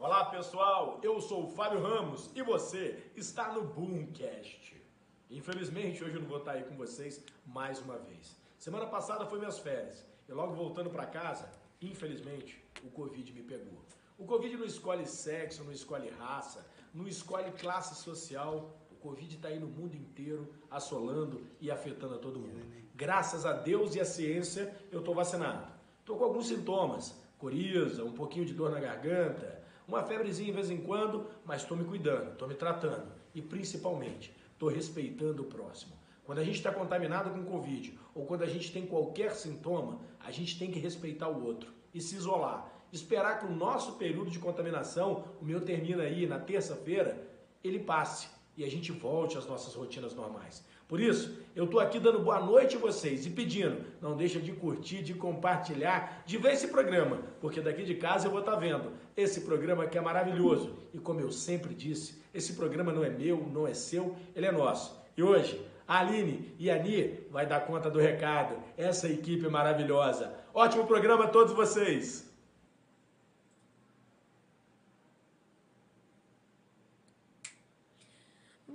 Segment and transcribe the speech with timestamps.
[0.00, 4.80] Olá pessoal, eu sou o Fábio Ramos e você está no Boomcast.
[5.28, 8.36] Infelizmente hoje eu não vou estar aí com vocês mais uma vez.
[8.60, 11.50] Semana passada foi minhas férias e logo voltando para casa,
[11.82, 13.82] infelizmente o Covid me pegou.
[14.16, 18.78] O Covid não escolhe sexo, não escolhe raça, não escolhe classe social.
[18.92, 22.64] O Covid está aí no mundo inteiro, assolando e afetando a todo mundo.
[22.94, 25.72] Graças a Deus e a ciência, eu estou vacinado.
[25.98, 30.70] Estou com alguns sintomas, coriza, um pouquinho de dor na garganta, uma febrezinha de vez
[30.70, 33.10] em quando, mas estou me cuidando, estou me tratando.
[33.34, 35.96] E principalmente, estou respeitando o próximo.
[36.24, 40.30] Quando a gente está contaminado com Covid ou quando a gente tem qualquer sintoma, a
[40.30, 44.38] gente tem que respeitar o outro e se isolar esperar que o nosso período de
[44.38, 47.26] contaminação, o meu termina aí na terça-feira,
[47.62, 50.64] ele passe e a gente volte às nossas rotinas normais.
[50.88, 54.52] Por isso, eu estou aqui dando boa noite a vocês e pedindo, não deixa de
[54.52, 58.58] curtir, de compartilhar, de ver esse programa, porque daqui de casa eu vou estar tá
[58.58, 60.74] vendo esse programa que é maravilhoso.
[60.94, 64.52] E como eu sempre disse, esse programa não é meu, não é seu, ele é
[64.52, 64.98] nosso.
[65.14, 68.56] E hoje, a Aline e a Ani vai dar conta do recado.
[68.76, 70.32] Essa equipe maravilhosa.
[70.54, 72.27] Ótimo programa a todos vocês.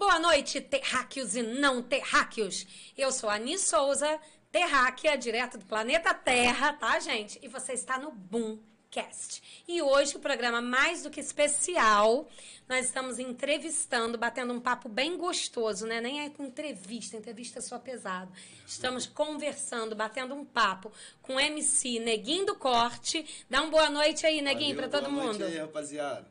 [0.06, 2.68] Boa noite, terráqueos e não terráqueos.
[2.98, 4.20] Eu sou a Ani Souza,
[4.52, 7.40] terráquea, direto do planeta Terra, tá, gente?
[7.42, 9.64] E você está no Boomcast.
[9.66, 12.28] E hoje o programa mais do que especial,
[12.68, 16.02] nós estamos entrevistando, batendo um papo bem gostoso, né?
[16.02, 18.30] Nem é entrevista, entrevista é só pesado.
[18.68, 23.26] Estamos conversando, batendo um papo com o MC Neguinho do Corte.
[23.50, 25.38] Dá uma boa noite aí, Neguinho, para todo boa mundo.
[25.38, 26.28] Boa noite aí, rapaziada.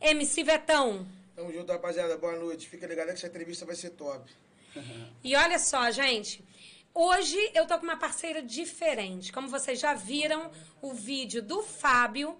[0.00, 1.17] MC Vetão.
[1.38, 2.16] Tamo junto, rapaziada.
[2.16, 2.68] Boa noite.
[2.68, 4.28] Fica ligado que essa entrevista vai ser top.
[5.22, 6.44] e olha só, gente.
[6.92, 9.32] Hoje eu tô com uma parceira diferente.
[9.32, 10.50] Como vocês já viram
[10.82, 12.36] o vídeo do Fábio.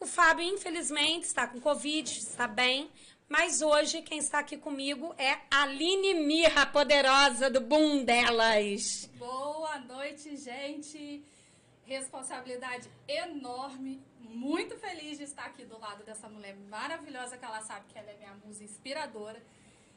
[0.00, 2.90] O Fábio, infelizmente, está com Covid, está bem.
[3.28, 9.10] Mas hoje quem está aqui comigo é a Aline Mirra, poderosa do Boom delas.
[9.18, 11.22] Boa noite, gente.
[11.84, 17.86] Responsabilidade enorme muito feliz de estar aqui do lado dessa mulher maravilhosa que ela sabe
[17.88, 19.42] que ela é minha musa inspiradora.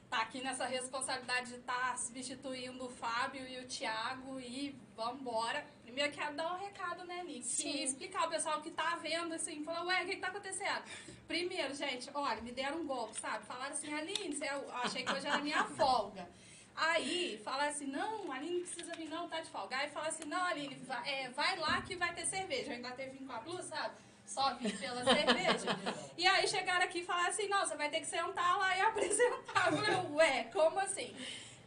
[0.09, 5.66] Tá aqui nessa responsabilidade de estar tá substituindo o Fábio e o Thiago e vambora.
[5.84, 7.46] Primeiro quero dar um recado, né, Nick?
[7.46, 7.69] Sim.
[7.69, 10.84] E explicar ao pessoal que tá vendo, assim, falar, ué, o que, que tá acontecendo?
[11.28, 13.46] Primeiro, gente, olha, me deram um golpe, sabe?
[13.46, 16.29] Falaram assim, Aline, eu achei que hoje era minha folga.
[16.75, 19.77] Aí, fala assim, não, Aline precisa vir não, tá de folga.
[19.77, 22.71] Aí fala assim, não, Aline, vai, é, vai lá que vai ter cerveja.
[22.71, 23.95] Eu ainda teve vir com a blusa, sabe?
[24.25, 25.77] só vim pela cerveja.
[26.17, 28.81] E aí chegaram aqui e falaram assim, não, você vai ter que sentar lá e
[28.81, 29.71] apresentar.
[29.71, 31.15] Eu falei, ué, como assim?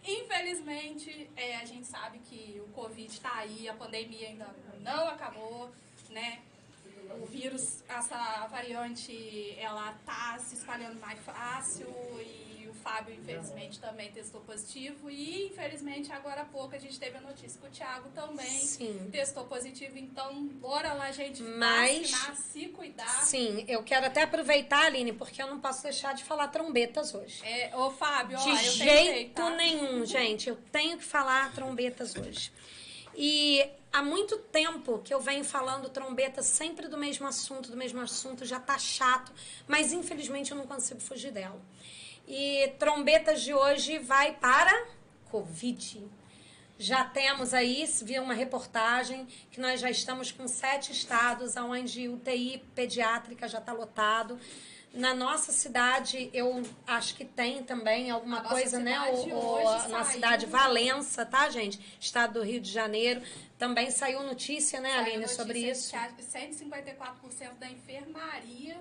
[0.04, 4.48] Infelizmente, é, a gente sabe que o Covid está aí, a pandemia ainda
[4.80, 5.70] não acabou,
[6.10, 6.40] né?
[7.20, 11.88] O vírus, essa variante, ela tá se espalhando mais fácil
[12.20, 12.47] e
[12.78, 15.10] Fábio, infelizmente, também testou positivo.
[15.10, 19.08] E, infelizmente, agora há pouco a gente teve a notícia que o Thiago também sim.
[19.10, 19.98] testou positivo.
[19.98, 23.22] Então, bora lá, gente, Mas, vacinar, se cuidar.
[23.22, 27.44] Sim, eu quero até aproveitar, Aline, porque eu não posso deixar de falar trombetas hoje.
[27.44, 29.50] É, ô, Fábio, De ó, jeito tá?
[29.50, 30.48] nenhum, gente.
[30.48, 32.52] Eu tenho que falar trombetas hoje.
[33.20, 38.00] E há muito tempo que eu venho falando trombeta sempre do mesmo assunto, do mesmo
[38.00, 39.32] assunto, já tá chato,
[39.66, 41.60] mas infelizmente eu não consigo fugir dela.
[42.28, 44.86] E trombetas de hoje vai para
[45.30, 46.06] Covid.
[46.78, 52.62] Já temos aí, viu uma reportagem, que nós já estamos com sete estados onde UTI
[52.74, 54.38] pediátrica já está lotado.
[54.92, 59.00] Na nossa cidade, eu acho que tem também alguma coisa, né?
[59.10, 61.80] O, o, na cidade Valença, tá, gente?
[61.98, 63.22] Estado do Rio de Janeiro.
[63.58, 65.96] Também saiu notícia, né, Aline, sobre isso?
[65.96, 68.76] 154% da enfermaria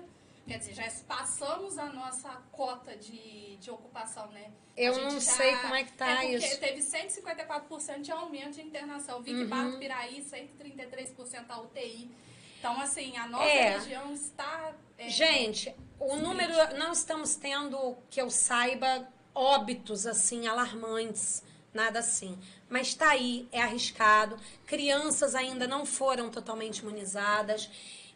[0.48, 4.50] Quer dizer, já passamos a nossa cota de, de ocupação, né?
[4.74, 6.58] Eu não já, sei como é que tá é isso.
[6.58, 9.20] teve 154% de aumento de internação.
[9.20, 9.46] Vic uhum.
[9.46, 12.10] Barro Piraí, 133% a UTI.
[12.58, 13.78] Então, assim, a nossa é.
[13.78, 14.72] região está...
[14.96, 16.52] É, Gente, o número...
[16.78, 21.44] Não estamos tendo, que eu saiba, óbitos, assim, alarmantes.
[21.74, 22.38] Nada assim.
[22.70, 24.38] Mas está aí, é arriscado.
[24.66, 27.70] Crianças ainda não foram totalmente imunizadas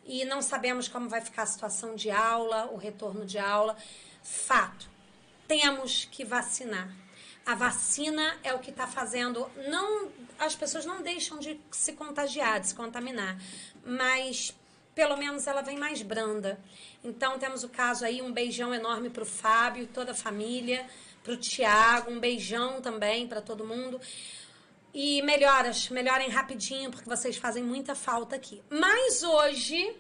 [0.05, 3.77] e não sabemos como vai ficar a situação de aula, o retorno de aula.
[4.23, 4.89] Fato,
[5.47, 6.95] temos que vacinar.
[7.45, 9.51] A vacina é o que está fazendo.
[9.69, 13.37] Não, as pessoas não deixam de se contagiar, de se contaminar,
[13.85, 14.55] mas
[14.95, 16.61] pelo menos ela vem mais branda.
[17.03, 20.87] Então temos o caso aí, um beijão enorme para o Fábio, toda a família,
[21.25, 24.01] para o Tiago, um beijão também para todo mundo.
[24.94, 28.62] E melhoras, melhorem rapidinho, porque vocês fazem muita falta aqui.
[28.71, 29.97] Mas hoje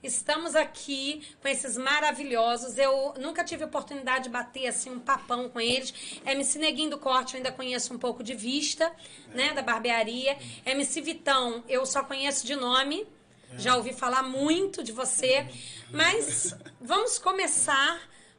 [0.00, 2.78] Estamos aqui com esses maravilhosos.
[2.78, 5.92] Eu nunca tive oportunidade de bater assim um papão com eles.
[6.24, 8.92] MC Neguinho do Corte eu ainda conheço um pouco de vista,
[9.34, 10.38] né, da barbearia.
[10.64, 13.06] MC Vitão eu só conheço de nome.
[13.56, 15.48] Já ouvi falar muito de você,
[15.90, 17.98] mas vamos começar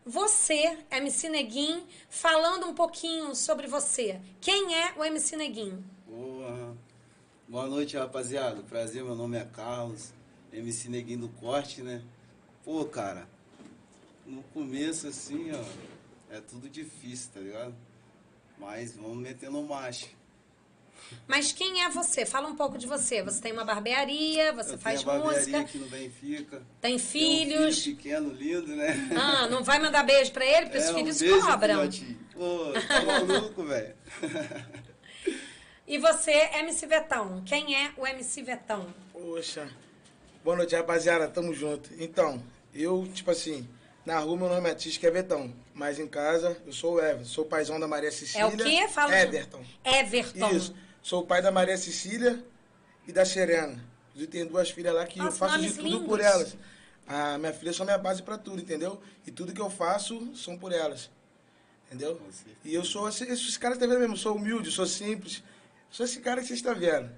[0.10, 4.20] você, MC Neguinho, falando um pouquinho sobre você.
[4.42, 5.84] Quem é o MC Neguinho?
[6.08, 6.76] Boa.
[7.48, 8.64] Boa noite, rapaziada.
[8.64, 10.12] Prazer, meu nome é Carlos,
[10.52, 12.04] MC Neguinho do Corte, né?
[12.66, 13.30] Pô, cara,
[14.26, 17.76] no começo, assim, ó, é tudo difícil, tá ligado?
[18.58, 20.08] Mas vamos metendo marcha.
[21.28, 22.26] Mas quem é você?
[22.26, 23.22] Fala um pouco de você.
[23.24, 26.62] Você tem uma barbearia, você Eu faz tenho a barbearia música, aqui no Benfica.
[26.82, 27.78] tem filhos.
[27.78, 29.10] Um filho pequeno, lindo, né?
[29.16, 31.90] Ah, não vai mandar beijo pra ele, porque os É, um filhos beijo, cobram.
[32.34, 33.96] Pô, tá maluco, velho?
[35.88, 37.42] E você, MC Vetão.
[37.46, 38.86] Quem é o MC Vetão?
[39.12, 39.68] Poxa.
[40.44, 41.28] Boa noite, rapaziada.
[41.28, 41.90] Tamo junto.
[42.00, 42.42] Então,
[42.74, 43.68] eu, tipo assim,
[44.06, 45.52] na rua meu nome é artístico é Vetão.
[45.74, 47.26] Mas em casa, eu sou o Everton.
[47.26, 48.44] Sou o paizão da Maria Cecília.
[48.44, 48.88] É o quê?
[48.90, 49.64] Fala Everton.
[49.84, 50.50] Everton.
[50.52, 50.76] Isso.
[51.02, 52.44] Sou o pai da Maria Cecília
[53.08, 53.80] e da Serena.
[54.16, 56.06] Eu tenho duas filhas lá que eu Nossa, faço de tudo lindos.
[56.08, 56.56] por elas.
[57.08, 59.02] A minha filha são minha base pra tudo, entendeu?
[59.26, 61.10] E tudo que eu faço são por elas.
[61.88, 62.22] Entendeu?
[62.64, 65.42] E eu sou esse- esses caras que tá vendo mesmo, sou humilde, sou simples.
[65.90, 67.10] Sou esse cara que vocês estão vendo.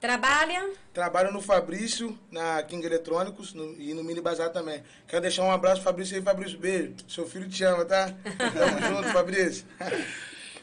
[0.00, 0.70] Trabalha?
[0.92, 4.82] Trabalho no Fabrício, na King Eletrônicos no- e no Mini Bazar também.
[5.08, 6.58] Quero deixar um abraço pro Fabrício aí, Fabrício.
[6.58, 6.94] Beijo.
[7.08, 8.06] Seu filho te ama, tá?
[8.08, 8.12] Tamo
[9.02, 9.64] junto, Fabrício.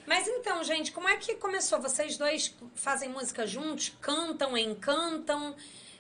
[0.06, 1.80] Mas então, gente, como é que começou?
[1.80, 3.94] Vocês dois fazem música juntos?
[4.02, 5.56] Cantam, encantam?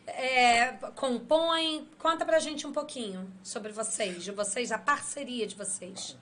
[0.07, 1.87] É, compõem?
[1.97, 6.17] Conta pra gente um pouquinho sobre vocês, de vocês, a parceria de vocês.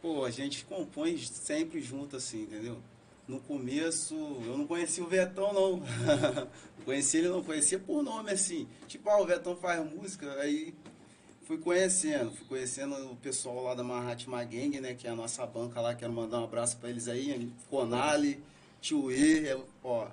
[0.00, 2.80] Pô, a gente compõe sempre junto, assim, entendeu?
[3.26, 5.82] No começo, eu não conhecia o Vetão, não.
[6.84, 8.66] conhecia ele, não conhecia por nome, assim.
[8.86, 10.74] Tipo, ah, o Vetão faz música, aí
[11.48, 12.30] fui conhecendo.
[12.32, 14.94] Fui conhecendo o pessoal lá da Mahatma Gang, né?
[14.94, 15.94] Que é a nossa banca lá.
[15.94, 17.50] Quero mandar um abraço pra eles aí.
[17.70, 18.40] Conali,
[18.80, 20.06] Tio E, ó,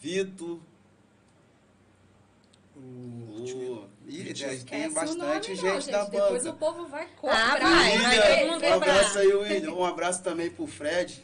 [0.00, 0.60] Vitor.
[2.76, 3.84] O...
[4.06, 5.90] Ih, tem, tem bastante nome, gente, não, gente.
[5.90, 6.50] da Depois banca.
[6.56, 7.58] o povo vai Ah, cobrar.
[7.58, 8.74] vai, vai mundo um lembrar.
[8.76, 9.72] abraço aí, William.
[9.74, 11.22] Um abraço também pro Fred,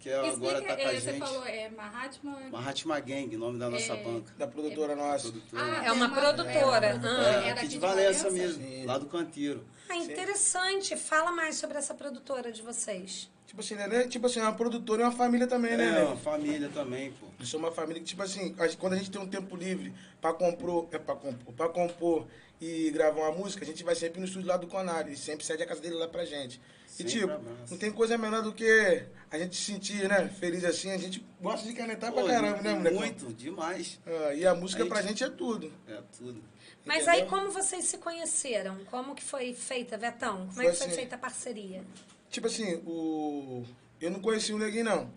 [0.00, 0.28] que é agora
[0.58, 1.18] Explica, tá com a é, você gente.
[1.18, 2.38] falou, é Mahatma...
[2.50, 4.02] Mahatma Gang, nome da nossa É.
[4.04, 4.32] banca.
[4.38, 5.28] Da produtora nossa.
[5.28, 5.62] Produtora.
[5.80, 6.86] Ah, É uma produtora.
[6.86, 7.46] É, Ah.
[7.46, 8.30] É, aqui de Valença Valença?
[8.30, 8.84] mesmo, Sim.
[8.86, 9.64] lá do Canteiro.
[9.88, 10.96] Ah, interessante.
[10.96, 13.30] Fala mais sobre essa produtora de vocês.
[13.46, 14.06] Tipo assim, né?
[14.06, 16.02] Tipo assim, é uma produtora e uma família também, né, É, né?
[16.04, 17.26] uma família também, pô.
[17.40, 20.34] Eu sou uma família que, tipo assim, quando a gente tem um tempo livre pra
[20.34, 22.26] compor, é, pra compor, pra compor
[22.60, 25.62] e gravar uma música, a gente vai sempre no estúdio lá do Conari, sempre cede
[25.62, 26.60] a casa dele lá pra gente.
[26.98, 27.32] E tipo,
[27.70, 31.24] não tem coisa menor do que a gente se sentir, né, feliz assim, a gente
[31.40, 32.96] gosta de canetar pra caramba, né, moleque?
[32.96, 34.00] Muito, demais.
[34.06, 35.72] Ah, e a música A gente- pra gente é tudo.
[35.86, 36.42] É tudo.
[36.84, 37.22] Mas Entendeu?
[37.24, 38.78] aí, como vocês se conheceram?
[38.86, 40.46] Como que foi feita, Vetão?
[40.48, 40.96] Como é Foi que foi assim.
[40.96, 41.84] feita a parceria?
[42.30, 43.64] Tipo assim, o.
[44.00, 45.10] Eu não conhecia o Neguinho, não.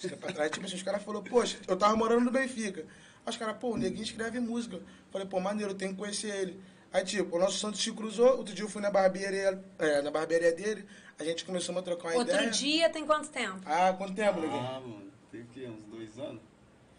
[0.00, 2.80] Tempo atrás, tipo assim, os caras falaram, poxa, eu tava morando no Benfica.
[3.24, 4.80] Aí os caras, pô, o Neguinho escreve música.
[5.10, 6.60] Falei, pô, maneiro, eu tenho que conhecer ele.
[6.92, 10.10] Aí, tipo, o nosso santo se cruzou, outro dia eu fui na barbearia, é, na
[10.10, 10.84] barbearia dele,
[11.18, 12.50] a gente começou a trocar uma Outro ideia.
[12.50, 13.60] dia tem quanto tempo?
[13.64, 14.60] Ah, quanto tempo, Neguinho?
[14.60, 15.66] Ah, mano, tem o quê?
[15.68, 16.42] Uns dois anos?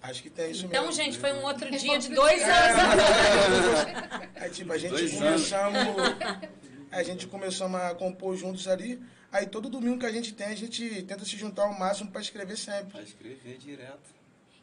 [0.02, 1.02] Acho que tem isso Então, mesmo.
[1.04, 4.30] gente, foi um outro dia de dois anos atrás.
[4.36, 5.80] Aí, tipo, a gente Dois começamos.
[6.92, 9.02] A gente começamos a compor juntos ali.
[9.32, 12.22] Aí todo domingo que a gente tem, a gente tenta se juntar ao máximo pra
[12.22, 12.92] escrever sempre.
[12.92, 14.14] Pra escrever direto.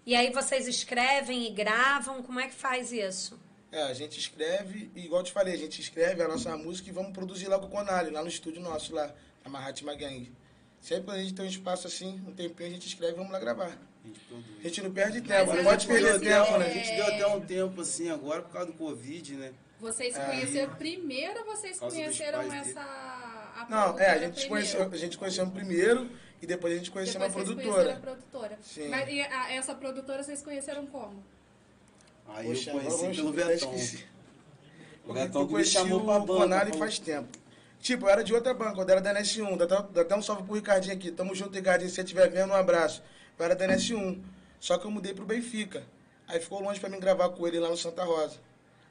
[0.06, 2.22] E aí vocês escrevem e gravam?
[2.22, 3.36] Como é que faz isso?
[3.72, 6.88] É, a gente escreve, e igual eu te falei, a gente escreve a nossa música
[6.88, 10.32] e vamos produzir lá com o Conali, lá no estúdio nosso, lá, na Mahatma Gang.
[10.80, 13.30] Sempre quando a gente tem um espaço assim, um tempinho, a gente escreve e vamos
[13.30, 13.78] lá gravar.
[14.02, 14.46] A gente produz.
[14.58, 16.70] A gente não perde tempo, não Mas pode perder tempo, A né?
[16.72, 19.52] gente deu até um tempo assim agora por causa do Covid, né?
[19.78, 20.24] Vocês se É.
[20.24, 22.80] conheceram primeiro ou vocês conheceram essa...
[22.80, 26.10] a Não, é, a gente, conheceu, a gente conheceu primeiro
[26.42, 27.84] e depois a gente conheceu Depois uma vocês produtora.
[27.94, 28.58] conheceram a produtora.
[28.62, 28.88] Sim.
[28.88, 31.22] Mas e a- essa produtora vocês conheceram como?
[32.34, 33.74] Aí Poxa, eu conheci pelo eu Vetão.
[33.74, 34.04] esqueci.
[35.06, 36.40] O eu que me conheci chamou pra o banca.
[36.40, 37.38] Conali falou- faz tempo.
[37.80, 39.56] Tipo, eu era de outra banca, eu era da NS1.
[39.56, 41.10] Dá até, dá até um salve pro Ricardinho aqui.
[41.10, 41.88] Tamo junto, Ricardinho.
[41.88, 43.02] Se você estiver vendo, um abraço.
[43.38, 44.22] Eu era da NS1.
[44.60, 45.82] Só que eu mudei pro Benfica.
[46.28, 48.36] Aí ficou longe pra mim gravar com ele lá no Santa Rosa.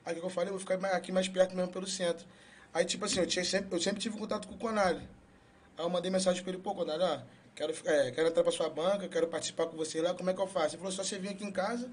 [0.06, 0.50] Aí o que eu falei?
[0.50, 2.26] Eu vou ficar aqui mais perto mesmo pelo centro.
[2.74, 5.08] Aí, tipo assim, eu, tinha sempre, eu sempre tive contato com o Conali.
[5.78, 7.20] Aí eu mandei mensagem pra ele, pô, Conali, ó,
[7.56, 10.42] quero, é, quero entrar pra sua banca, quero participar com você lá, como é que
[10.42, 10.76] eu faço?
[10.76, 11.90] Ele falou, só você vir aqui em casa,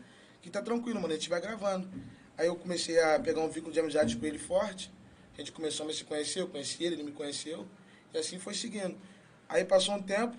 [0.47, 1.91] que tá tranquilo, mano, a gente vai gravando.
[2.39, 4.93] Aí eu comecei a pegar um vínculo de amizade com ele forte,
[5.35, 7.67] a gente começou a se conhecer, eu conheci ele, ele me conheceu,
[8.15, 8.97] e assim foi seguindo.
[9.49, 10.37] Aí passou um tempo,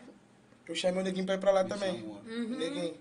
[0.66, 2.00] eu chamei o Neguinho pra ir pra lá Me também.
[2.00, 2.22] chamou.
[2.26, 2.98] O Neguinho.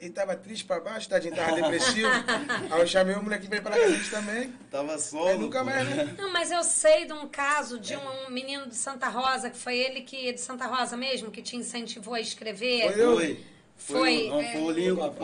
[0.00, 2.08] Ele tava triste pra baixo, tadinho, tava depressivo.
[2.70, 4.52] Aí eu chamei o moleque pra ir pra lá também.
[4.70, 5.28] Tava só.
[5.28, 6.14] Aí nunca mais, né?
[6.18, 9.76] Não, mas eu sei de um caso de um menino de Santa Rosa, que foi
[9.76, 12.92] ele que, de Santa Rosa mesmo, que te incentivou a escrever.
[12.92, 13.14] Foi eu.
[13.16, 13.44] Foi.
[13.78, 15.12] Foi, o- não, é, foi o O Lincoln.
[15.12, 15.18] Foi.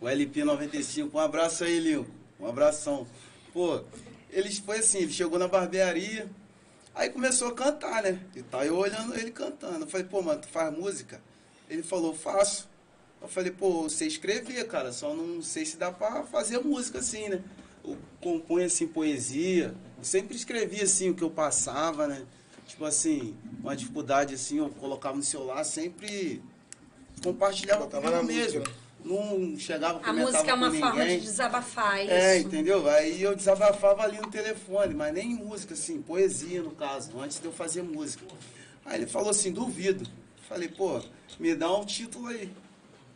[0.00, 1.10] O LP95.
[1.14, 2.06] Um abraço aí, Lincoln.
[2.38, 3.06] Um abração.
[3.52, 3.80] Pô,
[4.30, 6.28] ele foi assim, ele chegou na barbearia,
[6.94, 8.20] aí começou a cantar, né?
[8.36, 9.80] E tá eu olhando ele cantando.
[9.84, 11.20] Eu falei, pô, mano, tu faz música?
[11.68, 12.68] Ele falou, faço.
[13.20, 17.28] Eu falei, pô, você escrevia, cara, só não sei se dá pra fazer música assim,
[17.28, 17.42] né?
[17.84, 22.24] Eu compunha assim poesia, eu sempre escrevia assim o que eu passava, né?
[22.66, 26.40] Tipo assim, uma dificuldade assim, eu colocava no celular, sempre
[27.20, 28.60] compartilhava comigo na música, mesmo.
[28.60, 28.72] né?
[29.04, 32.10] Não chegava A música é uma forma de desabafar, isso.
[32.10, 32.88] É, entendeu?
[32.88, 37.38] Aí eu desabafava ali no telefone, mas nem em música, assim, poesia no caso, antes
[37.38, 38.24] de eu fazer música.
[38.84, 40.08] Aí ele falou assim, duvido.
[40.48, 41.00] Falei, pô,
[41.38, 42.50] me dá um título aí.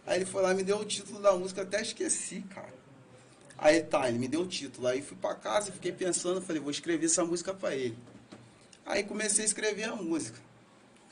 [0.06, 2.72] Aí ele foi lá, me deu o título da música, até esqueci, cara.
[3.58, 4.86] Aí tá, ele me deu o título.
[4.86, 7.96] Aí fui pra casa, fiquei pensando, falei, vou escrever essa música pra ele.
[8.84, 10.38] Aí comecei a escrever a música.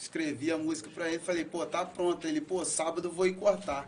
[0.00, 2.26] Escrevi a música pra ele, falei, pô, tá pronto.
[2.26, 3.86] Ele, pô, sábado eu vou ir cortar.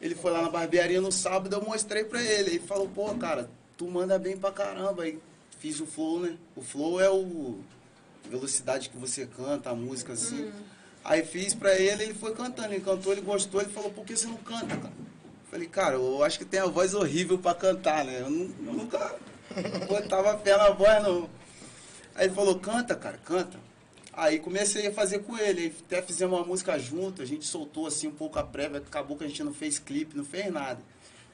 [0.00, 2.50] Ele foi lá na barbearia no sábado, eu mostrei pra ele.
[2.50, 5.02] Ele falou, pô, cara, tu manda bem pra caramba.
[5.02, 5.18] Aí
[5.58, 6.36] fiz o flow, né?
[6.54, 7.58] O flow é o
[8.30, 10.52] velocidade que você canta, a música assim.
[11.02, 14.16] Aí fiz pra ele, ele foi cantando, ele cantou, ele gostou, ele falou, por que
[14.16, 14.94] você não canta, cara?
[15.50, 18.20] Falei, cara, eu acho que tem a voz horrível pra cantar, né?
[18.20, 19.16] Eu, eu nunca
[19.88, 21.28] botava fé na voz, não.
[22.14, 23.58] Aí ele falou, canta, cara, canta.
[24.16, 28.06] Aí comecei a fazer com ele, até fizemos uma música junto, a gente soltou assim
[28.06, 30.80] um pouco a prévia, acabou que a gente não fez clipe, não fez nada.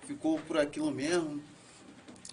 [0.07, 1.43] Ficou por aquilo mesmo.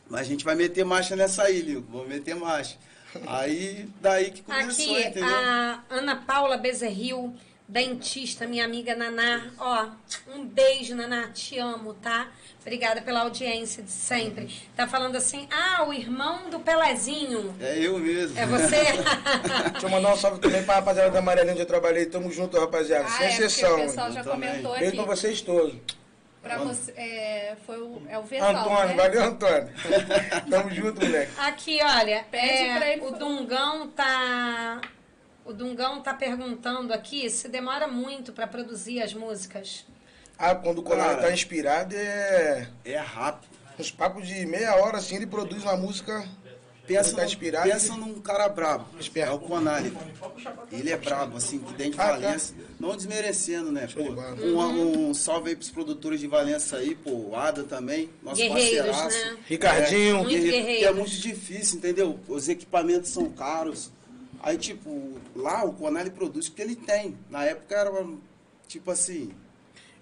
[0.09, 2.77] Mas a gente vai meter marcha nessa aí, Lico, vamos meter marcha.
[3.25, 5.35] Aí, daí que começou, Aqui, entendeu?
[5.35, 7.35] a Ana Paula Bezerril,
[7.67, 9.51] dentista, minha amiga Naná.
[9.59, 9.87] Ó,
[10.33, 12.27] um beijo, Naná, te amo, tá?
[12.61, 14.53] Obrigada pela audiência de sempre.
[14.75, 17.55] Tá falando assim, ah, o irmão do Pelezinho.
[17.61, 18.37] É eu mesmo.
[18.37, 18.77] É você?
[19.71, 22.05] Deixa eu mandar um salve também pra rapaziada da Amarelinha onde eu trabalhei.
[22.05, 23.05] Tamo junto, rapaziada.
[23.05, 23.75] Ah, Sem é, exceção.
[23.75, 24.49] o pessoal já Eu também.
[24.49, 24.97] comentou Beijo aqui.
[24.97, 25.75] pra vocês todos.
[26.41, 28.93] Pra você, é, foi o, é o Vetão, Antônio, né?
[28.95, 29.69] valeu, Antônio.
[30.49, 31.31] Tamo junto, moleque.
[31.39, 33.11] Aqui, olha, Pede pra é, ele o.
[33.11, 34.79] Dungão tá.
[35.47, 39.85] O Dungão tá perguntando aqui se demora muito pra produzir as músicas.
[40.37, 41.15] Ah, quando o Cara.
[41.21, 42.67] tá inspirado, é.
[42.85, 43.47] É rápido.
[43.79, 46.27] Uns papos de meia hora assim, ele produz uma música.
[46.85, 48.85] Pensa, tá num- inspirado, pensa num cara brabo.
[48.99, 49.29] Esperto.
[49.31, 49.95] É o Conali.
[50.71, 52.11] Ele é brabo, assim, que dentro de Ah, tá.
[52.13, 52.53] Valença.
[52.79, 53.87] Não desmerecendo, né?
[53.93, 58.37] Pô, um, um salve aí pros produtores de Valença aí, pô, o Ada também, nosso
[58.41, 59.31] Guerreiros, parceiraço.
[59.33, 59.37] né?
[59.47, 60.17] Ricardinho.
[60.23, 62.17] Muito guerreiro, é muito difícil, entendeu?
[62.27, 63.91] Os equipamentos são caros.
[64.41, 67.17] Aí, tipo, lá o Conali produz porque ele tem.
[67.29, 67.91] Na época era,
[68.67, 69.33] tipo assim,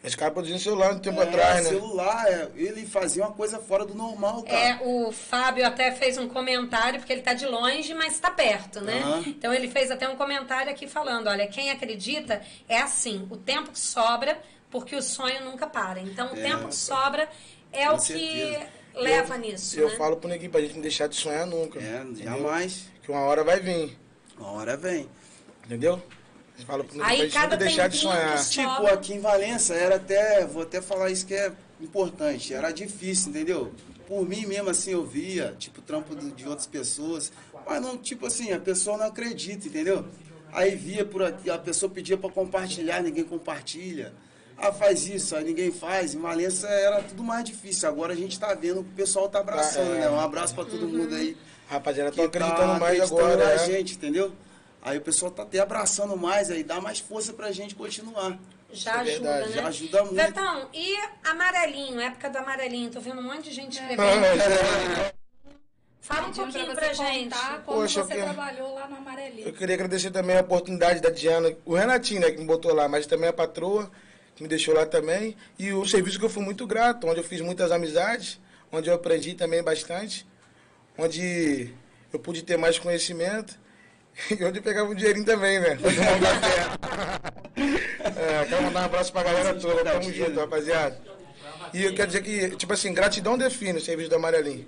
[0.03, 1.69] Esse cara produziu celular um tempo é, atrás, né?
[1.71, 4.55] celular, é, ele fazia uma coisa fora do normal, cara.
[4.57, 8.81] É, o Fábio até fez um comentário, porque ele tá de longe, mas tá perto,
[8.81, 8.99] né?
[9.01, 9.23] Aham.
[9.25, 13.71] Então ele fez até um comentário aqui falando: olha, quem acredita é assim, o tempo
[13.71, 14.39] que sobra,
[14.69, 15.99] porque o sonho nunca para.
[16.01, 16.41] Então o É.
[16.43, 17.27] tempo que sobra
[17.71, 18.67] é o que certeza.
[18.93, 19.79] leva nisso.
[19.79, 19.95] Eu né?
[19.95, 21.79] falo pro neguinho pra gente não deixar de sonhar nunca.
[21.79, 22.25] É, entendeu?
[22.25, 22.91] jamais.
[23.01, 23.97] Que uma hora vai vir,
[24.37, 25.07] Uma hora vem.
[25.65, 26.01] entendeu?
[26.65, 28.41] Fala Aí cada nunca deixar de sonhar.
[28.47, 31.51] Tipo, aqui em Valença era até, vou até falar isso que é
[31.81, 33.73] importante, era difícil, entendeu?
[34.07, 37.31] Por mim mesmo, assim, eu via, tipo, trampo de outras pessoas,
[37.67, 40.05] mas não, tipo assim, a pessoa não acredita, entendeu?
[40.53, 44.13] Aí via por aqui, a pessoa pedia pra compartilhar, ninguém compartilha.
[44.57, 46.13] Ah, faz isso, aí ninguém faz.
[46.15, 47.89] Em Valença era tudo mais difícil.
[47.89, 49.99] Agora a gente tá vendo que o pessoal tá abraçando, Ah, é.
[50.01, 50.09] né?
[50.09, 51.35] Um abraço pra todo mundo aí.
[51.67, 53.65] Rapaziada, tô acreditando tá mais acreditando agora, na né?
[53.65, 54.31] gente, entendeu?
[54.81, 58.37] Aí o pessoal tá até abraçando mais, aí dá mais força pra gente continuar.
[58.71, 59.55] Já é ajuda, verdade, né?
[59.55, 60.15] já ajuda muito.
[60.15, 62.91] Betão, e amarelinho, época do amarelinho?
[62.91, 64.01] Tô vendo um monte de gente escrevendo.
[66.05, 67.33] Fala um pouquinho pra pra gente.
[67.33, 69.47] contar como Poxa, você trabalhou lá no Amarelinho.
[69.47, 72.87] Eu queria agradecer também a oportunidade da Diana, o Renatinho, né, que me botou lá,
[72.87, 73.89] mas também a patroa,
[74.35, 75.35] que me deixou lá também.
[75.57, 78.39] E o serviço que eu fui muito grato, onde eu fiz muitas amizades,
[78.71, 80.27] onde eu aprendi também bastante,
[80.97, 81.69] onde
[82.11, 83.57] eu pude ter mais conhecimento
[84.31, 85.77] e onde eu pegava um dinheirinho também, né?
[87.57, 90.97] É, quero mandar um abraço pra galera toda, tamo junto, rapaziada.
[91.73, 94.67] E eu quero dizer que, tipo assim, gratidão define o serviço do Amarelinho.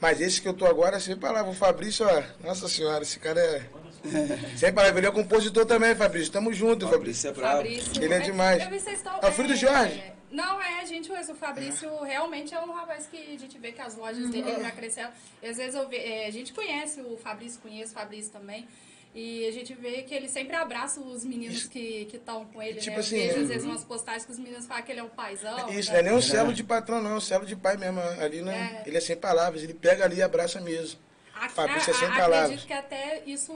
[0.00, 3.38] Mas esse que eu tô agora, sem palavra, o Fabrício, ó, nossa senhora, esse cara
[3.40, 3.62] é.
[4.56, 6.32] Sem palavra, ele é compositor também, Fabrício.
[6.32, 7.28] Tamo junto, Fabrício.
[7.28, 7.56] Fabrício é brabo.
[7.58, 8.02] Fabrício.
[8.02, 8.62] Ele é demais.
[8.62, 10.02] Eu vi vocês estão- É o filho do Jorge?
[10.30, 13.96] Não, é, gente, o Fabrício realmente é um rapaz que a gente vê que as
[13.96, 15.10] lojas dele ele vai crescendo.
[15.42, 18.66] E às vezes eu ve, é, a gente conhece o Fabrício, conheço o Fabrício também.
[19.12, 22.94] E a gente vê que ele sempre abraça os meninos que estão com ele, Tipo
[22.94, 23.00] né?
[23.00, 25.08] assim, vejo, é- às vezes, umas postagens que os meninos falam que ele é um
[25.08, 25.68] paizão.
[25.70, 25.94] Isso, né?
[26.00, 27.98] não é nem um celo de patrão, não, é um celo de pai mesmo.
[28.20, 28.82] Ali, né?
[28.84, 28.88] É.
[28.88, 31.00] Ele é sem palavras, ele pega ali e abraça mesmo.
[31.34, 32.40] Ac- Fabrício é sem a- palavras.
[32.44, 33.52] Acredito que até isso...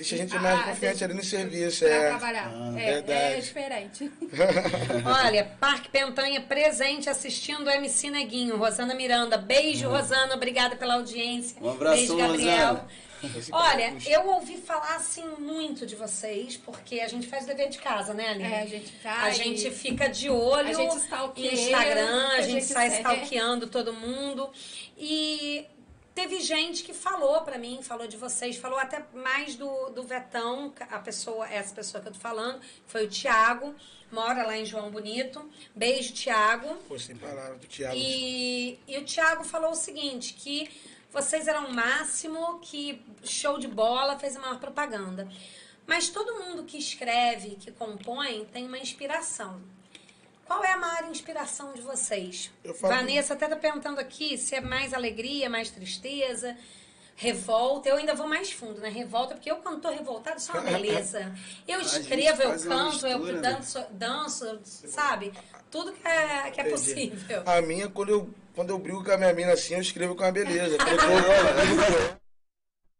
[0.00, 1.84] Deixa a gente Ah, mais confiante deixa- ali no serviço.
[1.84, 2.08] Pra É.
[2.08, 2.50] trabalhar.
[2.54, 3.34] Ah, é, verdade.
[3.34, 4.10] é diferente.
[5.04, 9.36] Olha, Parque Pentanha presente assistindo o MC Neguinho, Rosana Miranda.
[9.36, 11.56] Beijo, Rosana, obrigada pela audiência.
[11.60, 12.66] Um abração, Beijo, Gabriel.
[12.68, 12.88] Rosana.
[13.52, 18.14] Olha, eu ouvi falar assim muito de vocês, porque a gente faz dever de casa,
[18.14, 18.50] né, Aline?
[18.50, 19.28] É, a gente vai.
[19.28, 23.66] A gente fica de olho A gente no Instagram, a a gente gente sai stalkeando
[23.66, 24.48] todo mundo.
[24.96, 25.66] E
[26.20, 30.70] teve gente que falou pra mim, falou de vocês, falou até mais do, do Vetão,
[30.90, 33.74] a pessoa, essa pessoa que eu tô falando, foi o Tiago,
[34.12, 35.50] mora lá em João Bonito.
[35.74, 36.74] Beijo, Tiago.
[36.86, 37.96] Pô, sem palavras do Thiago.
[37.96, 40.70] E, e o Thiago falou o seguinte, que
[41.10, 45.26] vocês eram o máximo, que show de bola, fez a maior propaganda.
[45.86, 49.58] Mas todo mundo que escreve, que compõe, tem uma inspiração.
[50.50, 52.50] Qual é a maior inspiração de vocês?
[52.64, 56.56] Eu Vanessa até tá perguntando aqui se é mais alegria, mais tristeza,
[57.14, 57.88] revolta.
[57.88, 58.88] Eu ainda vou mais fundo, né?
[58.88, 61.32] Revolta, porque eu quando tô revoltada sou uma beleza.
[61.68, 63.52] Eu escrevo, eu canto, eu mistura, né?
[63.52, 65.32] danço, danço, sabe?
[65.70, 67.44] Tudo que é, que é possível.
[67.46, 70.24] A minha, quando eu, quando eu brigo com a minha mina assim, eu escrevo com
[70.24, 70.74] uma beleza.
[70.74, 70.84] Eu tô-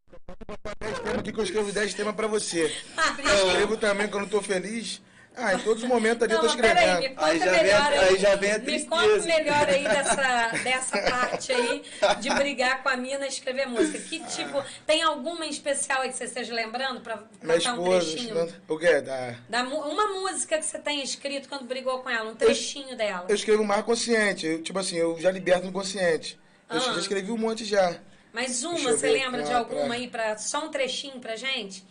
[0.09, 2.73] Eu vou botar 10 temas aqui que eu escrevo 10 temas pra você.
[3.19, 5.01] Eu escrevo também quando eu tô feliz.
[5.33, 7.15] Ah, em todos os momentos ali eu tô Não, mas peraí, me escrevendo.
[7.15, 7.99] conta Aí já vem a- melhor aí.
[8.09, 11.83] aí já vem a Me conta melhor aí dessa, dessa parte aí
[12.19, 13.97] de brigar com a mina e escrever música.
[13.99, 17.81] Que tipo, tem alguma em especial aí que você esteja lembrando pra Minha cantar um
[17.83, 18.53] esposa, trechinho?
[18.67, 19.01] o quê?
[19.01, 19.35] Da...
[19.49, 23.25] Da, uma música que você tenha escrito quando brigou com ela, um trechinho dela.
[23.29, 24.45] Eu escrevo mais consciente.
[24.45, 26.37] Eu, tipo assim, eu já liberto no inconsciente.
[26.69, 26.79] Eu Ah.
[26.79, 27.95] já escrevi um monte já.
[28.33, 31.85] Mas uma, eu você lembra de alguma pra- aí, pra, só um trechinho pra gente?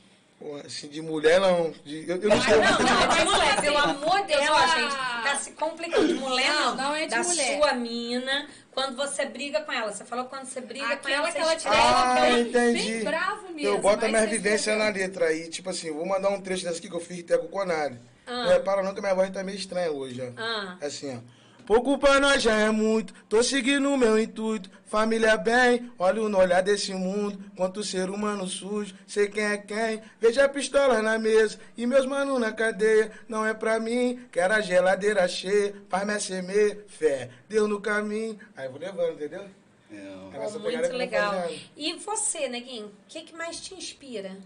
[0.64, 1.70] Assim, de mulher não.
[1.84, 2.62] De- eu, eu não escrevo.
[2.62, 4.96] não, não, de Mas mulher, assim, pelo amor de Deus, gente.
[5.22, 6.06] Tá se complicando.
[6.08, 6.74] De mulher não.
[6.74, 7.56] Não, não é de da mulher.
[7.58, 9.92] sua mina, quando você briga com ela.
[9.92, 12.72] Você falou quando você briga com ela, Aquela que ela tirou Ah, bem, entendi.
[12.92, 13.60] bem bravo mesmo.
[13.68, 14.76] Eu boto a minha escreveu.
[14.78, 17.36] na letra aí, tipo assim, vou mandar um trecho dessa aqui que eu fiz até
[17.36, 17.98] com o Conari.
[18.26, 18.44] Ah.
[18.44, 20.40] Não repara não que minha voz tá meio estranha hoje, ó.
[20.40, 20.78] Ah.
[20.80, 21.39] Assim, ó.
[21.66, 24.70] Pouco pra nós já é muito, tô seguindo o meu intuito.
[24.86, 27.38] Família bem, olho no olhar desse mundo.
[27.56, 30.02] Quanto ser humano sujo, sei quem é quem.
[30.20, 33.12] Veja a pistola na mesa e meus manos na cadeia.
[33.28, 35.74] Não é pra mim, quero a geladeira cheia.
[35.88, 38.36] Faz me semer, fé, Deus no caminho.
[38.56, 39.48] Aí eu vou levando, entendeu?
[39.92, 41.50] É, muito legal.
[41.76, 44.36] E você, Neguinho, o que, que mais te inspira?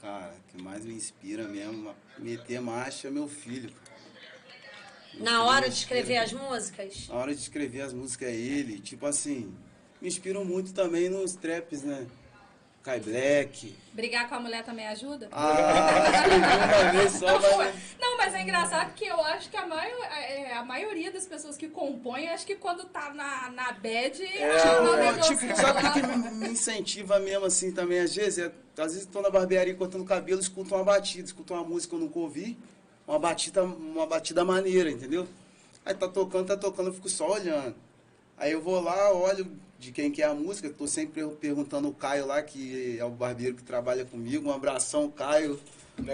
[0.00, 3.70] Cara, o que mais me inspira mesmo, meter marcha é meu filho.
[3.70, 3.87] Meu
[5.14, 7.08] Na hora de escrever as músicas?
[7.08, 9.52] Na hora de escrever as músicas é ele, tipo assim,
[10.00, 12.06] me inspiram muito também nos traps, né?
[12.82, 13.76] Kai Black.
[13.92, 15.28] Brigar com a mulher também ajuda?
[15.32, 17.74] Ah, vez só, mas...
[18.00, 21.56] Não, mas é engraçado que eu acho que a, maior, é, a maioria das pessoas
[21.56, 25.36] que compõem, acho que quando tá na, na bad, É, não é, negocia.
[25.36, 27.98] tipo, sabe o que, que me, me incentiva mesmo assim também?
[27.98, 31.64] Às vezes, é, às vezes tô na barbearia cortando cabelo, escuto uma batida, escuto uma
[31.64, 32.56] música que eu nunca ouvi,
[33.08, 35.26] uma batida, uma batida maneira, entendeu?
[35.84, 37.74] Aí tá tocando, tá tocando, eu fico só olhando.
[38.36, 41.94] Aí eu vou lá, olho de quem que é a música, tô sempre perguntando o
[41.94, 44.50] Caio lá, que é o barbeiro que trabalha comigo.
[44.50, 45.58] Um abração, Caio,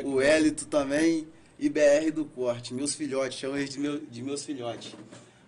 [0.05, 1.27] o Hélito também,
[1.59, 4.95] e BR do Corte, meus filhotes, chamo eles de, meu, de meus filhotes.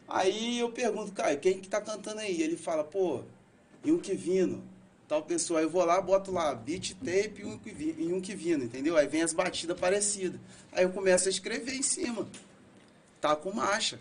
[0.09, 2.43] Aí eu pergunto, Caio, quem que tá cantando aí?
[2.43, 3.23] Ele fala, pô,
[3.85, 4.63] e um que vindo,
[5.09, 5.61] tal pessoa.
[5.61, 8.97] Aí eu vou lá, boto lá, beat tape e um que vi- que vindo, entendeu?
[8.97, 10.41] Aí vem as batidas parecidas.
[10.73, 12.27] Aí eu começo a escrever em cima.
[13.21, 13.99] Tá com marcha.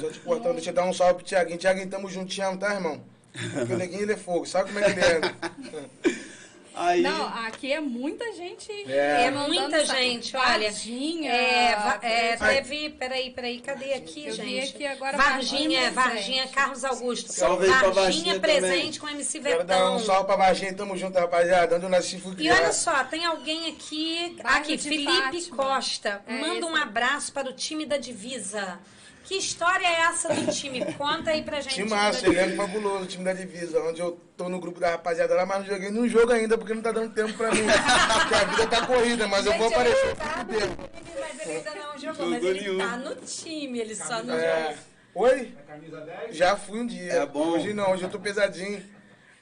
[0.00, 1.58] Só te cortando, deixa eu dar um salve pro Tiaguinho.
[1.58, 2.08] Tiaguinho, tamo
[2.42, 3.02] amo, tá, irmão?
[3.52, 6.14] Porque o neguinho ele é fogo, sabe como é que ele é?
[6.76, 8.70] Aí, Não, aqui é muita gente.
[8.90, 10.70] É, mandando muita gente, olha.
[10.70, 12.90] Varginha, É, va- é, teve.
[12.90, 14.74] Peraí, peraí, cadê aqui, Eu vi gente?
[14.74, 16.48] aqui agora Varginha, Varginha Varginha.
[16.48, 17.32] Carlos Augusto.
[17.32, 18.98] Salve aí pra Varginha presente também.
[18.98, 21.76] com MC Quero dar um salve pra Varginha, tamo junto, rapaziada.
[21.76, 25.56] Onde eu nasci, fui E olha só, tem alguém aqui, Bairro aqui, Felipe Fátima.
[25.56, 26.22] Costa.
[26.26, 26.82] É manda um esse.
[26.82, 28.78] abraço para o time da Divisa.
[29.24, 30.84] Que história é essa do time?
[30.94, 31.74] Conta aí pra gente.
[31.76, 34.78] Time massa, time da ele é fabuloso, time da divisa, onde eu tô no grupo
[34.78, 37.50] da rapaziada lá, mas não joguei nenhum jogo ainda, porque não tá dando tempo pra
[37.50, 37.62] mim.
[37.64, 40.06] porque a vida tá corrida, mas eu vou Gente, aparecer.
[40.06, 42.78] ele tá no time, Mas ele ainda não jogou, mas ele nenhum.
[42.78, 44.62] tá no time, ele só não É.
[44.68, 44.84] jogou.
[45.26, 45.54] Oi?
[45.66, 46.36] Camisa 10?
[46.36, 47.12] Já fui um dia.
[47.12, 47.50] É bom.
[47.52, 48.82] Hoje não, hoje eu tô pesadinho.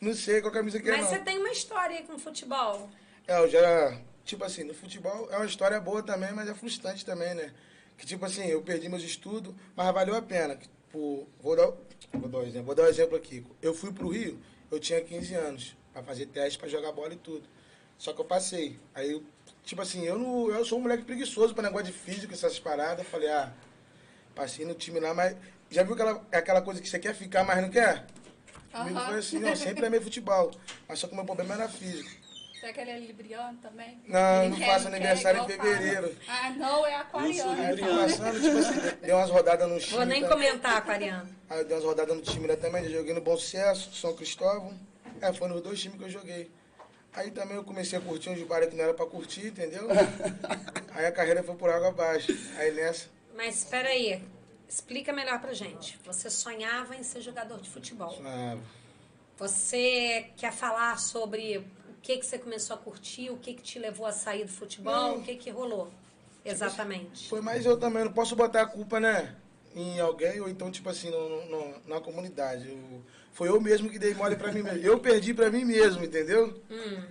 [0.01, 1.09] Não sei qual camisa que é, Mas não.
[1.11, 2.89] você tem uma história aí com futebol.
[3.27, 3.97] É, eu já.
[4.25, 7.51] Tipo assim, no futebol é uma história boa também, mas é frustrante também, né?
[7.97, 10.57] Que tipo assim, eu perdi meus estudos, mas valeu a pena.
[10.57, 11.73] Tipo, vou dar,
[12.13, 13.45] vou dar um exemplo, vou dar um exemplo aqui.
[13.61, 14.39] Eu fui pro Rio,
[14.71, 17.49] eu tinha 15 anos, pra fazer teste, pra jogar bola e tudo.
[17.99, 18.79] Só que eu passei.
[18.95, 19.23] Aí,
[19.65, 23.07] tipo assim, eu não, eu sou um moleque preguiçoso pra negócio de físico, essas paradas.
[23.07, 23.53] Falei, ah,
[24.35, 25.37] passei no time lá, mas
[25.71, 28.07] já viu aquela, aquela coisa que você quer ficar, mas não quer?
[28.73, 29.07] Comigo Aham.
[29.09, 30.51] foi assim, não, sempre amei futebol.
[30.89, 32.11] Mas só que o meu problema era físico.
[32.63, 34.01] Será que ele é libriano também?
[34.07, 36.17] Não, Ele não faço aniversário em fevereiro.
[36.29, 37.43] Ah, não, é aquariano.
[37.43, 38.01] sou eu fui libriano.
[38.03, 39.97] passando, tipo assim, dei umas rodadas no time.
[39.97, 40.29] Vou nem tá?
[40.29, 41.29] comentar, Aquariano.
[41.51, 44.79] Aí eu dei umas rodadas no time lá também, joguei no Bom Sucesso, São Cristóvão.
[45.21, 46.53] É, foi nos dois times que eu joguei.
[47.13, 49.89] Aí também eu comecei a curtir uns bares que não era pra curtir, entendeu?
[50.95, 52.33] Aí a carreira foi por água abaixo.
[52.59, 54.23] Aí nessa, Mas espera aí,
[54.69, 55.99] explica melhor pra gente.
[56.05, 58.17] Você sonhava em ser jogador de futebol.
[58.25, 58.57] ah,
[59.37, 61.67] Você quer falar sobre
[62.03, 64.93] que, que você começou a curtir, o que, que te levou a sair do futebol,
[64.93, 65.17] Não.
[65.19, 65.89] o que, que rolou?
[66.45, 67.29] Exatamente.
[67.29, 69.35] foi mais eu também, não posso botar a culpa, né?
[69.75, 72.69] Em alguém, ou então, tipo assim, no, no- na comunidade.
[72.69, 74.79] Eu- foi eu mesmo que dei mole pra mim mesmo.
[74.81, 76.61] Eu perdi pra mim mesmo, entendeu?
[76.71, 77.03] Hum.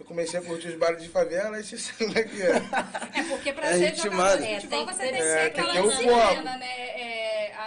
[0.00, 2.52] Eu comecei a curtir os bares de favela e você sabe como é que é.
[3.18, 5.22] É porque pra É ser jogador de É, tem que você ter- tem que é,
[5.22, 6.42] ser tem que aquela ter um disciplina, foco.
[6.44, 6.87] né?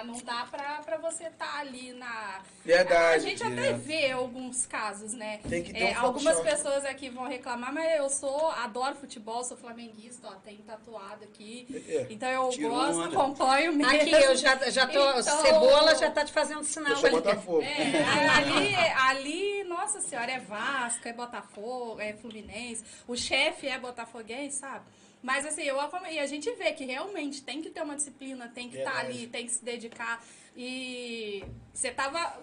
[0.01, 2.41] É, não dá pra, pra você estar ali na...
[2.65, 3.15] Verdade.
[3.15, 5.39] A gente até vê alguns casos, né?
[5.49, 9.43] Tem que ter É, um algumas pessoas aqui vão reclamar, mas eu sou, adoro futebol,
[9.43, 11.67] sou flamenguista, ó, tem tatuado aqui.
[11.87, 12.07] É.
[12.09, 13.07] Então eu Tirou gosto, onda.
[13.17, 13.95] acompanho mesmo.
[13.95, 15.09] Aqui, eu já, já tô.
[15.19, 17.15] Então- Cebola já tá te fazendo Eu sinal sou ali.
[17.15, 17.61] Botafogo.
[17.61, 18.75] É, ali,
[19.09, 22.83] ali, nossa senhora, é Vasco, é Botafogo, é Fluminense.
[23.07, 24.85] O chefe é botafoguense, sabe?
[25.21, 25.77] Mas assim, eu
[26.11, 29.17] e a gente vê que realmente tem que ter uma disciplina, tem que estar Verdade.
[29.17, 30.23] ali, tem que se dedicar.
[30.55, 32.41] E você tava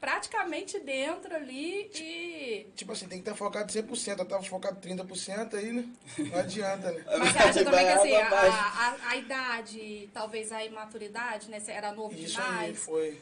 [0.00, 2.66] praticamente dentro ali e.
[2.76, 4.18] Tipo assim, tem que estar focado 100%.
[4.18, 5.86] Eu tava focado 30% aí, né?
[6.18, 7.04] Não adianta, né?
[7.18, 11.60] Mas você acha também que assim, a, a, a idade, talvez a imaturidade, né?
[11.60, 12.84] Você era novo Isso aí demais.
[12.84, 13.18] foi.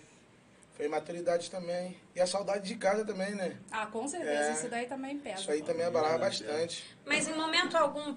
[0.72, 1.96] Foi maturidade também.
[2.14, 3.56] E a saudade de casa também, né?
[3.70, 4.52] Ah, com certeza, É.
[4.52, 5.40] isso daí também pesa.
[5.40, 6.96] Isso aí também abalava bastante.
[7.04, 8.14] Mas em momento algum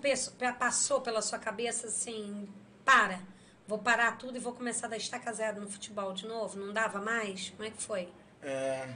[0.58, 2.48] passou pela sua cabeça assim,
[2.86, 3.20] para,
[3.68, 6.58] vou parar tudo e vou começar a dar estaca zero no futebol de novo?
[6.58, 7.50] Não dava mais?
[7.50, 8.08] Como é que foi?
[8.42, 8.88] É,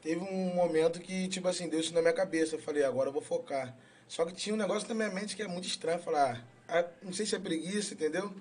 [0.00, 2.54] teve um momento que, tipo assim, deu isso na minha cabeça.
[2.54, 3.74] Eu falei, agora eu vou focar.
[4.06, 5.98] Só que tinha um negócio na minha mente que é muito estranho.
[6.00, 8.32] Falar, ah, não sei se é preguiça, entendeu?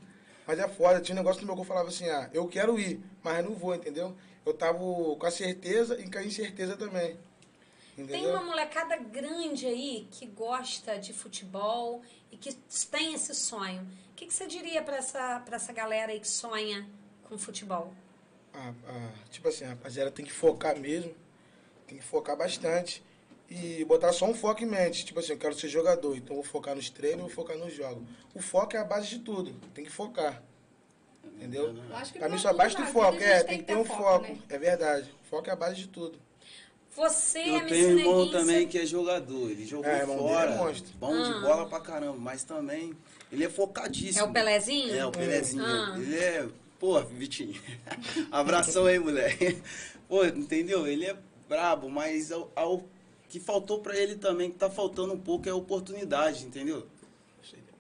[0.46, 1.00] Mas é foda.
[1.02, 3.56] Tinha um negócio no meu corpo que falava assim, ah, eu quero ir, mas não
[3.56, 4.16] vou, entendeu?
[4.50, 7.18] Eu tava com a certeza e com a incerteza também.
[7.96, 8.32] Tem Entendeu?
[8.32, 12.54] uma molecada grande aí que gosta de futebol e que
[12.90, 13.82] tem esse sonho.
[14.12, 16.88] O que, que você diria pra essa, pra essa galera aí que sonha
[17.24, 17.94] com futebol?
[18.54, 21.14] Ah, ah, tipo assim, a rapaziada tem que focar mesmo.
[21.86, 23.04] Tem que focar bastante.
[23.50, 25.06] E botar só um foco em mente.
[25.06, 28.04] Tipo assim, eu quero ser jogador, então vou focar nos treinos, vou focar nos jogos.
[28.34, 29.54] O foco é a base de tudo.
[29.74, 30.42] Tem que focar.
[31.24, 31.74] Entendeu?
[31.90, 33.18] Eu acho que Pra pra mim só basta o foco.
[33.22, 34.28] É, tem que ter um foco.
[34.28, 34.38] né?
[34.50, 35.14] É verdade.
[35.30, 36.20] Foco é a base de tudo.
[36.96, 39.50] Você, Eu MC tenho um irmão também que é jogador.
[39.50, 40.52] Ele jogou É, é fora.
[40.58, 40.92] monstro.
[41.00, 41.24] bom Ah.
[41.24, 42.18] de bola pra caramba.
[42.18, 42.94] Mas também,
[43.32, 44.26] ele é focadíssimo.
[44.26, 44.94] É o Pelezinho?
[44.96, 45.64] É, o Pelezinho.
[45.64, 45.96] Ah.
[45.98, 46.48] Ele é.
[46.78, 47.60] Pô, Vitinho.
[48.32, 49.62] Abração aí, moleque.
[50.08, 50.88] Pô, entendeu?
[50.88, 51.16] Ele é
[51.48, 52.84] brabo, mas ao, ao
[53.30, 56.86] que faltou pra ele também, que tá faltando um pouco, é oportunidade, entendeu?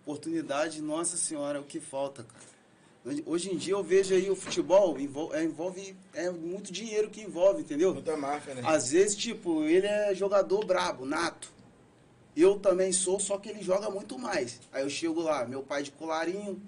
[0.04, 2.49] Oportunidade, nossa senhora, é o que falta, cara.
[3.25, 7.21] Hoje- em dia eu vejo aí o futebol envolve, é, envolve é muito dinheiro que
[7.21, 7.93] envolve, entendeu?
[7.93, 8.62] Muita máfia, né?
[8.65, 11.51] Às vezes, tipo, ele é jogador brabo, nato.
[12.35, 14.59] Eu também sou, só que ele joga muito mais.
[14.71, 16.62] Aí eu chego lá, meu pai de colarinho,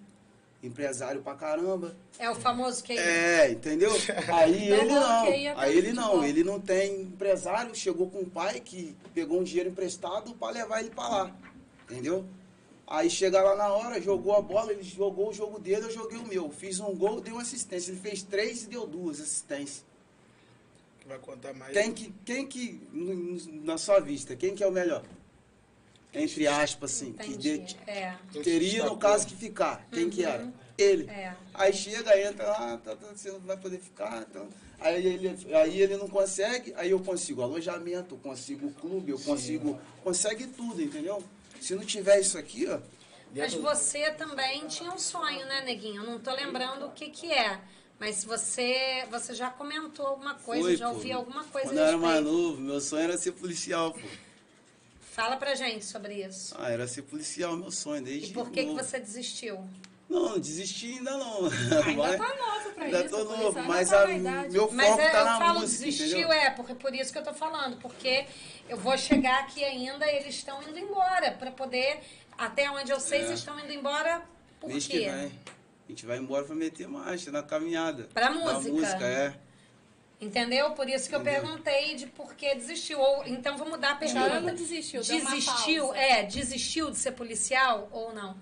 [0.63, 1.95] empresário pra caramba.
[2.17, 3.91] É o famoso que É, entendeu?
[4.33, 5.59] Aí Então, ele não.
[5.59, 6.23] Aí ele não.
[6.23, 10.79] Ele não tem empresário, chegou com um pai que pegou um dinheiro emprestado pra levar
[10.79, 11.35] ele pra lá.
[11.89, 12.25] Entendeu?
[12.93, 16.17] Aí chega lá na hora, jogou a bola, ele jogou o jogo dele, eu joguei
[16.17, 16.49] o meu.
[16.51, 17.89] Fiz um gol, deu uma assistência.
[17.91, 19.85] Ele fez três e deu duas assistências.
[21.07, 21.71] Vai contar mais.
[21.71, 22.81] Quem que, quem que,
[23.63, 25.03] na sua vista, quem que é o melhor?
[26.13, 27.13] Entre aspas, assim.
[27.13, 28.13] Que de- É.
[28.43, 29.87] Teria, no caso, que ficar.
[29.89, 30.51] Quem que era?
[30.77, 31.09] Ele.
[31.09, 31.33] É.
[31.53, 34.27] Aí chega, entra lá, tá, tá, você não vai poder ficar.
[34.29, 34.49] Então,
[34.81, 39.79] aí, ele, aí ele não consegue, aí eu consigo alojamento, eu consigo clube, eu consigo.
[40.03, 41.23] Consegue tudo, entendeu?
[41.61, 42.79] Se não tiver isso aqui, ó.
[43.33, 46.03] Mas você também tinha um sonho, né, Neguinho?
[46.03, 47.61] Eu não tô lembrando o que que é.
[47.99, 50.95] Mas você, você já comentou alguma coisa, Foi, já pô.
[50.95, 53.99] ouvi alguma coisa Quando eu era mais novo, meu sonho era ser policial, pô.
[55.01, 56.55] Fala pra gente sobre isso.
[56.57, 59.63] Ah, era ser policial, meu sonho, desde E por que, que você desistiu?
[60.11, 61.45] Não, não desisti ainda não.
[61.87, 63.09] Ainda Mas- tá novo pra ainda isso.
[63.09, 64.07] tô policial novo, mas tá a,
[64.51, 66.31] meu Mas foco é, tá eu na falo música, desistiu, entendeu?
[66.33, 68.25] é, porque por isso que eu tô falando, porque
[68.67, 72.01] eu vou chegar aqui ainda, eles estão indo embora, pra poder,
[72.37, 73.25] até onde eu sei, É.
[73.27, 74.21] vocês estão indo embora
[74.59, 75.09] por Mês que quê?
[75.09, 75.31] vem.
[75.87, 78.09] A gente vai embora pra meter marcha na caminhada.
[78.13, 78.71] Pra música.
[78.73, 79.33] música, é.
[80.19, 80.71] Entendeu?
[80.71, 82.99] Por isso que eu perguntei de por que desistiu.
[82.99, 84.29] Ou, então vou mudar a pergunta.
[84.29, 85.99] Não, não desistiu, Desistiu, pausa.
[85.99, 88.37] é, desistiu de ser policial ou não?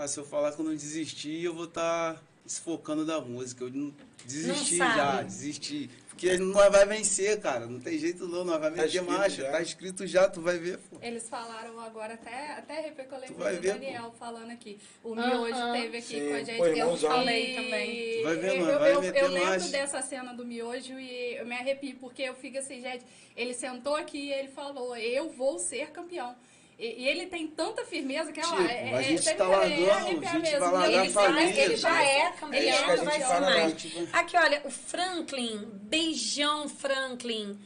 [0.00, 3.64] Ah, se eu falar que eu não desisti, eu vou estar desfocando da música.
[3.64, 3.92] Eu não
[4.24, 5.90] desisti Não já, desisti.
[6.08, 7.66] Porque nós vai vencer, cara.
[7.66, 9.42] Não tem jeito não, nós vai Tá meter escrito marcha.
[9.42, 9.50] já.
[9.50, 10.98] Tá escrito já, tu vai ver, pô.
[11.02, 14.78] Eles falaram agora, até, até eu lembrei do ver, Daniel falando aqui.
[15.02, 15.26] O Aham.
[15.26, 16.56] Miojo teve aqui Sim, com a gente.
[16.58, 16.96] pô, eu.
[16.96, 18.18] Falei também.
[18.18, 20.98] Tu vai ver, eu, mano, eu, vai eu, meter eu lembro dessa cena do Miojo
[20.98, 23.04] e eu me arrepio, porque eu fico assim, gente,
[23.36, 26.36] ele sentou aqui e ele falou, eu vou ser campeão.
[26.78, 29.90] E, e ele tem tanta firmeza que, Tipo, é, a é, gente tá me largando,
[29.90, 30.70] arrepia a gente mesmo.
[30.70, 33.82] vai Ele, ele, família, ele já é É campeão, a não vai ser mais.
[33.82, 37.58] Tipo, Aqui, olha, o Franklin, beijão, Franklin.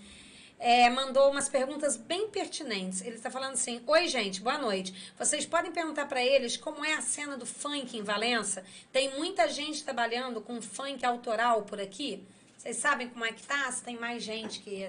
[0.58, 3.02] é, mandou umas perguntas bem pertinentes.
[3.02, 4.94] Ele está falando assim: Oi, gente, boa noite.
[5.18, 8.64] Vocês podem perguntar para eles como é a cena do funk em Valença?
[8.90, 12.24] Tem muita gente trabalhando com funk autoral por aqui?
[12.56, 13.70] Vocês sabem como é que tá?
[13.72, 14.88] Se tem mais gente que,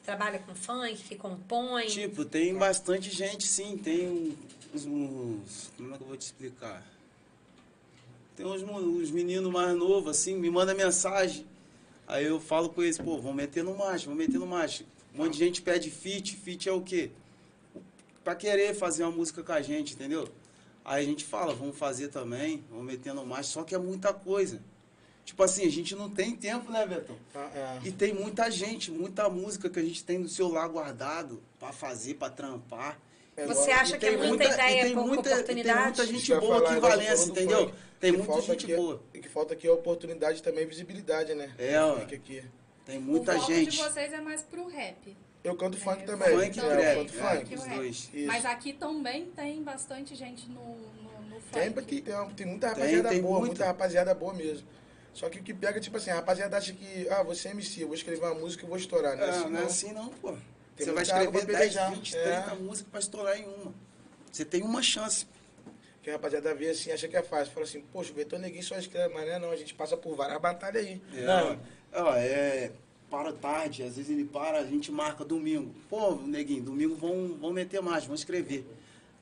[0.00, 1.86] que trabalha com funk, que compõe?
[1.86, 3.76] Tipo, tem bastante gente, sim.
[3.76, 4.36] Tem
[4.74, 6.82] uns, uns- Como é que eu vou te explicar?
[8.34, 11.46] Tem uns, uns meninos mais novos, assim, me manda mensagem.
[12.06, 14.84] Aí eu falo com eles, pô, vamos meter no macho, vamos meter no macho.
[15.14, 17.10] Um monte de gente pede feat, feat é o quê?
[18.24, 20.28] Pra querer fazer uma música com a gente, entendeu?
[20.84, 24.12] Aí a gente fala, vamos fazer também, vamos meter no macho, só que é muita
[24.14, 24.60] coisa.
[25.30, 27.14] Tipo assim, a gente não tem tempo, né, Betão?
[27.32, 27.78] Ah, é.
[27.86, 32.14] E tem muita gente, muita música que a gente tem no celular guardado pra fazer,
[32.14, 32.98] pra trampar.
[33.36, 35.32] É Você acha E que é tem muita, e ideia tem e pouca muita- e
[35.34, 35.76] oportunidade?
[35.78, 37.58] Tem muita gente boa falar, aqui em do entendeu?
[37.68, 37.74] funk.
[38.00, 38.94] Tem O muita gente aqui boa.
[39.14, 41.54] O que falta aqui é oportunidade e também visibilidade, né?
[41.56, 42.00] É, ó.
[42.00, 42.44] Funk aqui.
[42.84, 43.70] Tem O muita foco gente.
[43.70, 45.16] de vocês é mais pro rap.
[45.44, 46.28] Eu canto funk É, também.
[46.38, 47.54] Funk e é, eu canto é, funk.
[47.54, 47.76] os o rap.
[47.76, 48.10] dois.
[48.12, 48.26] Isso.
[48.26, 51.52] Mas aqui também tem bastante gente no, no, no funk.
[51.52, 53.46] Tem, porque tem, tem muita Tem, rapaziada tem boa, muita.
[53.46, 54.66] muita rapaziada boa mesmo.
[55.12, 57.82] Só que o que pega, tipo assim, a rapaziada acha que, ah, você é MC,
[57.82, 59.26] eu vou escrever uma música e vou estourar, né?
[59.26, 59.66] É, Assim, não é não.
[59.66, 60.32] assim não, pô.
[60.76, 61.90] Tem Você vai escrever pra 10, pelejar.
[61.92, 62.40] 20, É.
[62.42, 63.74] 30 músicas pra estourar em uma.
[64.32, 65.26] Você tem uma chance.
[66.02, 67.52] Que a rapaziada vê assim, acha que é fácil.
[67.52, 69.96] Fala assim, poxa, o Vetor Neguinho só escreve, mas não é não, a gente passa
[69.96, 71.02] por várias batalhas aí.
[71.14, 71.58] É, Não,
[71.92, 72.70] ó, é,
[73.10, 75.74] para tarde, às vezes ele para, a gente marca domingo.
[75.90, 78.64] Pô, neguinho, domingo vão, vão meter mais, vão escrever.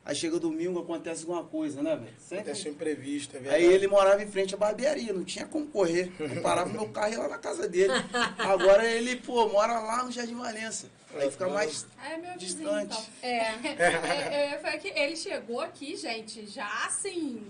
[0.08, 2.14] Aí chega domingo, acontece alguma coisa, né, velho?
[2.18, 2.36] Sempre.
[2.38, 3.62] acontece um imprevisto, é verdade.
[3.62, 6.10] Aí ele morava em frente à barbearia, não tinha como correr.
[6.18, 7.92] Eu parava meu carro e ia lá na casa dele.
[8.38, 10.86] Agora ele, pô, mora lá no Jardim Valença.
[11.14, 12.84] Aí fica mais É meu vizinho, distante.
[12.86, 13.06] então.
[13.22, 13.52] É.
[13.68, 17.42] É, é, foi que ele chegou aqui, gente, já assim,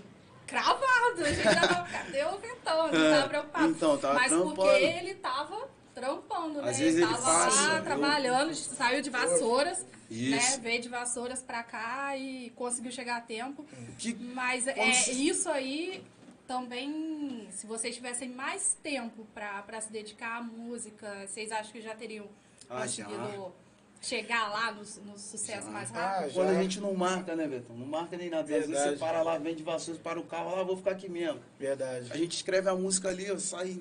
[0.45, 1.23] cravado.
[1.23, 2.81] A gente já tava, cadê o Vitão?
[2.81, 3.67] A gente É, tava preocupado.
[3.69, 4.77] então, tava Mas porque trampando.
[4.77, 6.69] ele tava trampando, né?
[6.69, 10.57] Às vezes ele tava passa, lá eu- trabalhando, saiu de Vassouras, Isso.
[10.57, 10.57] né?
[10.63, 13.65] Veio de Vassouras pra cá e conseguiu chegar a tempo.
[13.97, 16.03] Que- Mas é, isso aí
[16.47, 21.81] também, se vocês tivessem mais tempo pra, pra se dedicar à música, vocês acham que
[21.81, 22.25] já teriam
[22.69, 23.05] Ah, já.
[23.05, 23.53] conseguido
[24.01, 24.79] chegar lá no,
[25.11, 25.71] no sucesso Já.
[25.71, 26.29] mais Ah, rápido?
[26.29, 26.33] já.
[26.35, 27.75] Quando a gente não marca, né, Betão?
[27.75, 28.43] Não marca nem nada.
[28.43, 28.89] Às vezes Verdade.
[28.93, 31.39] você para lá, vende vassouras para o carro, lá vou ficar aqui mesmo.
[31.59, 32.11] Verdade.
[32.11, 33.79] A gente escreve a música ali, ó, sai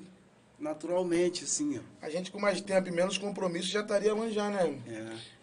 [0.59, 1.83] naturalmente, assim, ó.
[2.05, 4.81] A gente com mais tempo e menos compromisso já estaria manjando, né?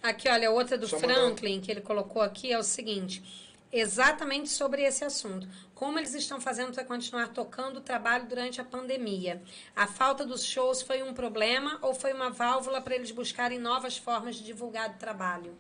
[0.04, 0.10] É.
[0.10, 3.24] Aqui, olha, outra do Só mandar- Franklin que ele colocou aqui é o seguinte:
[3.72, 5.48] exatamente sobre esse assunto.
[5.74, 9.42] Como eles estão fazendo para continuar tocando o trabalho durante a pandemia?
[9.76, 13.98] A falta dos shows foi um problema ou foi uma válvula para eles buscarem novas
[13.98, 15.54] formas de divulgar o trabalho?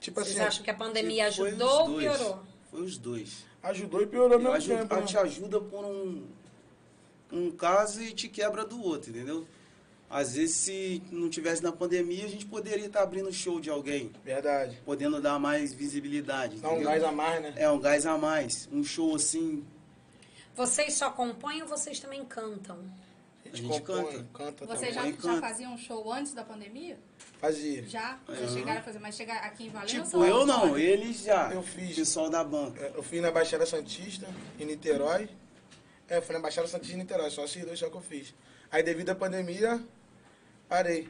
[0.00, 2.40] Tipo Vocês assim, acham que a pandemia Foi ajudou ou piorou?
[2.70, 3.44] Foi os dois.
[3.62, 5.02] ajudou e piorou ao mesmo tempo, né?
[5.02, 6.26] te ajuda por um,
[7.32, 9.46] um caso e te quebra do outro, entendeu?
[10.10, 14.10] Às vezes, se não tivesse na pandemia, a gente poderia estar abrindo show de alguém,
[14.24, 14.80] Verdade.
[14.84, 16.56] podendo dar mais visibilidade.
[16.60, 17.52] Dá um gás a mais, né?
[17.56, 18.66] É, um gás a mais.
[18.72, 19.64] Um show assim.
[20.56, 22.78] Vocês só compõem ou vocês também cantam?
[23.44, 24.64] A gente, A gente compõe, canta.
[24.64, 25.40] canta Vocês já, já canta.
[25.40, 26.98] faziam show antes da pandemia?
[27.38, 27.82] Fazia.
[27.86, 28.18] Já?
[28.28, 28.48] Já Aham.
[28.54, 30.02] chegaram a fazer, mas chegar aqui em Valença?
[30.04, 31.50] Tipo, eu não, eles já.
[31.52, 31.94] Eu fiz.
[31.96, 32.80] Pessoal da banca.
[32.82, 34.26] É, Eu fui na Baixada Santista,
[34.58, 35.28] em Niterói.
[36.08, 38.34] É, fui na Baixada Santista em Niterói, só esses dois só que eu fiz.
[38.70, 39.80] Aí devido à pandemia,
[40.68, 41.08] parei.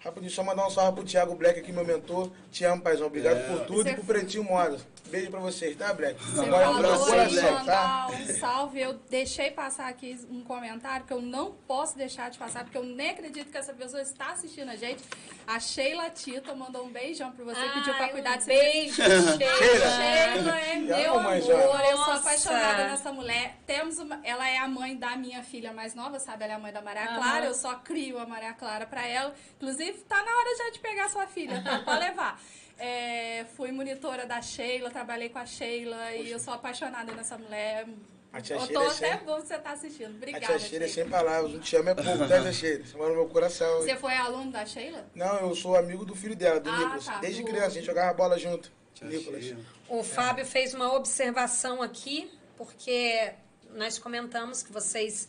[0.00, 2.32] Rapidinho, só mandar um salve pro Thiago Black aqui, meu mentor.
[2.50, 3.06] Te amo, paizão.
[3.06, 3.42] Obrigado É.
[3.48, 4.78] por tudo Você- e pro Pretinho Moda.
[5.08, 6.22] Beijo pra vocês, tá, Black?
[6.22, 7.66] Você Agora falou coração, Black.
[7.66, 8.06] tá?
[8.08, 8.80] mandar um salve.
[8.80, 12.84] Eu deixei passar aqui um comentário que eu não posso deixar de passar, porque eu
[12.84, 15.02] nem acredito que essa pessoa está assistindo a gente.
[15.48, 18.94] A Sheila Tita mandou um beijão pra você, pediu pra Ai, cuidar um de Beijo,
[18.94, 19.38] Sheila.
[19.38, 23.56] Sheila é meu amor, eu sou apaixonada nessa mulher.
[23.66, 26.44] Temos uma- ela é a mãe da minha filha mais nova, sabe?
[26.44, 27.08] Ela é a mãe da Maria.
[27.08, 29.34] Clara, eu só crio a Maria Clara pra ela.
[29.56, 31.80] Inclusive, tá na hora já de pegar sua filha, tá?
[31.80, 32.40] Pode levar.
[32.80, 37.86] É, fui monitora da Sheila, trabalhei com a Sheila e eu sou apaixonada nessa mulher.
[38.32, 39.26] A tia Eu Sheila tô é até sempre...
[39.26, 40.06] bom que você tá assistindo.
[40.06, 41.52] A Obrigada, tia Sheila é sem palavras.
[41.52, 42.86] Não te amo é pouco, tá, tia Sheila?
[42.86, 43.78] Você mora no meu coração.
[43.82, 45.04] Você foi aluno da Sheila?
[45.14, 47.04] Não, eu sou amigo do filho dela, do Ah, Nicolas.
[47.04, 48.72] tá, Desde criança, a gente jogava bola junto.
[48.94, 49.42] Tia Nicolas.
[49.44, 49.60] Sheila.
[49.88, 53.32] O Fábio fez uma observação aqui, porque
[53.74, 55.28] nós comentamos que vocês,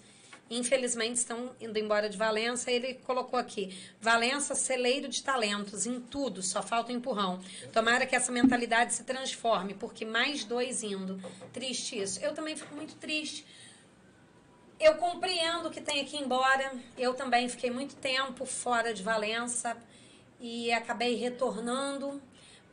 [0.51, 2.69] infelizmente, estão indo embora de Valença.
[2.69, 7.39] Ele colocou aqui: Valença, celeiro de talentos, em tudo, só falta um empurrão.
[7.71, 11.19] Tomara que essa mentalidade se transforme, porque mais dois indo.
[11.53, 12.19] Triste isso.
[12.19, 13.45] Eu também fico muito triste.
[14.79, 16.73] Eu compreendo que tem aqui embora.
[16.97, 19.77] Eu também fiquei muito tempo fora de Valença
[20.39, 22.21] e acabei retornando,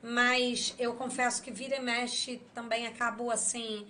[0.02, 3.86] mas eu confesso que vira e mexe também acabo assim,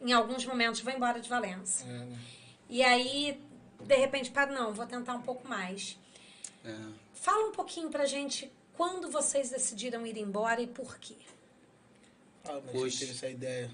[0.00, 1.84] em alguns momentos vou embora de Valença.
[1.84, 2.16] É, né?
[2.68, 3.40] E aí,
[3.80, 5.98] de repente, para não, vou tentar um pouco mais.
[6.64, 6.74] É.
[7.14, 11.16] Fala um pouquinho pra gente quando vocês decidiram ir embora e por quê.
[12.44, 12.98] Ah, mas Poxa.
[13.00, 13.70] teve essa ideia.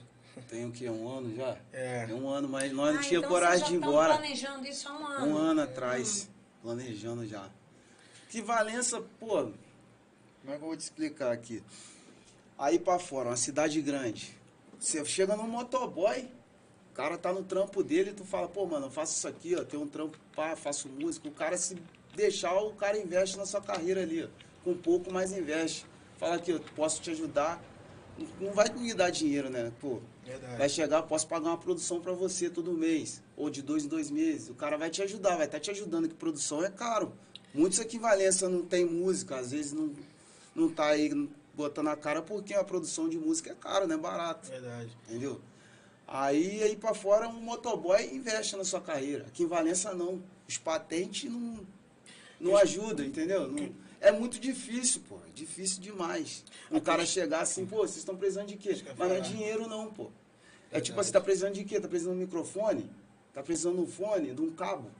[0.48, 0.88] Tem o quê?
[0.88, 1.59] Um ano já?
[1.72, 2.07] É.
[2.07, 4.14] Tem um ano, mas nós não Ah, tinha então coragem vocês de ir já embora.
[4.16, 5.26] planejando isso há um ano.
[5.26, 6.28] Um ano atrás,
[6.62, 7.50] planejando já.
[8.31, 9.55] Que Valença, pô, como
[10.46, 11.62] é que eu vou te explicar aqui?
[12.59, 14.35] Aí pra fora, uma cidade grande.
[14.78, 16.26] Você chega no motoboy,
[16.92, 19.64] o cara tá no trampo dele, tu fala, pô, mano, eu faço isso aqui, ó,
[19.64, 21.26] tenho um trampo, pá, faço música.
[21.26, 21.76] O cara se
[22.14, 24.28] deixar, o cara investe na sua carreira ali, ó.
[24.62, 25.87] Com pouco mais investe.
[26.18, 27.61] Fala aqui, eu posso te ajudar.
[28.38, 29.72] Não- vai me dar dinheiro, né?
[29.81, 30.57] Pô, Verdade.
[30.59, 34.09] Vai chegar, posso pagar uma produção pra você todo mês, ou de dois em dois
[34.11, 34.50] meses.
[34.50, 37.12] O cara vai te ajudar, vai estar te ajudando, que produção é caro.
[37.55, 39.90] Muitos aqui em Valença não tem música, às vezes não,
[40.55, 43.98] não tá aí botando a cara porque a produção de música é caro, não é
[43.98, 44.96] barato, Verdade.
[45.09, 45.40] entendeu?
[46.14, 49.25] Aí, aí pra fora, um motoboy investe na sua carreira.
[49.27, 50.22] Aqui em Valença, não.
[50.46, 51.61] Os patentes não,
[52.38, 53.48] não ajudam, entendeu?
[53.51, 55.16] Não- é muito difícil, pô.
[55.27, 56.44] É difícil demais.
[56.70, 58.77] Um cara chegar assim, pô, vocês estão precisando de quê?
[58.98, 60.11] Mas não é dinheiro, não, pô.
[60.70, 61.81] É tipo assim, tá precisando de quê?
[61.81, 62.90] Tá precisando de um microfone?
[63.33, 64.90] Tá precisando de um fone, de um cabo?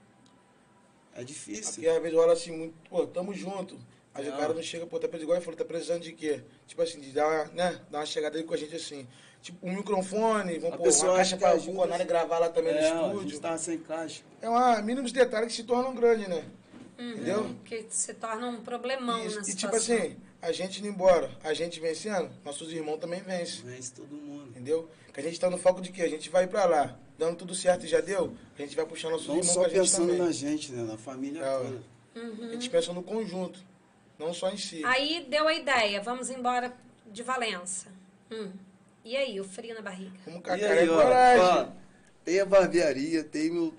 [1.15, 1.75] É difícil.
[1.75, 3.79] Porque às vezes rola assim, muito, pô, tamo junto.
[4.15, 4.31] Mas É.
[4.31, 6.43] o cara não chega, pô, tá precisando, igual ele falou, tá precisando de quê?
[6.67, 9.07] Tipo assim, de dar, uma, né, dar uma chegada aí com a gente assim.
[9.41, 12.07] Tipo, um microfone, vamos A pôr uma caixa pra ajuda, o Conara assim.
[12.07, 13.29] gravar lá também É, no a estúdio.
[13.31, 14.23] gente tava sem caixa.
[14.41, 16.45] É uma mínimos detalhes que se tornam grandes, né?
[16.99, 17.57] Entendeu?
[17.65, 19.37] Que se torna um problemão Isso.
[19.37, 19.97] na E tipo situação.
[19.97, 23.63] assim, a gente indo embora, a gente vencendo, nossos irmãos também vencem.
[23.65, 24.51] Vence todo mundo.
[24.51, 24.89] Entendeu?
[25.13, 26.03] Que a gente tá no foco de quê?
[26.03, 29.11] A gente vai pra lá, dando tudo certo e já deu, a gente vai puxar
[29.11, 30.19] nossos Não irmãos só com a gente pensando também.
[30.23, 30.83] na gente, né?
[30.85, 31.83] Na família É, toda.
[32.47, 33.59] A gente pensa no conjunto,
[34.19, 34.85] não só em si.
[34.85, 36.73] Aí deu a ideia, vamos embora
[37.07, 37.89] de Valença.
[38.31, 38.51] Hum.
[39.05, 40.13] E aí, o frio na barriga?
[40.25, 41.43] Vamos E com a cara aí, e ó, coragem.
[41.45, 41.67] ó,
[42.25, 43.75] tem a barbearia, tem meu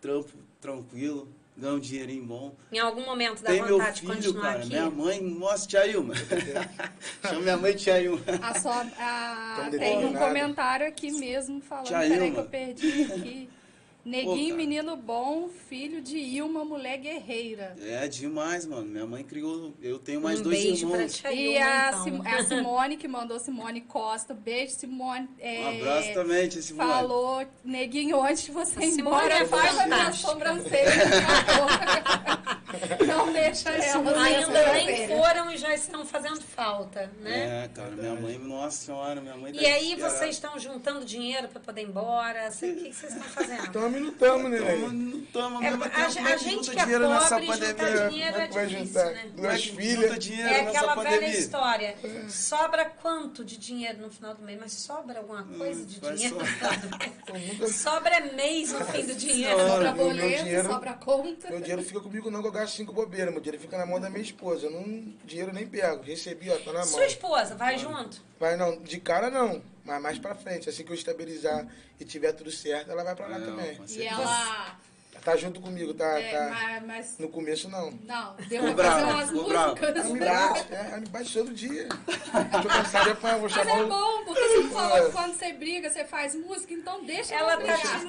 [0.00, 2.54] trampo tranquilo, ganho um dinheirinho bom.
[2.72, 4.68] Em algum momento dá Tem meu vontade de filho, continuar cara, aqui?
[4.68, 6.14] minha mãe, nossa, tia Ilma.
[7.22, 8.20] Chama minha mãe de tia Ilma.
[8.42, 10.26] A sua, a- Tamo tem um determinado.
[10.26, 11.86] comentário aqui mesmo falando.
[11.86, 12.32] Tia Peraí Ilma.
[12.34, 13.50] que eu perdi aqui.
[14.04, 14.56] Neguinho, cara.
[14.56, 17.76] menino bom, filho de Ilma, mulher guerreira.
[17.82, 18.86] É demais, mano.
[18.86, 19.74] Minha mãe criou.
[19.82, 21.12] Eu tenho mais um dois beijo pra irmãos.
[21.18, 22.04] tia E Ilma, a, então.
[22.04, 24.32] Sim- a Simone, que mandou Simone Costa.
[24.32, 25.28] Beijo, Simone.
[25.38, 26.88] É, Um abraço também, tia Simone.
[26.90, 30.92] Falou, neguinho, antes de você A ir Simone embora, é faz a minha sobrancelha.
[33.30, 35.08] Não deixa Ainda nem sobrancelha.
[35.16, 37.64] foram e já estão fazendo falta, né?
[37.64, 40.16] É, cara, minha mãe, nossa senhora, minha mãe tá E aí desesperada.
[40.18, 42.50] vocês estão juntando dinheiro para poder ir embora?
[42.50, 43.72] Sei- O que que vocês estão fazendo?
[43.72, 44.92] Tamo e não tamo, né, Tamo, velho?
[44.92, 47.46] não tamo, É, mesmo a, é a que gente junta que é dinheiro nessa pobre,
[47.46, 48.08] juntar pandemia?
[48.10, 49.04] dinheiro é é difícil, juntar?
[49.10, 49.22] né?
[49.34, 50.28] Como é Duas que filhas.
[50.30, 51.38] É nessa aquela velha pandemia?
[51.38, 51.94] história.
[52.28, 54.58] Sobra quanto de dinheiro no final do mês?
[54.60, 57.76] Mas sobra alguma coisa de Hum, vai dinheiro no final do mês?
[57.80, 59.58] Sobra mês no fim do dinheiro.
[59.60, 61.48] Sobra boleto, dinheiro- sobra conta.
[61.50, 63.19] Meu dinheiro fica comigo não, que eu gasto cinco bobeiras.
[63.30, 64.66] Meu dinheiro fica na mão da minha esposa.
[64.66, 66.02] Eu não, dinheiro nem pego.
[66.02, 66.88] Recebi, ó, tá na mão.
[66.88, 68.22] Sua esposa vai junto?
[68.38, 69.62] Vai não, de cara não.
[69.84, 70.68] Mas mais pra frente.
[70.68, 71.66] Assim que eu estabilizar
[71.98, 73.78] e tiver tudo certo, ela vai pra lá Não, também.
[73.88, 74.78] E ela.
[75.24, 76.18] Tá junto comigo, tá?
[76.18, 76.48] é, tá.
[76.50, 77.90] mas, mas- No começo não.
[78.04, 79.78] Não, deu pra fazer bravo, umas bravo.
[79.84, 80.10] Ela músicas.
[80.10, 81.88] me bate, é, ela me bate todo dia.
[81.88, 83.86] Tô cansado de apanhar, vou Mas chamar é o.
[83.88, 87.56] bom, porque você falou que quando você briga, você faz música, então deixa Ela tá
[87.58, 87.78] brigar.
[87.78, 88.06] te Ela tá te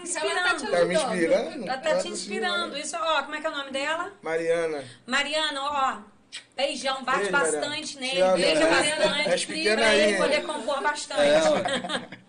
[0.66, 0.72] inspirando.
[0.72, 1.64] Tá me inspirando?
[1.68, 2.78] Ela tá te inspirando.
[2.78, 4.14] Isso, ó, como é que é o nome dela?
[4.22, 4.84] Mariana.
[5.06, 6.12] Mariana, ó.
[6.56, 8.22] Beijão, bate Beijo, bastante Te nele.
[8.42, 9.06] Beijo Mariana.
[9.06, 9.48] bastante.
[9.48, 11.22] Pequena pra ele poder compor bastante.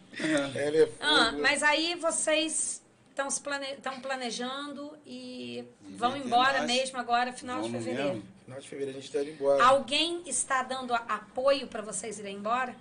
[0.58, 0.96] Ela é fogo.
[1.00, 2.81] Ah, mas aí vocês
[3.12, 3.76] estão se plane...
[3.82, 6.66] tão planejando e vão ter embora mais.
[6.66, 8.14] mesmo agora, final de Vamos fevereiro.
[8.16, 8.28] mesmo?
[8.44, 9.64] Final de fevereiro a gente tá indo embora.
[9.64, 12.74] Alguém está dando a- apoio para vocês irem embora?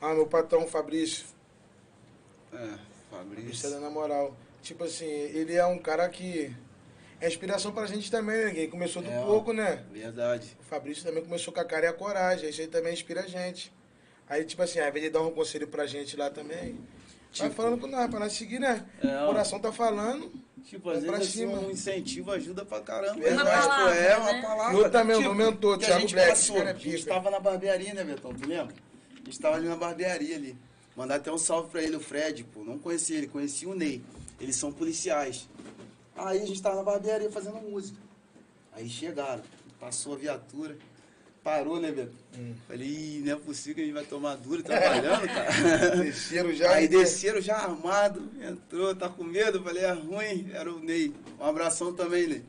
[0.00, 1.24] Ah, meu patrão Fabrício.
[2.52, 2.78] É, é
[3.10, 3.70] Fabrício.
[3.70, 4.36] dando na moral.
[4.62, 6.54] Tipo assim, ele é um cara que
[7.20, 8.50] é inspiração pra gente também, né?
[8.50, 9.84] Ele começou do É, pouco, né?
[9.92, 10.56] Verdade.
[10.60, 12.50] O Fabrício também começou com a cara e a coragem.
[12.50, 13.72] Isso aí também inspira a gente.
[14.28, 16.78] Aí, tipo assim, às vezes ele dá um conselho pra gente lá também.
[17.38, 18.84] Vai falando com nós, pra nós seguir, né?
[19.02, 20.32] É, o coração tá falando.
[20.64, 21.60] Tipo, às vezes pra assim, cima.
[21.60, 23.14] um incentivo ajuda pra caramba.
[23.14, 24.42] Uma Mas, pô, palavra, é uma né?
[24.42, 24.76] palavra.
[24.76, 26.56] Luta mesmo, meu mentor, que a Thiago gente Black, passou.
[26.56, 27.14] cara é A gente pica.
[27.14, 28.34] tava na barbearia, né, Betão?
[28.34, 28.74] Tu lembra?
[29.14, 30.56] A gente tava ali na barbearia ali.
[30.96, 32.64] Mandar até um salve pra ele, o Fred, pô.
[32.64, 34.02] Não conhecia ele, conhecia o Ney.
[34.40, 35.48] Eles são policiais.
[36.16, 37.98] Aí a gente tava na barbearia fazendo música.
[38.72, 39.42] Aí chegaram,
[39.78, 40.76] passou a viatura.
[41.46, 42.12] Parou, né, Beto?
[42.36, 42.54] Hum.
[42.66, 45.96] Falei, "Ih, não é possível que a gente vai tomar duro trabalhando, cara.
[46.02, 46.72] Desceram já.
[46.72, 49.62] Aí desceram já armado, entrou, tá com medo?
[49.62, 51.14] Falei, é ruim, era o Ney.
[51.38, 52.42] Um abração também, Ney.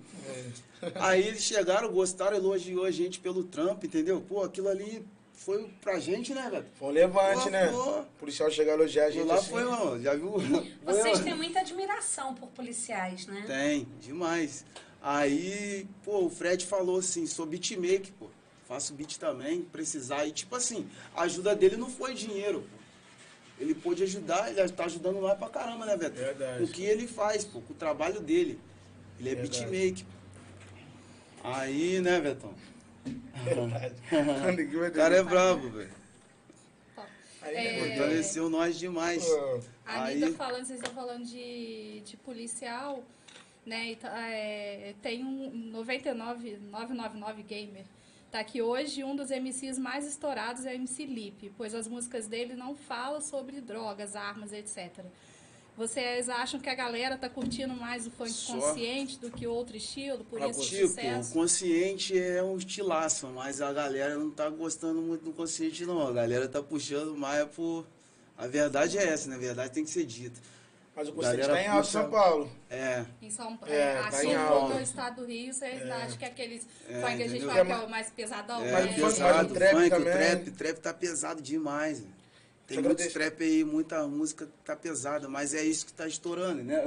[0.82, 0.92] É.
[0.96, 4.20] Aí eles chegaram, gostaram, elogiou a gente pelo trampo, entendeu?
[4.20, 6.66] Pô, aquilo ali foi pra gente, né, velho?
[6.80, 7.68] Foi um levante, Pô, né?
[7.68, 8.00] pô.
[8.00, 9.52] O policial chegar a elogiar a gente lá assim.
[9.52, 10.32] foi, mano, já viu?
[10.84, 13.44] Vocês Foi, têm muita admiração por policiais, né?
[13.46, 14.66] Tem, demais.
[15.04, 18.28] Aí, pô, o Fred falou assim, sou beatmaker, pô.
[18.68, 20.26] Faço beat também, precisar.
[20.26, 22.78] E tipo assim, a ajuda dele não foi dinheiro, pô.
[23.60, 26.16] Ele pôde ajudar, ele tá ajudando nós pra caramba, né, Beto?
[26.16, 26.64] Verdade.
[26.64, 28.60] O que ele faz, pô, com o trabalho dele.
[29.20, 29.66] Ele é Verdade.
[29.66, 30.06] beatmaker.
[31.44, 32.54] Aí, né, Betão?
[33.46, 35.90] Vai O cara é brabo, velho.
[37.44, 39.26] É, Fortaleceu nós demais.
[39.26, 43.02] Pô, A Aí- falando, vocês estão falando de, de policial,
[43.66, 43.96] né?
[43.96, 47.86] tá- é, tem um 99, 999 Gamer.
[48.32, 52.28] Tá que hoje um dos MCs mais estourados é o MC Lipe, pois as músicas
[52.28, 55.06] dele não falam sobre drogas, armas, etc.
[55.78, 59.78] Vocês acham que a galera tá curtindo mais o funk Só- consciente do que outro
[59.78, 61.34] estilo, por isso o Tipo, o sucesso?
[61.34, 66.06] consciente é um estilaço, mas a galera não tá gostando muito do consciente, não.
[66.08, 67.86] A galera tá puxando mais por.
[68.36, 69.36] A verdade é essa, né?
[69.36, 70.40] A verdade tem que ser dita.
[70.98, 72.52] Mas o conceito Galera tá em alta em São Paulo.
[72.72, 74.74] É, Em São Paulo, É, é, tá assim em alta.
[74.74, 77.72] no estado do Rio, vocês acham que aqueles É, funk que a gente fala que
[77.72, 78.80] é o mais pesadão, é né?
[78.80, 79.48] o mas pesado.
[79.48, 80.14] o O trap funk, o também.
[80.14, 82.00] trap, o trap tá pesado demais.
[82.02, 82.08] né?
[82.66, 83.12] Tem agradecer.
[83.12, 86.82] trap aí, muita música tá pesada, mas é isso que tá estourando, né?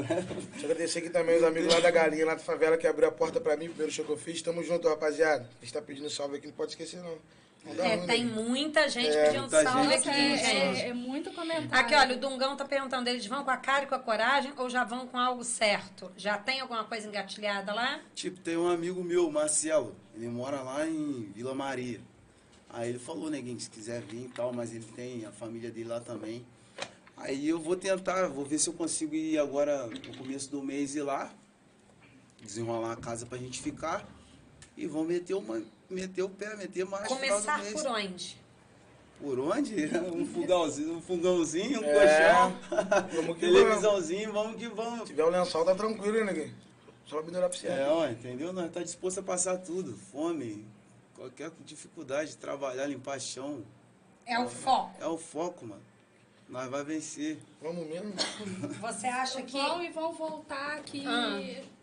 [0.51, 3.09] Deixa eu agradecer aqui também os amigos lá da Galinha, lá da favela, que abriu
[3.09, 4.43] a porta pra mim, o primeiro show que eu fiz.
[4.43, 5.49] Tamo junto, rapaziada.
[5.59, 7.17] A gente tá pedindo salve aqui, não pode esquecer, não.
[7.67, 8.33] É, ruim, tem né?
[8.35, 10.81] muita gente É, pedindo muita salve gente aqui, é, gente.
[10.83, 11.73] é, é muito comentário.
[11.73, 14.53] Aqui, olha, o Dungão tá perguntando, eles vão com a cara e com a coragem
[14.57, 16.11] ou já vão com algo certo?
[16.17, 18.01] Já tem alguma coisa engatilhada lá?
[18.15, 22.01] Tipo, tem um amigo meu, Marcelo, ele mora lá em Vila Maria.
[22.73, 25.89] Aí ele falou, neguinho, se quiser vir e tal, mas ele tem a família dele
[25.89, 26.47] lá também.
[27.17, 30.95] Aí eu vou tentar, vou ver se eu consigo ir agora no começo do mês
[30.95, 31.31] ir lá,
[32.41, 34.09] desenrolar a casa pra gente ficar
[34.77, 37.73] e vamos meter, uma, meter o pé, meter mais Começar mês.
[37.73, 38.41] por onde?
[39.21, 39.75] Por onde?
[40.15, 41.93] Um fogãozinho, um fogãozinho, um É.
[41.95, 45.01] colchão, Vamos que televisãozinho, vamos que vamos.
[45.01, 46.55] Se tiver o lençol, tá tranquilo, hein, neguinho?
[47.07, 47.67] Só melhorar pra você.
[47.67, 48.53] É, ó, entendeu?
[48.53, 49.95] Nós tá disposto a passar tudo.
[49.97, 50.65] Fome,
[51.15, 53.65] qualquer dificuldade de trabalhar, limpar chão.
[54.25, 54.95] É o foco.
[55.03, 55.83] É o foco, mano.
[56.49, 57.39] Nós vai vencer.
[57.61, 58.13] Vamos mesmo?
[58.81, 59.53] Você acha que.
[59.53, 61.41] Vão e vão voltar aqui Ah.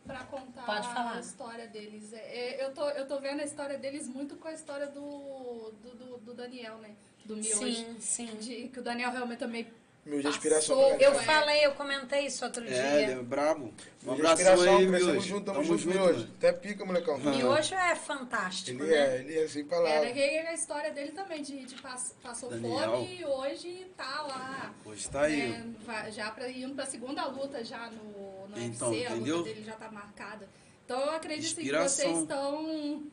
[0.07, 1.17] Pra contar Pode falar.
[1.17, 2.11] a história deles.
[2.13, 5.71] É, é, eu, tô, eu tô vendo a história deles muito com a história do,
[5.83, 6.91] do, do- do Daniel, né?
[7.25, 7.57] Do Miojo.
[7.59, 8.25] Sim, sim.
[8.37, 9.67] De, que o Daniel realmente também
[10.05, 13.01] Meu de inspiração Passou, Eu falei, eu comentei isso outro É, dia.
[13.01, 13.73] ele é brabo.
[14.05, 15.19] Um abraço inspiração, aí, Miojo.
[15.19, 16.19] junto, tamo, Tamo junto, junto, Miojo.
[16.19, 16.33] mano.
[16.37, 17.17] Até pica, molecão.
[17.17, 18.97] Miojo é fantástico, Ele né?
[18.97, 20.13] é, ele é sem Era palavras.
[20.13, 22.91] que a história dele também, de, de pass- passou Daniel.
[22.91, 24.73] fome e hoje tá lá.
[24.85, 25.49] Hoje tá aí.
[25.49, 29.37] né, vai- já pra, indo pra segunda luta já no, no Então, UFC, a entendeu?
[29.37, 30.47] luta dele já tá marcada.
[30.85, 32.05] Então eu acredito que Inspiração.
[32.05, 33.03] vocês estão.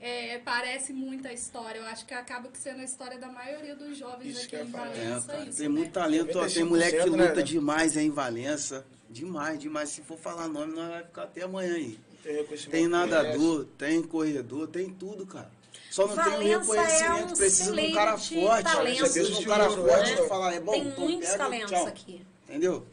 [0.00, 1.78] é, parece muita história.
[1.78, 4.62] Eu acho que acaba que sendo a história da maioria dos jovens Isso aqui que
[4.62, 4.96] em falar.
[4.96, 5.26] É, Valença.
[5.26, 5.74] cara, isso, tem né?
[5.74, 6.46] muito talento, ó.
[6.46, 7.42] Tem 95%, mulher que né, luta né?
[7.42, 8.86] demais aí em Valença.
[9.10, 9.88] Demais, demais.
[9.90, 11.98] Se for falar nome, nós vai ficar até amanhã aí.
[12.22, 15.50] Tem, reconhecimento Tem que nadador, tem corredor, tem tudo, cara.
[15.90, 18.76] Só não tem Valença um reconhecimento, é um precisa de um cara forte.
[18.76, 19.76] Precisa de um cara né?
[19.76, 21.86] forte pra falar, é bom, Tem então muitos pega, talentos tchau.
[21.86, 22.26] aqui.
[22.48, 22.86] Entendeu?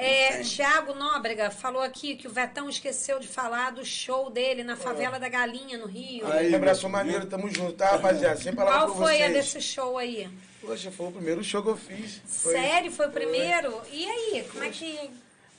[0.00, 4.76] É, Tiago Nóbrega falou aqui que o Vetão esqueceu de falar do show dele na
[4.76, 6.24] favela da Galinha, no Rio.
[6.30, 6.90] Aí, abraço meu.
[6.90, 8.36] maneiro, tamo junto, tá, rapaziada?
[8.36, 9.32] Sem palavras Qual pra foi a vocês.
[9.32, 10.30] desse show aí?
[10.60, 12.22] Poxa, foi o primeiro show que eu fiz.
[12.24, 12.92] Foi Sério?
[12.92, 13.82] Foi o primeiro?
[13.90, 15.10] E aí, como é que.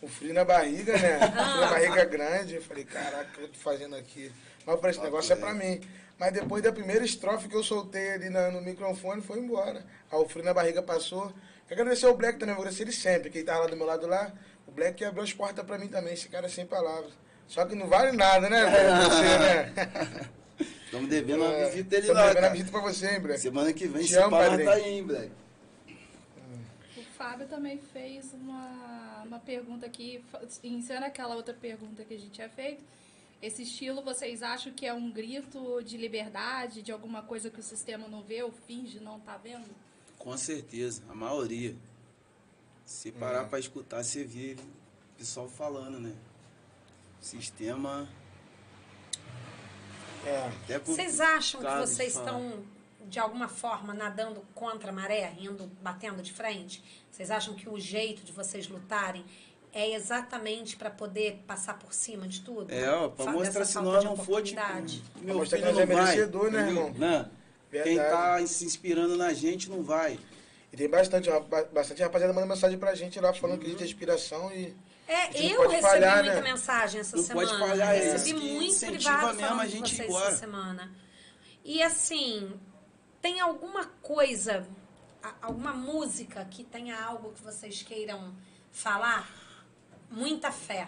[0.01, 1.19] O frio na barriga, né?
[1.21, 1.49] Ah.
[1.49, 2.55] Frio na barriga grande.
[2.55, 4.31] Eu falei, caraca, o que eu tô fazendo aqui?
[4.65, 5.81] Mas esse negócio é pra mim.
[6.17, 9.85] Mas depois da primeira estrofe que eu soltei ali no microfone, foi embora.
[10.09, 11.33] Aí o frio na barriga passou.
[11.69, 13.29] Quero agradecer ao Black também, vou agradecer ele sempre.
[13.29, 14.33] Quem tava lá do meu lado lá,
[14.67, 16.13] o Black que abriu as portas pra mim também.
[16.13, 17.13] Esse cara é sem palavras.
[17.47, 19.09] Só que não vale nada, né, velho?
[19.09, 20.29] Você, né?
[20.85, 22.53] Estamos devendo uma É, visita ele tamo lá, devendo a cara.
[22.53, 23.39] visita pra você, hein, Black?
[23.39, 25.31] Semana que vem, Te se parar, tá aí, hein, Black.
[26.97, 30.23] O Fábio também fez uma, uma pergunta aqui,
[30.63, 32.83] iniciando aquela outra pergunta que a gente tinha feito.
[33.41, 37.63] Esse estilo, vocês acham que é um grito de liberdade, de alguma coisa que o
[37.63, 39.65] sistema não vê ou finge não tá vendo?
[40.19, 41.75] Com certeza, a maioria.
[42.85, 44.55] Se parar pra escutar, você vê
[45.15, 46.13] o pessoal falando, né?
[47.21, 48.07] Sistema.
[50.25, 50.47] É.
[50.63, 52.63] Até Vocês acham que de vocês estão,
[53.07, 56.83] de alguma forma, nadando contra a maré, indo, batendo de frente?
[57.09, 59.23] Vocês acham que o jeito de vocês lutarem
[59.71, 62.71] é exatamente para poder passar por cima de tudo?
[62.73, 64.59] É, Fa- mostrar se nós não for, tipo,
[65.21, 66.05] meu mostrar que filho nós não é vai.
[66.05, 66.87] merecedor, né, entendeu?
[66.87, 67.31] irmão?
[67.71, 68.09] Quem Verdade.
[68.41, 70.19] tá se inspirando na gente não vai.
[70.71, 71.29] E tem bastante,
[71.71, 74.75] bastante rapaziada mandando mensagem pra gente lá, falando que a gente tem inspiração e.
[75.07, 76.51] É, eu recebi falhar, muita né?
[76.51, 77.47] mensagem essa Não semana.
[77.47, 80.27] pode falhar, é recebi que muito privado mesmo falando a de gente vocês embora.
[80.27, 80.91] essa semana.
[81.65, 82.53] E assim,
[83.19, 84.67] tem alguma coisa,
[85.41, 88.35] alguma música que tenha algo que vocês queiram
[88.71, 89.27] falar?
[90.11, 90.87] Muita fé.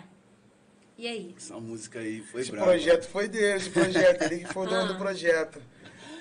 [0.97, 1.33] E aí?
[1.35, 2.67] Essa música aí foi Esse brava.
[2.67, 4.21] projeto foi dele, esse projeto.
[4.23, 4.93] Ele que foi o dono Ah.
[4.93, 5.61] do projeto.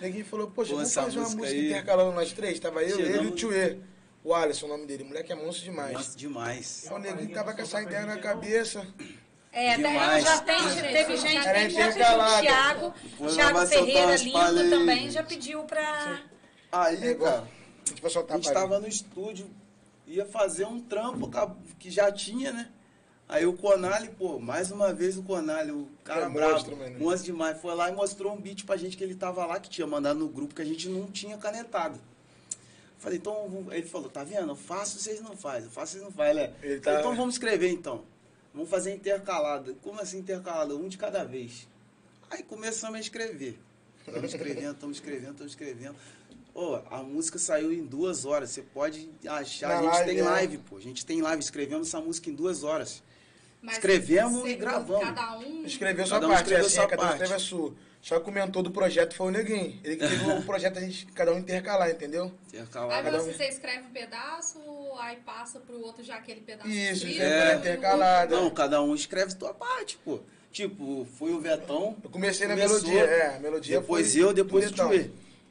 [0.01, 2.59] Ninguém falou, poxa, vamos fazer uma música aí- intercalando nós três.
[2.59, 3.81] Tava eu, ele e o Chegamos- Tchue.
[4.23, 5.03] O Alisson, o nome dele.
[5.03, 5.93] O moleque é monstro demais.
[5.95, 6.83] Nossa, demais.
[6.85, 8.87] Então, o neguinho tava com essa ideia na cabeça.
[9.53, 10.23] É, Demais.
[10.25, 10.57] já tem,
[10.93, 12.41] teve gente, era tem já pediu o.
[12.41, 12.95] Thiago,
[13.35, 16.23] Thiago Ferreira lindo também já pediu pra...
[16.71, 17.39] Aí, É cara,
[17.85, 18.71] A gente vai soltar a gente a palhinha.
[18.71, 19.51] tava no estúdio,
[20.07, 22.69] ia fazer um trampo ca- que já tinha, né?
[23.31, 26.99] Aí o Conali, pô, mais uma vez o Conali, o cara É brabo, monstro, mano.
[26.99, 29.71] monstro demais, foi lá e mostrou um beat pra gente que ele tava lá, que
[29.71, 31.97] tinha mandado no grupo, que a gente não tinha canetado.
[32.99, 34.49] Falei, então, ele falou, tá vendo?
[34.49, 36.43] Eu faço, vocês não fazem, eu faço, vocês não fazem.
[36.43, 38.03] Ele, Ele Falei, tá- então vamos escrever então.
[38.53, 39.75] Vamos fazer intercalada.
[39.81, 40.75] Como assim intercalada?
[40.75, 41.69] Um de cada vez.
[42.29, 43.57] Aí começamos a escrever.
[44.05, 45.95] Estamos escrevendo, estamos escrevendo, estamos escrevendo.
[46.53, 48.51] Ô, a música saiu em duas horas.
[48.51, 49.69] Você pode achar.
[49.69, 50.23] Na a gente live, tem é.
[50.25, 50.77] live, pô.
[50.77, 51.41] A gente tem live.
[51.41, 53.05] Escrevemos essa música em duas horas.
[53.63, 55.05] Mas Escrevemos e gravamos.
[55.05, 55.65] Cada um.
[55.65, 57.75] Escreveu sua Cada um parte, escreveu assim, sua cada um escreveu a sua.
[58.01, 59.79] Só que o mentor do projeto foi o neguinho.
[59.85, 62.25] Ele que teve o projeto a gente, cada um intercalar, entendeu?
[62.25, 62.31] Aí
[62.61, 63.03] Intercalada.
[63.03, 64.59] Cada um- você escreve um pedaço,
[64.99, 66.69] aí passa pro outro já aquele pedaço.
[66.71, 68.35] Isso, escrito, é, intercalado.
[68.35, 70.21] Não, cada um escreve sua parte, pô.
[70.51, 71.97] Tipo, foi o Vetão.
[72.03, 75.11] Eu comecei na começou, melodia, é, a melodia Depois foi eu, depois o.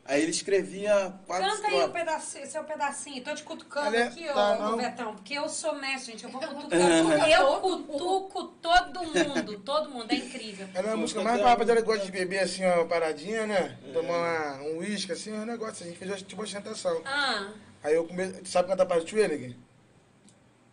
[0.10, 3.24] Aí ele escrevia quatro Canta aí o pedacinho, seu pedacinho.
[3.24, 4.76] Tô te cutucando Ale- aqui, tá, ô.
[4.76, 6.24] Betão, porque eu sou mestre, gente.
[6.24, 7.30] Eu vou cutucar.
[7.30, 10.12] eu cutuco todo mundo, todo mundo.
[10.12, 10.68] É incrível.
[10.74, 13.78] Ela é uma música mais pra rapaziada que gosta de beber assim, ó, paradinha, né?
[13.94, 15.86] Tomar uma- um uísque, assim, é um negócio.
[15.86, 17.02] A gente fez tipo uma ostentação.
[17.06, 17.52] Ah,
[17.84, 18.42] Aí eu comecei.
[18.42, 19.56] Tu sabe cantar parte de Twillig?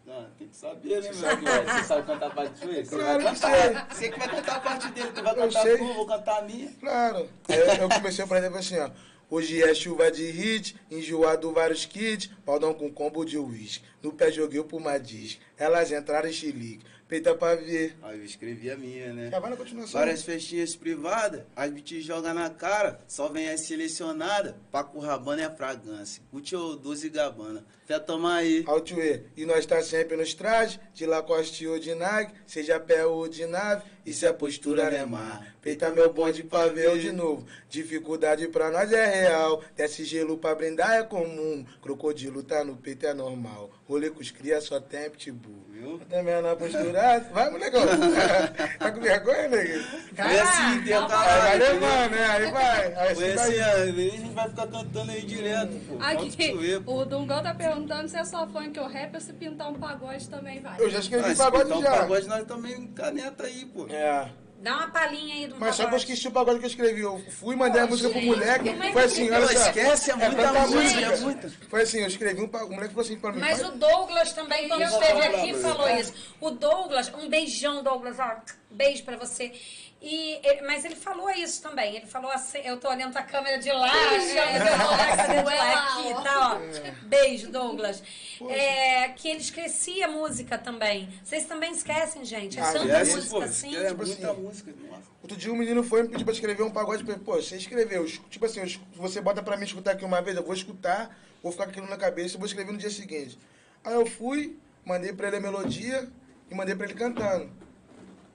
[0.06, 1.12] Não, tem que saber, né, meu?
[1.12, 2.84] Você sabe cantar a parte dele?
[2.86, 3.88] Você Claro vai que cantar.
[3.94, 5.74] Você que vai cantar a parte dele, tu vai Eu cantar sei.
[5.74, 6.72] a tua, eu vou cantar a minha.
[6.80, 7.28] Claro.
[7.48, 8.90] Aí eu, eu comecei, por exemplo, assim, ó.
[9.28, 13.84] Hoje é chuva de hit, enjoado vários kits, baldão com combo de uísque.
[14.00, 15.40] No pé joguei pro Madis.
[15.58, 16.84] Elas entraram em chilique.
[17.08, 17.96] Peita pra ver.
[18.02, 19.30] Aí eu escrevi a minha, né?
[19.30, 19.98] Já vai na continuação.
[19.98, 24.54] Várias festinhas privadas, as beats joga na cara, só vem as selecionadas.
[24.70, 27.64] Paco Rabana é fragrância, Gucci ou 12 Gabana.
[27.86, 28.64] Quer tomar aí?
[28.66, 29.22] Altway.
[29.36, 33.46] E nós tá sempre nos trajes, de Lacoste ou de Nike, seja pé ou de
[33.46, 35.54] nave, e se a postura é mar.
[35.62, 37.44] Peita meu bonde pra ver eu de novo.
[37.68, 41.64] Dificuldade pra nós é real, desce gelo pra brindar é comum.
[41.82, 45.64] Crocodilo tá no peito é normal, rolê com os cria só tem pitbull.
[45.70, 46.00] Viu?
[46.08, 47.82] Também na postura, vai molecão.
[48.78, 49.84] tá com vergonha, nego?
[50.14, 52.26] Foi assim, Aí vai levando, né?
[52.26, 52.94] Aí vai.
[52.94, 55.96] Aí Foi assim a gente vai ficar cantando aí direto, pô.
[56.00, 57.75] Aqui, o Dungão tá perguntando
[58.08, 60.80] se é só funk ou rap ou se pintar um pagode também vai.
[60.80, 61.90] Eu já escrevi Ah, se pagode pintar um já.
[61.90, 63.86] pagode nós também caneta aí, pô.
[63.88, 64.28] É.
[64.62, 66.02] dá uma palhinha aí do Mas só que eu pagode.
[66.04, 67.00] esqueci o pagode que eu escrevi.
[67.02, 68.68] Eu fui e mandei a música pro moleque.
[68.70, 69.52] é Foi assim, olha só.
[69.66, 71.50] esquece, é muita tanta música, é muita.
[71.68, 72.70] Foi assim, eu escrevi um pagode.
[72.72, 73.40] O moleque falou assim pra mim.
[73.40, 76.14] Mas pai, o Douglas também, quando Eu esteve aqui, falou isso.
[76.40, 78.36] O Douglas, um beijão, Douglas, ó,
[78.70, 79.52] beijo pra você.
[80.00, 81.96] E, ele- mas ele falou isso também.
[81.96, 85.00] Ele falou assim, eu tô olhando a câmera de lá, achando que eu tô olhando
[85.00, 87.06] a câmera de lá aqui, tá, ó.
[87.06, 88.02] Beijo, Douglas.
[88.50, 91.08] É, que ele esquecia música também.
[91.24, 92.58] Vocês também esquecem, gente.
[92.58, 93.76] É Ah, tanta Esquece, música pô, assim.
[93.76, 94.40] é tipo muita assim.
[94.42, 94.74] música.
[94.90, 95.02] Nossa.
[95.22, 97.00] Outro dia um menino foi e me pediu pra escrever um pagode.
[97.00, 98.04] Eu falei, Pô, você escreveu.
[98.04, 98.60] es- Tipo assim,
[98.94, 101.88] você bota pra mim escutar aqui uma vez, eu vou escutar, vou ficar com aquilo
[101.88, 103.38] na cabeça e vou escrever no dia seguinte.
[103.82, 106.06] Aí eu fui, mandei pra ele a melodia
[106.50, 107.50] e mandei pra ele cantando.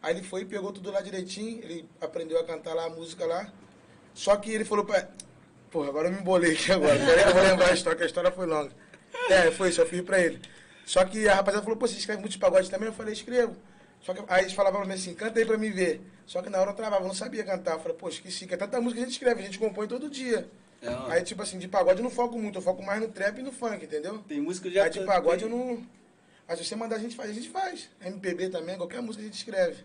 [0.02, 3.26] Aí ele foi e pegou tudo lá direitinho, ele aprendeu a cantar lá a música
[3.26, 3.52] lá.
[4.14, 5.08] Só que ele falou pra.
[5.70, 6.98] Porra, agora eu me embolei aqui agora.
[6.98, 8.72] Peraí, eu vou lembrar a história, que a história foi longa.
[9.30, 10.42] É, foi isso, eu fiz pra ele.
[10.86, 12.88] Só que a rapaziada falou, pô, você escreve muitos pagodes também?
[12.88, 13.56] Eu falei, escrevo.
[14.02, 16.02] Só que aí eles falavam pra mim assim, canta aí pra mim ver.
[16.26, 17.74] Só que na hora eu travava, eu não sabia cantar.
[17.74, 19.88] Eu falei, pô, esqueci, que é tanta música que a gente escreve, a gente compõe
[19.88, 20.50] todo dia.
[20.82, 21.14] É.
[21.14, 23.44] Aí, tipo assim, de pagode eu não foco muito, eu foco mais no trap e
[23.44, 24.18] no funk, entendeu?
[24.28, 25.14] Tem música que já Aí de cantei.
[25.14, 25.86] pagode eu não.
[26.48, 27.90] Mas se você mandar a gente faz, a gente faz.
[28.04, 29.84] MPB também, qualquer música a gente escreve.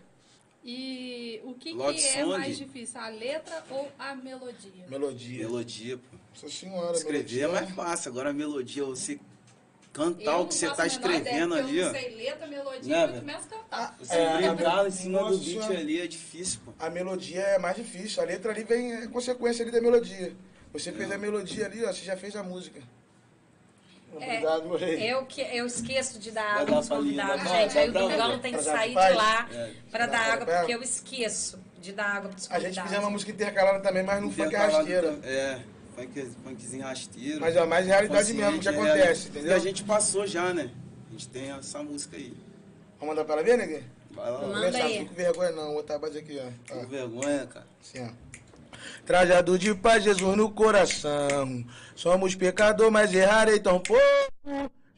[0.69, 2.37] E o que, que é Song.
[2.37, 4.85] mais difícil, a letra ou a melodia?
[4.89, 5.39] Melodia.
[5.39, 6.17] Melodia, pô.
[6.33, 7.45] Nossa senhora, Escrever melodia.
[7.45, 9.17] é mais fácil, agora a melodia, você
[9.93, 11.83] cantar o que você tá escrevendo ideia, ali, ó.
[11.83, 13.97] Eu não sei letra, melodia, Né, eu começo a cantar.
[13.97, 16.73] Você É, brincar em cima do beat ali é difícil, pô.
[16.77, 18.21] A melodia é mais difícil.
[18.21, 20.35] A letra ali vem é consequência ali da melodia.
[20.73, 22.81] Você fez a melodia ali, ó, você já fez a música.
[24.13, 25.11] É, Obrigado, rei.
[25.13, 27.73] Eu, que, eu esqueço de dar Vai água palhinha, convidados, gente.
[27.73, 29.71] dar Aí o tem que sair de lá É.
[29.91, 32.83] pra dar água, porque eu esqueço de dar água pros A gente convidados.
[32.89, 35.19] fizemos uma música intercalada também, mas não funk Intercalado rasteira.
[35.23, 35.59] É,
[35.95, 37.39] funk, funkzinho rasteiro.
[37.41, 39.55] Mas é mais realidade mesmo que é, acontece, E entendeu?
[39.55, 40.71] a gente passou já, né?
[41.09, 42.33] A gente tem essa música aí.
[42.99, 43.83] Vamos mandar pra ela ver, neguinho?
[44.11, 44.83] Vai lá, Manda Não deixa, aí.
[44.83, 46.73] não fico com vergonha não, vou botar a base aqui, ó.
[46.73, 47.67] com vergonha, cara.
[47.79, 48.09] Assim, ó.
[49.05, 51.65] Trajado de paz, Jesus no coração.
[51.95, 54.01] Somos pecador, mas errarei tão pouco.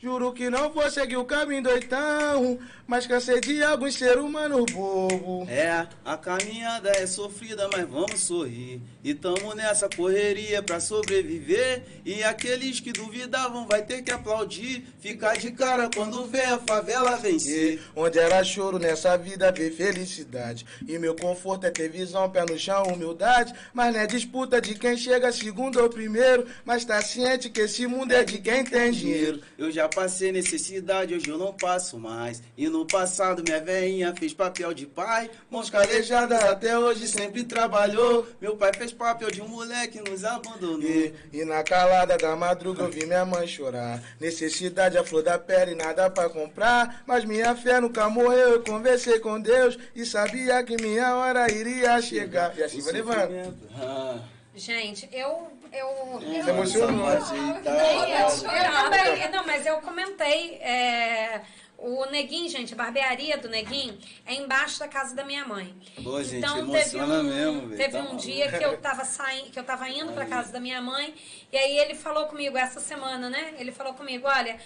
[0.02, 2.58] Juro que não vou seguir o caminho doitão.
[2.88, 5.46] Mas cansei de alguns ser humano bobo.
[5.50, 8.82] É, a caminhada é sofrida, mas vamos sorrir.
[9.04, 11.84] E tamo nessa correria pra sobreviver.
[12.06, 14.86] E aqueles que duvidavam vai ter que aplaudir.
[15.02, 17.82] Ficar de cara quando vê a favela vencer.
[17.94, 20.66] Onde era choro nessa vida vê felicidade.
[20.88, 23.54] E meu conforto é ter visão, pé no chão, humildade.
[23.74, 26.48] Mas não é disputa de quem chega segundo ou primeiro.
[26.64, 29.42] Mas tá ciente que esse mundo é de quem tem dinheiro.
[29.58, 32.42] Eu já passei necessidade, hoje eu não passo mais.
[32.58, 35.30] E no passado minha veinha fez papel de pai.
[35.50, 38.28] Mãos calejadas até hoje sempre trabalhou.
[38.40, 40.82] Meu pai fez papel de um moleque nos abandonou.
[40.82, 44.02] E, e na calada da madruga eu vi minha mãe chorar.
[44.20, 47.04] Necessidade a flor da pele, nada pra comprar.
[47.06, 48.50] Mas minha fé nunca morreu.
[48.50, 52.58] Eu conversei com Deus e sabia que minha hora iria chegar.
[52.58, 53.58] E assim vai levando.
[53.76, 54.20] Ah,
[54.56, 55.52] Gente, eu.
[55.72, 57.08] eu, Você eu emocionou.
[57.08, 57.66] Ajeitar.
[57.66, 60.56] Eu também, não, mas eu comentei.
[60.56, 61.42] é,
[61.82, 65.74] o Neguinho, gente, a barbearia do Neguinho é embaixo da casa da minha mãe.
[66.04, 68.22] Pô, gente, então teve um, mesmo, velho, teve tá um maluco.
[68.22, 71.14] dia que eu tava saindo, que eu tava indo pra casa da minha mãe,
[71.52, 73.54] e aí ele falou comigo essa semana, né?
[73.58, 74.60] Ele falou comigo, olha,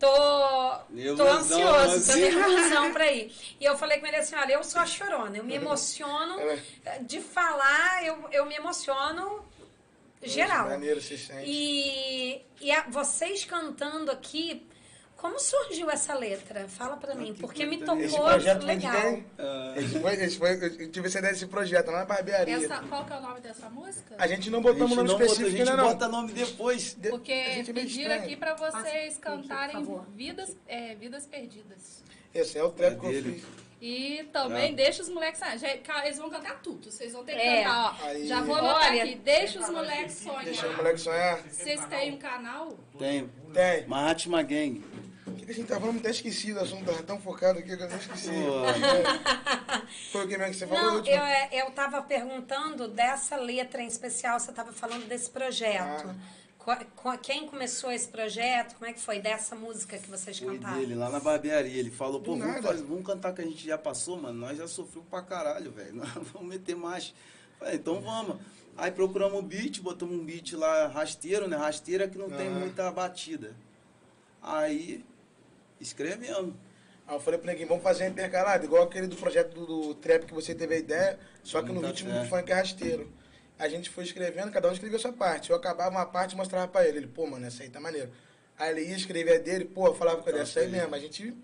[0.00, 0.78] tô,
[1.16, 3.32] tô ansioso, tô nervosão pra ir.
[3.60, 6.36] E eu falei com ele assim, olha, eu sou a chorona, eu me emociono
[7.02, 9.44] de falar, eu, eu me emociono
[10.22, 10.68] geral.
[10.68, 11.44] Maneiro, se sente.
[11.48, 14.66] E, e a- vocês cantando aqui,
[15.20, 16.66] como surgiu essa letra?
[16.68, 19.02] Fala pra mim, porque me tocou Esse projeto foi de legal.
[19.02, 19.26] quem?
[19.38, 22.56] Ah, Esse foi, esse foi, eu tive essa ideia desse projeto lá na barbearia.
[22.56, 24.14] Essa, qual que é o nome dessa música?
[24.18, 25.88] A gente não a botamos gente nome não a específico gente ainda não.
[25.88, 26.94] bota nome depois.
[26.94, 32.02] De- Porque a gente é pediram aqui pra vocês por cantarem vidas, é, vidas Perdidas.
[32.34, 33.32] Esse é o trap É que eu dele.
[33.34, 33.70] fiz.
[33.82, 34.74] E também É.
[34.74, 35.40] deixa os moleques.
[35.42, 35.56] Ah,
[36.04, 36.90] eles vão cantar tudo.
[36.90, 37.62] Vocês vão ter que É.
[37.62, 38.06] cantar, ó.
[38.08, 38.26] Aí.
[38.26, 39.14] Já vou anotar aqui.
[39.16, 40.76] Deixa os moleques Deixa o sonhar.
[40.76, 41.38] moleque sonhar.
[41.48, 42.78] Vocês têm um canal?
[42.98, 43.26] Tem.
[43.54, 43.86] Tem.
[43.86, 44.84] Mahatma Gang.
[45.32, 45.98] O que, que a gente tá falando?
[45.98, 48.30] Até esqueci do assunto, tava tão focado aqui que eu até esqueci.
[48.30, 49.80] Pô,
[50.12, 50.82] Foi o que mesmo que você falou?
[50.84, 51.16] Não, último?
[51.16, 56.08] eu, é, eu tava perguntando dessa letra em especial, você tava falando desse projeto.
[56.08, 57.16] Ah.
[57.22, 58.74] Quem começou esse projeto?
[58.76, 60.78] Como é que foi dessa música que vocês foi cantaram?
[60.78, 61.78] dele, lá na barbearia.
[61.80, 64.38] Ele falou, pô, vamos, fazer- vamos cantar que a gente já passou, mano.
[64.38, 65.94] Nós já sofreu pra caralho, velho.
[65.96, 67.14] Nós Vamos meter mais.
[67.58, 68.36] Falei, então vamos.
[68.76, 71.56] Aí procuramos um beat, botamos um beat lá rasteiro, né?
[71.56, 72.60] Rasteira que não tem Aham.
[72.60, 73.56] muita batida.
[74.42, 75.04] Aí,
[75.80, 76.54] escrevemos.
[77.06, 79.94] Aí eu falei pro neguinho, vamos fazer um intercalado, igual aquele do projeto do, do
[79.94, 83.10] trap que você teve a ideia, só que no Muita ritmo do funk rasteiro.
[83.58, 85.50] A gente foi escrevendo, cada um escreveu a sua parte.
[85.50, 86.98] Eu acabava uma parte e mostrava pra ele.
[86.98, 88.10] Ele, pô, mano, essa aí tá maneiro.
[88.58, 90.94] Aí ele ia escrever a dele, pô, eu falava com ele, Tá essa aí mesmo.
[90.94, 91.36] A gente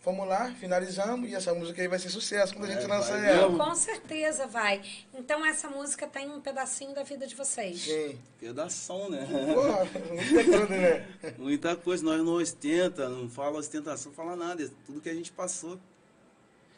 [0.00, 3.18] fomos lá, finalizamos, e essa música aí vai ser sucesso quando a gente É, lançar
[3.18, 3.48] vai ela.
[3.50, 3.64] mesmo.
[3.64, 4.82] Com certeza vai.
[5.14, 7.82] Então essa música tem um pedacinho da vida de vocês.
[7.82, 8.18] Sim.
[8.38, 9.26] Pedação, né?
[9.54, 11.06] Porra, muita coisa, né?
[11.38, 14.62] Muita coisa, nós não ostenta, não fala ostentação, fala nada.
[14.64, 15.78] é Tudo que a gente passou.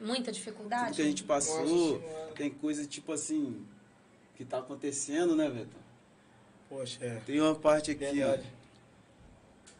[0.00, 0.96] Muita Tudo dificuldade?
[0.96, 2.02] que a gente passou,
[2.34, 3.64] tem coisa tipo assim,
[4.36, 5.76] que tá acontecendo, né, Beto?
[6.68, 7.20] Poxa, é.
[7.24, 8.42] Tem uma parte aqui, Verdade.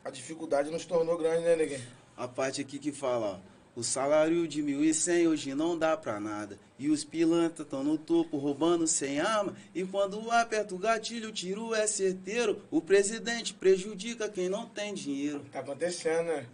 [0.05, 2.01] A dificuldade nos tornou grande, né, neguinho?
[2.16, 3.52] A parte aqui que fala, ó.
[3.74, 6.58] O salário de 1.100 hoje não dá pra nada.
[6.78, 9.54] E os pilantras estão no topo roubando sem arma.
[9.74, 12.62] E quando aperta o gatilho, o tiro é certeiro.
[12.70, 15.42] O presidente prejudica quem não tem dinheiro.
[15.50, 16.46] Tá acontecendo, né?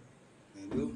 [0.55, 0.95] Entendeu?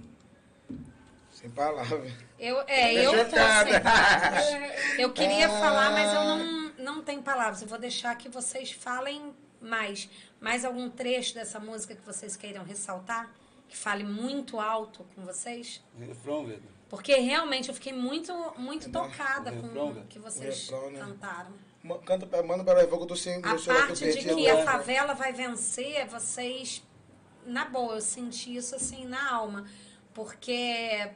[1.30, 2.14] Sem palavras.
[2.40, 3.72] Eu, é, Tá eu tô chocada.
[3.72, 5.00] sem palavras.
[5.00, 5.60] Eu queria Ah.
[5.60, 7.62] falar, mas eu não, não tenho palavras.
[7.62, 10.08] Eu vou deixar que vocês falem mais.
[10.40, 13.30] Mais algum trecho dessa música que vocês queiram ressaltar?
[13.74, 15.84] Que fale muito alto com vocês?
[15.98, 16.62] Refrão, Beto.
[16.88, 20.74] Porque realmente eu fiquei muito, muito É, tocada o com refrão, o que vocês O
[20.76, 21.00] refrão, né?
[21.00, 21.52] cantaram.
[22.06, 24.72] Canta, manda pra ela, que eu tô sem A parte de perdi que a agora.
[24.72, 26.84] favela vai vencer, vocês.
[27.48, 29.66] Na boa, eu senti isso assim na alma.
[30.14, 31.10] Porque.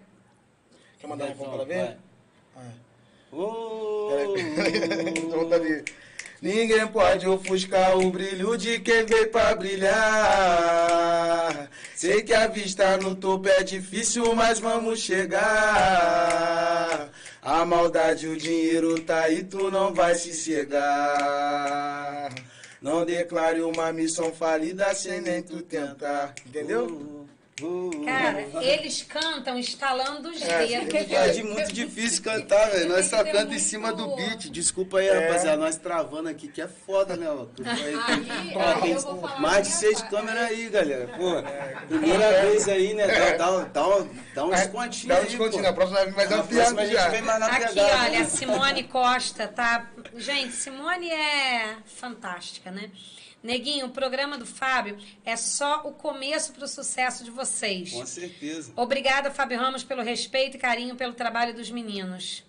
[0.97, 1.99] Quer mandar um Refrão, refrão pra ela ver?
[2.55, 2.65] vai.
[2.65, 3.35] Ah.
[3.35, 5.93] Ô, Peraí, tô vontade de-
[6.41, 9.97] Ninguém pode ofuscar o brilho de quem veio pra brilhar.
[11.95, 15.47] Sei que a vista no topo é difícil, mas vamos chegar.
[17.41, 22.29] A maldade, o dinheiro tá aí, tu não vai se cegar.
[22.79, 26.35] Não declare uma missão falida sem nem tu tentar.
[26.45, 27.26] Entendeu?
[28.05, 31.11] Cara, eles cantam estalando os É, dedos.
[31.11, 32.89] É de muito difícil cantar, velho.
[32.89, 34.49] Nós só Tem que ter canta em cima do beat.
[34.51, 35.27] Desculpa aí, É.
[35.27, 35.57] rapaziada.
[35.57, 37.27] Nós travando aqui, que é foda, né?
[37.27, 37.47] ó.
[37.65, 37.95] Aí.
[37.95, 41.07] Aí, Pô, tem mais de seis câmeras aí, galera.
[41.07, 41.41] Pô,
[41.87, 43.07] primeira vez aí, né?
[43.07, 45.63] Dá, dá, dá, um- dá um descontinho Dá um descontinho.
[45.63, 45.67] pô.
[45.67, 47.25] Na próxima vez vai dar um próxima a piada gente vem já.
[47.25, 48.03] mais na Aqui, pegada.
[48.03, 49.89] olha, a Simone Costa, tá?
[50.15, 52.91] Gente, Simone é fantástica, né?
[53.43, 57.91] Neguinho, o programa do Fábio é só o começo pro sucesso de vocês.
[57.91, 58.71] Com certeza.
[58.75, 62.43] Obrigada, Fábio Ramos, pelo respeito e carinho pelo trabalho dos meninos.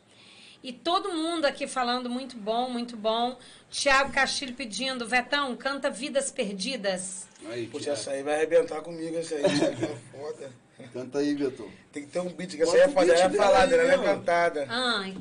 [0.63, 3.39] E todo mundo aqui falando muito bom, muito bom.
[3.71, 7.29] Tiago Castilho pedindo, Vetão, canta Vidas Perdidas.
[7.47, 9.45] Aí, Poxa, essa aí vai arrebentar comigo, essa aí.
[9.45, 10.51] É foda.
[10.93, 11.69] Canta aí, Vitor.
[11.93, 14.67] Tem que ter um beat, que essa aí é o é falada, ela é cantada.
[14.69, 15.17] Ai,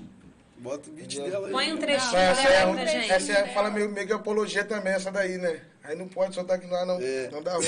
[0.59, 1.51] Bota o beat dela aí.
[1.53, 3.11] põe um trechinho Não, Essa, dela é, um- pra gente.
[3.11, 5.61] essa é, fala meio, meio que apologia também, essa daí, né?
[5.83, 6.99] Aí não pode soltar aqui lá, não.
[6.99, 7.29] É.
[7.31, 7.67] Não dá ruim.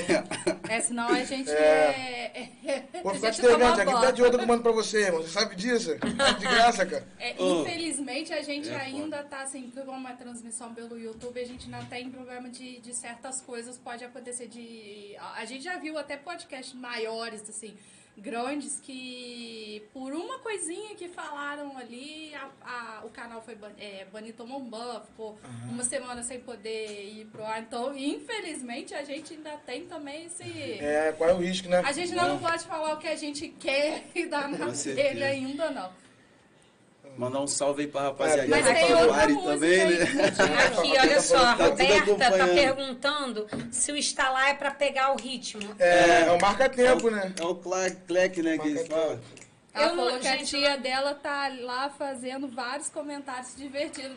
[0.67, 2.49] É, senão a gente É.
[2.65, 2.83] é.
[3.01, 5.21] Vou ficar te aqui tá de outra que eu mando pra você, irmão.
[5.21, 5.91] Você sabe disso?
[5.93, 7.07] É de graça, cara.
[7.17, 7.61] É, Oh.
[7.61, 11.85] infelizmente, a gente É ainda tá assim, como uma transmissão pelo YouTube, a gente ainda
[11.89, 15.15] tem problema de, de certas coisas, pode acontecer de.
[15.17, 17.77] A a gente já viu até podcasts maiores, assim,
[18.19, 24.05] grandes, que por uma coisinha que falaram ali, a- a- o canal foi ban- é,
[24.11, 25.37] banido, tomou um ban, ficou
[25.69, 27.61] uma semana sem poder ir pro ar.
[27.61, 30.43] Então, infelizmente, a gente ainda tem também esse.
[30.43, 31.81] É, qual é o risco, né?
[31.85, 34.57] A gente ainda não pode falar o que a gente quer e dar na
[34.95, 35.91] telha ainda, não.
[37.19, 38.47] Mandar um salve aí pra rapaziada.
[38.47, 40.05] Mas tem outra também, aí, né?
[40.67, 45.17] Aqui, olha só, a Tá Roberta tá perguntando se o estalar é pra pegar o
[45.21, 45.75] ritmo.
[45.77, 47.33] É, é o marca-tempo, né?
[47.37, 49.19] É o Clark né, que eles falam.
[49.73, 54.15] Ela Eu não- falou que a gente, tia dela tá lá fazendo vários comentários divertidos.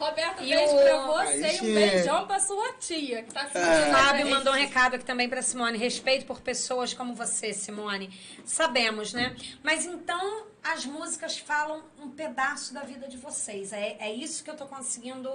[0.00, 3.42] Roberto, E beijo o- pra você Aí e um beijão pra sua tia, que tá
[3.42, 5.76] O assistindo a Fábio mandou um recado aqui também pra Simone.
[5.78, 8.18] Respeito por pessoas como você, Simone.
[8.44, 9.36] Sabemos, né?
[9.62, 13.72] Mas então as músicas falam um pedaço da vida de vocês.
[13.72, 15.30] É, é isso que eu tô conseguindo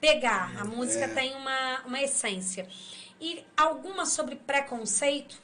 [0.00, 0.52] pegar.
[0.60, 2.66] A música tem uma, uma essência.
[3.20, 5.40] E alguma sobre preconceito?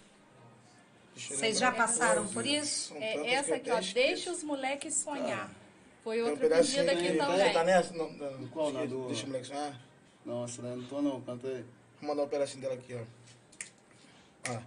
[1.17, 2.89] Vocês já passaram por isso?
[2.89, 5.51] São tantas É, essa aqui, ó, deixa os moleques sonhar.
[6.05, 7.53] Foi Tem um pedida aqui também.
[7.53, 7.95] Tá nessa?
[7.95, 8.49] Não, não.
[8.49, 9.81] Qual, na do- Deixa o moleque sonhar.
[10.25, 11.65] Não, essa daí eu não tô não, canta aí.
[12.01, 14.53] Vou mandar um pedacinho dela aqui, ó.
[14.53, 14.59] Ó.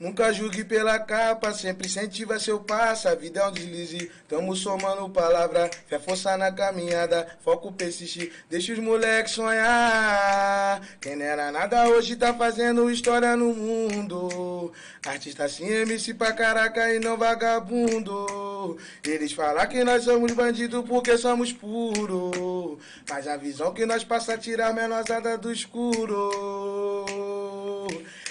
[0.00, 3.06] Nunca julgue pela capa, sempre incentiva seu passo.
[3.06, 5.70] A vida é um deslize, tamo somando palavra.
[5.86, 8.32] Fé, força na caminhada, foco persistir.
[8.48, 10.80] Deixa os moleques sonhar.
[11.02, 14.72] Quem não era nada hoje tá fazendo história no mundo.
[15.06, 18.78] Artista sim, MC pra caraca e não vagabundo.
[19.04, 22.78] Eles falam que nós somos bandidos porque somos puros.
[23.06, 27.29] Mas a visão que nós passa tirar menosada do escuro.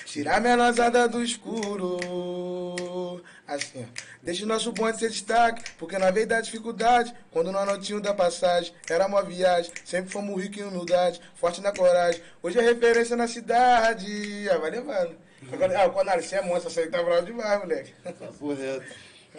[0.09, 3.21] Tirar a menosada do escuro.
[3.47, 4.01] Assim, ó.
[4.23, 7.13] Deixa o nosso bonde ser destaque, porque na veio da dificuldade.
[7.29, 9.71] Quando nós não tínhamos da passagem, era uma viagem.
[9.85, 12.23] Sempre fomos ricos em humildade, forte na coragem.
[12.41, 14.49] Hoje é referência na cidade.
[14.49, 15.15] Ah, vai levando.
[15.51, 17.93] Agora, ah, o Conar, você é monstro, você tá bravo demais, moleque.
[18.03, 18.83] Reto.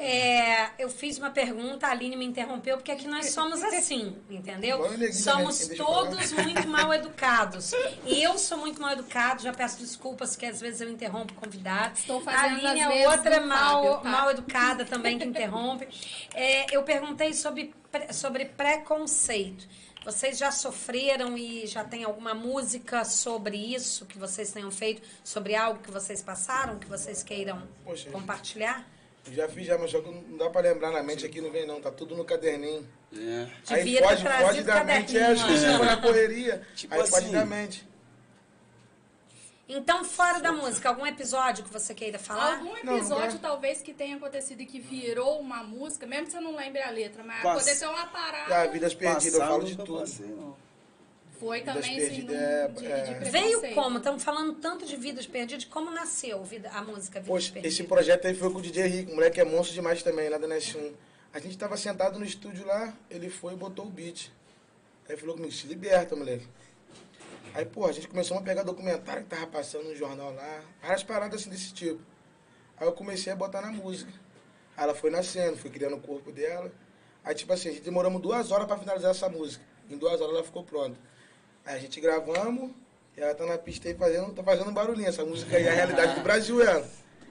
[0.03, 4.81] É, eu fiz uma pergunta, a Aline me interrompeu, porque aqui nós somos assim, entendeu?
[5.13, 7.73] Somos todos muito mal educados.
[8.07, 12.01] Eu sou muito mal educado, já peço desculpas que às vezes eu interrompo convidados.
[12.01, 14.09] Estou A fazendo Aline as é outra mal, Fábio, tá?
[14.09, 15.87] mal educada também que interrompe.
[16.35, 17.75] É, eu perguntei sobre,
[18.11, 19.69] sobre preconceito.
[20.03, 25.55] Vocês já sofreram e já tem alguma música sobre isso que vocês tenham feito, sobre
[25.55, 28.81] algo que vocês passaram, que vocês queiram Poxa, compartilhar?
[28.81, 29.00] Eu
[29.33, 31.67] já fiz já, mas só que não dá pra lembrar na mente aqui, não vem
[31.67, 31.81] não.
[31.81, 32.87] Tá tudo no caderninho.
[33.13, 33.47] É.
[33.69, 35.85] Aí Devia ter foge, trazido foge da mente, é, esqueci ó.
[35.85, 36.63] na correria.
[36.75, 37.89] Tipo aí foge assim, da mente.
[39.73, 42.57] Então, fora da música, algum episódio que você queira falar?
[42.57, 43.39] Algum Não, episódio, não é.
[43.39, 46.91] talvez, que tenha acontecido e que virou uma música, mesmo que você não lembre a
[46.91, 48.69] letra, mas Pass- poder ter uma Ah, parada.
[48.73, 50.01] vidas perdidas, eu falo de tudo.
[50.01, 50.57] passei, não.
[51.41, 53.19] Foi também, assim, Perdidas num- é- de, é.
[53.21, 53.97] de Veio como?
[53.97, 55.65] Estamos falando tanto de Vidas Perdidas.
[55.65, 57.73] Como nasceu vida- a música Vidas Poxa, Perdidas?
[57.73, 60.37] esse projeto aí foi com o DJ Rico, o moleque é monstro demais também, lá
[60.37, 60.93] da NS1.
[61.33, 64.31] A gente tava sentado no estúdio lá, ele foi e botou o beat.
[65.09, 66.47] Aí falou comigo, se liberta, moleque.
[67.55, 71.03] Aí, pô, a gente começou a pegar documentário que tava passando no jornal lá, várias
[71.03, 72.01] paradas assim desse tipo.
[72.77, 74.13] Aí eu comecei a botar na música.
[74.77, 76.71] Aí ela foi nascendo, fui criando o corpo dela.
[77.25, 79.65] Aí, tipo assim, a gente demoramos duas horas pra finalizar essa música.
[79.91, 80.97] Em duas horas ela ficou pronta.
[81.65, 82.71] Aí a gente gravamos
[83.17, 85.09] e ela tá na pista aí fazendo, tá fazendo barulhinho.
[85.09, 86.89] Essa música aí é a realidade do Brasil, ela.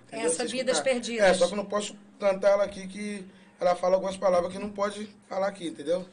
[0.08, 0.28] Entendeu?
[0.28, 0.94] Essa Se Vidas escutar.
[0.94, 1.28] Perdidas.
[1.28, 3.26] É, só que eu não posso cantar ela aqui que
[3.60, 6.06] ela fala algumas palavras que não pode falar aqui, entendeu?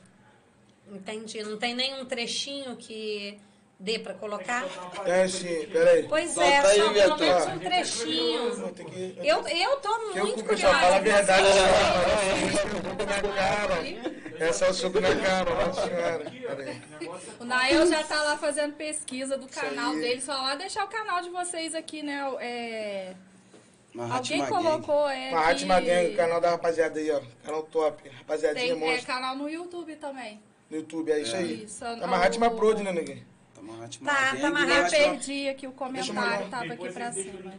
[0.90, 1.42] Entendi.
[1.42, 3.38] Não tem nenhum trechinho que
[3.78, 4.64] dê pra colocar?
[5.04, 6.04] É sim, peraí.
[6.08, 8.42] Pois Solta é, aí, só pelo menos um trechinho.
[8.48, 10.78] Eu tenho que- Eu, eu tô Que muito o pessoal curiosa.
[10.80, 11.48] fala a verdade,
[13.34, 13.76] cara.
[14.38, 16.24] Essa é o soco na cara, nossa senhora.
[16.30, 16.82] Peraí.
[17.40, 20.20] O Nael já tá lá fazendo pesquisa do canal dele.
[20.20, 22.20] Só lá deixar o canal de vocês aqui, né?
[22.40, 23.14] É...
[24.10, 25.30] Alguém colocou, é.
[25.30, 27.20] Mahatma que Gang, o canal da rapaziada aí, ó.
[27.42, 28.10] Canal top.
[28.10, 29.06] Rapaziadinha Tem é, monstro.
[29.06, 30.38] canal no YouTube também.
[30.68, 31.64] No YouTube, é isso aí.
[31.64, 33.24] Isso, o- Mahatma Prod, né, ninguém?
[33.66, 37.52] Tá Mahatma Tá, tá Mahatma- Eu perdi aqui o eu comentário, tava aqui pra cima.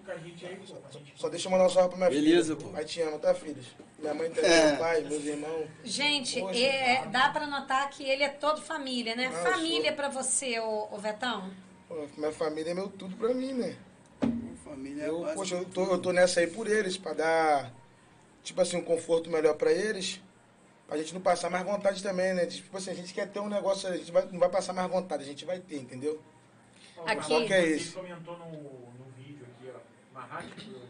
[1.16, 2.68] Só deixa eu mandar um salve pra minha Beleza, filha.
[2.68, 2.74] pô.
[2.74, 3.66] Pai te ama, tá, filhos?
[4.00, 4.68] Minha mãe também, É.
[4.68, 5.68] meu pai, meus irmãos.
[5.84, 6.60] Gente, Poxa.
[6.60, 9.28] é, dá pra notar que ele é todo família, né?
[9.28, 9.96] Ah, família sou.
[9.96, 11.50] pra você, ô, ô Vetão?
[11.88, 13.76] Pô, minha família é meu tudo pra mim, né?
[14.64, 15.36] Família é Eu, base.
[15.36, 17.72] poxa, eu tô, eu tô nessa aí por eles, pra dar,
[18.44, 20.22] tipo assim, um conforto melhor pra eles.
[20.88, 22.46] Pra gente não passar mais vontade também, né?
[22.46, 24.90] Tipo assim, a gente quer ter um negócio, a gente vai, não vai passar mais
[24.90, 26.22] vontade, a gente vai ter, entendeu?
[27.06, 27.28] Aqui.
[27.28, 27.92] Qual que é Você esse?
[27.92, 29.80] comentou no, no vídeo aqui, ó.
[30.14, 30.88] Mahatma Prod.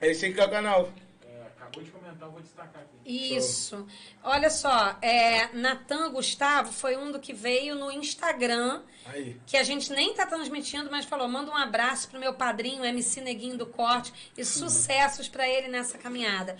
[0.00, 0.88] É esse aí que é o canal.
[1.26, 3.34] É, acabou de comentar, eu vou destacar aqui.
[3.36, 3.86] Isso.
[4.22, 9.40] Olha só, é, Natan Gustavo foi um do que veio no Instagram, Aí.
[9.46, 13.20] que a gente nem tá transmitindo, mas falou: manda um abraço pro meu padrinho, MC
[13.20, 16.56] Neguinho do Corte, e sucessos pra ele nessa caminhada.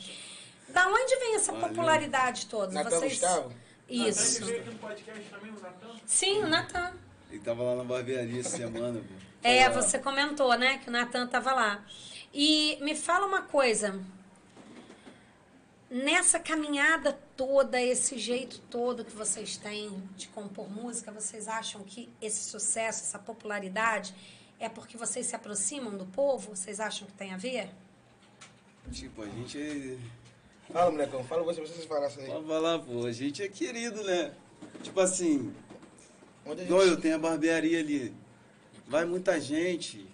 [0.68, 1.68] Da onde vem essa Valeu.
[1.68, 2.72] popularidade toda?
[2.72, 3.12] Natan Vocês...
[3.12, 3.52] Gustavo?
[3.88, 4.38] Isso.
[4.38, 6.00] Ele veio aqui no podcast também, o Natan?
[6.06, 6.92] Sim, o Natan.
[7.30, 9.14] Ele tava lá na barbearia essa semana, pô.
[9.42, 11.84] É, você comentou, né, que o Natan tava lá.
[12.32, 14.00] E me fala uma coisa.
[15.90, 22.08] Nessa caminhada toda, esse jeito todo que vocês têm de compor música, vocês acham que
[22.20, 24.14] esse sucesso, essa popularidade,
[24.58, 26.56] é porque vocês se aproximam do povo?
[26.56, 27.68] Vocês acham que tem a ver?
[28.90, 29.98] Tipo, a gente.
[30.72, 32.26] Fala, molecão, fala você, vocês falam isso aí.
[32.26, 34.32] Pode falar, pô, a gente é querido, né?
[34.82, 35.52] Tipo assim,
[36.46, 37.02] Onde igual eu gente...
[37.02, 38.14] tenho a barbearia ali.
[38.88, 40.06] Vai muita gente,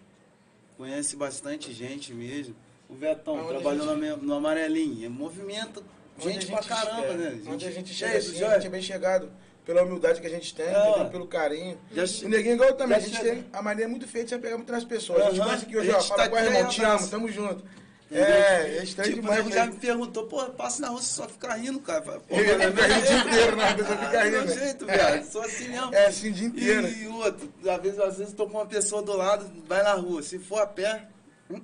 [0.76, 2.54] conhece bastante gente mesmo.
[2.88, 5.84] O Vetão Aonde trabalhou gente- no, amarelinho, é movimento
[6.18, 7.42] gente a pra caramba, é, né?
[7.46, 9.30] Onde a gente chega aí, assim, já- a gente é bem chegado.
[9.64, 11.04] Pela humildade que a gente tem, É.
[11.10, 11.78] pelo carinho.
[11.94, 14.30] Já o che- neguinho igual também, a gente chega- tem a mania muito feia de
[14.30, 15.20] se pegar muito nas pessoas.
[15.20, 15.44] A gente Aham.
[15.48, 17.64] conhece aqui A hoje, ó, gente fala tá com irmão, te amo, tamo junto.
[18.10, 19.44] É, é estranho Tipo, demais.
[19.44, 22.00] nego já me perguntou, pô, passa na rua, você só fica rindo, cara.
[22.00, 23.68] Pô, Eu mano, ficar rindo o dia inteiro, né?
[23.68, 24.54] A pessoa fica Ah, rindo, né?
[24.58, 25.24] jeito, viado.
[25.30, 25.94] Sou assim mesmo.
[25.94, 26.88] É assim o dia inteiro.
[26.88, 29.92] E, e outro, às vezes, às vezes tô com uma pessoa do lado, vai na
[29.92, 30.22] rua.
[30.22, 31.06] Se for a pé,
[31.50, 31.60] hum,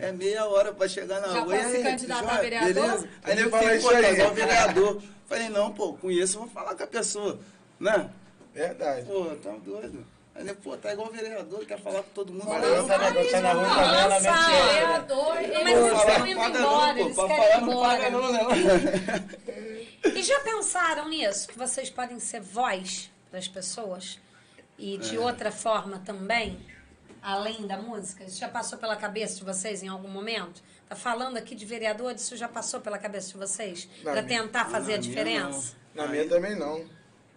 [0.00, 1.54] é meia hora pra chegar na Já rua.
[1.56, 2.32] E pode se candidatar joia?
[2.38, 2.74] a vereador?
[2.74, 3.08] Beleza?
[3.22, 4.14] Aí Ele fala isso pô, tá aí.
[4.14, 5.02] igual vereador.
[5.28, 7.38] Falei, não, pô, conheço, vou falar com a pessoa.
[7.78, 8.10] Né?
[8.54, 9.06] Verdade.
[9.06, 10.04] Pô, tá doido.
[10.40, 12.46] Aí pô, tá igual vereador, quer falar com todo mundo.
[12.48, 14.72] Mas Não, não tá não, negócio, sai na rua lança, mete essa, né?
[14.72, 18.10] Vereador, Mas eles estão não indo embora, não, eles Pra querem ir não embora.
[18.10, 19.28] não, né?
[20.14, 21.48] E já pensaram nisso?
[21.48, 24.18] Que vocês podem ser voz das pessoas?
[24.78, 25.20] E de É.
[25.20, 26.58] outra forma também?
[27.22, 28.24] Além da música?
[28.24, 30.62] Isso já passou pela cabeça de vocês em algum momento?
[30.88, 33.86] Tá falando aqui de vereadores, isso já passou pela cabeça de vocês?
[34.02, 35.74] Minha- tentar fazer a minha, diferença?
[35.94, 36.82] Na minha também não.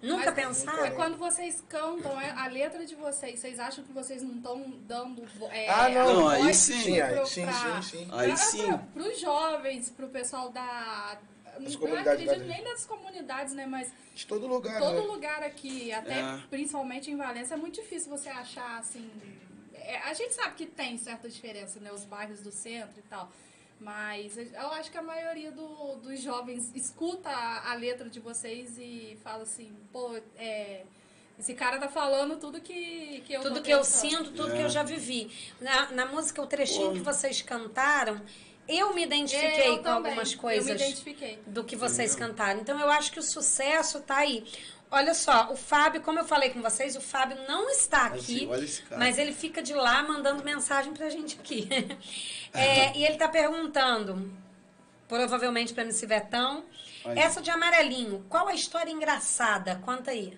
[0.03, 0.85] Nunca Mas- pensaram?
[0.85, 4.61] É quando vocês cantam, é, a letra de vocês, vocês acham que vocês não estão
[4.81, 6.13] dando é, Ah, não.
[6.21, 6.73] Não, aí sim.
[6.81, 8.07] Sim, aí, sim, pra- sim, sim.
[8.11, 8.67] Aí pra- sim.
[8.67, 11.17] pra- Pros jovens, pro pessoal da...
[11.59, 13.65] Das não acredito nem das comunidades, né?
[13.67, 15.07] Mas De todo lugar, todo né?
[15.07, 16.39] lugar aqui, até É.
[16.49, 19.09] principalmente em Valência, é muito difícil você achar, assim...
[19.73, 21.91] é, a gente sabe que tem certa diferença, né?
[21.93, 23.31] Os bairros do centro e tal.
[23.79, 28.77] Mas eu acho que a maioria do- dos jovens escuta a, a letra de vocês
[28.77, 30.83] e fala assim, pô, é,
[31.37, 34.57] esse cara tá falando tudo que, que eu Tudo que eu sinto, tudo É.
[34.57, 35.29] que eu já vivi.
[35.59, 38.21] Na, na música, o trechinho que vocês cantaram,
[38.69, 41.39] eu me identifiquei É, eu com também, algumas Eu me coisas identifiquei.
[41.45, 42.61] do que vocês cantaram.
[42.61, 44.45] Então eu acho que o sucesso tá aí.
[44.93, 48.47] Olha só, o Fábio, como eu falei com vocês, o Fábio não está aqui,
[48.95, 51.67] mas ele fica de lá mandando mensagem pra gente aqui.
[52.55, 54.31] É, e ele tá perguntando,
[55.07, 56.63] provavelmente pra MC Vetão,
[57.03, 57.17] Aí.
[57.17, 59.81] essa de amarelinho, qual a história engraçada?
[59.83, 60.37] Conta aí.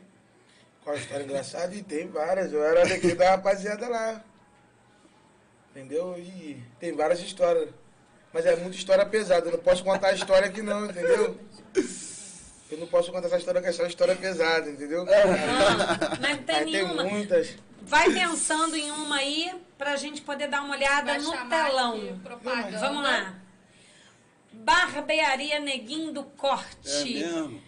[0.82, 1.76] Qual a história engraçada?
[1.76, 2.54] E tem várias.
[2.54, 4.24] Eu era daqui da rapaziada lá.
[5.72, 6.18] Entendeu?
[6.18, 7.70] E tem várias histórias.
[8.32, 9.50] Mas é muita história pesada.
[9.50, 11.38] Eu não posso contar a história aqui não, entendeu?
[12.76, 15.04] Eu não posso contar essa história que é só história pesada, entendeu?
[15.04, 17.04] Ah, mas não tem Aí tem nenhuma.
[17.06, 17.56] muitas.
[17.84, 22.20] Vai pensando em uma aí pra gente poder dar uma olhada Vai no telão.
[22.82, 23.34] Vamos lá.
[24.52, 27.14] Barbearia Neguinho do É Corte.
[27.14, 27.62] mesmo.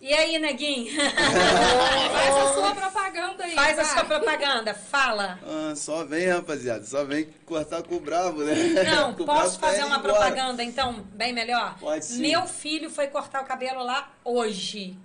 [0.00, 0.92] E aí, neguinho?
[0.94, 3.54] Faz a sua propaganda aí.
[3.54, 3.94] Faz a vai.
[3.94, 5.40] sua propaganda, fala.
[5.44, 6.84] Ah, só vem, rapaziada.
[6.84, 8.54] Só vem cortar com o bravo, né?
[8.84, 10.14] Não, Com posso fazer uma embora.
[10.14, 11.76] propaganda, então, bem melhor?
[11.80, 12.20] Pode sim.
[12.20, 14.96] Meu filho foi cortar o cabelo lá hoje.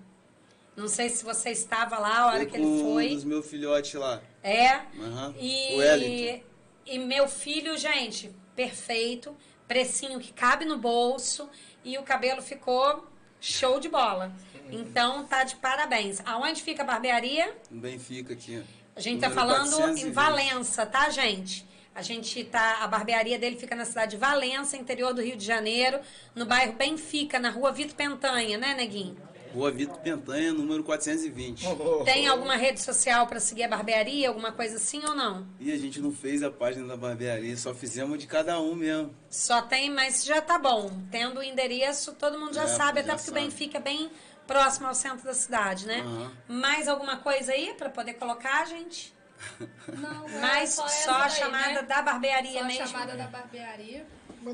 [0.75, 3.09] Não sei se você estava lá a hora Foi que ele com Um foi.
[3.09, 4.21] dos meus filhotes lá.
[4.43, 4.73] É.
[4.99, 5.33] Aham.
[5.39, 6.43] E, O Wellington.
[6.85, 9.35] e meu filho, gente, perfeito.
[9.67, 11.49] Precinho que cabe no bolso.
[11.83, 13.07] E o cabelo ficou
[13.39, 14.31] show de bola.
[14.73, 16.19] Então, tá de parabéns.
[16.25, 17.55] Aonde fica a barbearia?
[17.69, 18.61] No Benfica aqui.
[18.95, 20.07] A gente tá Número falando 420.
[20.07, 21.65] em Valença, tá, gente?
[21.95, 22.77] A gente tá.
[22.83, 25.99] A barbearia dele fica na cidade de Valença, interior do Rio de Janeiro,
[26.35, 29.15] no bairro Benfica, na rua Vitor Pentanha, né, Neguinho?
[29.53, 31.63] Rua Vitor Pentanha, número 420.
[32.05, 35.45] Tem alguma rede social pra seguir a barbearia, alguma coisa assim ou não?
[35.59, 39.13] E a gente não fez a página da barbearia, só fizemos de cada um mesmo.
[39.29, 40.91] Só tem, mas já tá bom.
[41.11, 43.45] Tendo o endereço, todo mundo já É, sabe, já até porque o sabe.
[43.45, 44.09] Benfica é bem
[44.47, 46.01] próximo ao centro da cidade, né?
[46.01, 46.31] Aham.
[46.47, 49.13] Mais alguma coisa aí pra poder colocar, gente?
[49.97, 51.83] Não, é Mais só, só a daí, chamada né?
[51.83, 52.87] da barbearia Só a mesmo.
[52.87, 54.05] chamada da barbearia.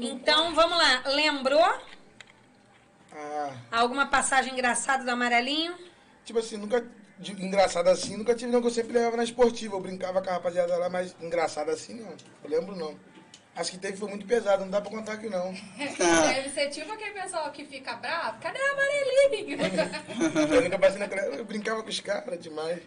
[0.02, 1.04] Então, vamos lá.
[1.08, 1.80] Lembrou
[3.12, 5.76] Ah, alguma passagem engraçada do amarelinho?
[6.26, 6.86] tipo assim, nunca.
[7.18, 9.76] de- engraçado assim, nunca tive não, que eu sempre levava na esportiva.
[9.76, 12.16] Eu brincava com a rapaziada lá, mas engraçado assim não.
[12.44, 12.96] Eu lembro não.
[13.60, 15.52] Acho que teve foi muito pesado, não dá pra contar aqui não.
[15.78, 18.40] Deve ser tipo aquele pessoal que fica bravo.
[18.40, 19.58] Cadê o amarelinho?
[20.56, 21.36] Eu nunca passei naquela.
[21.36, 22.82] Eu brincava com os caras demais.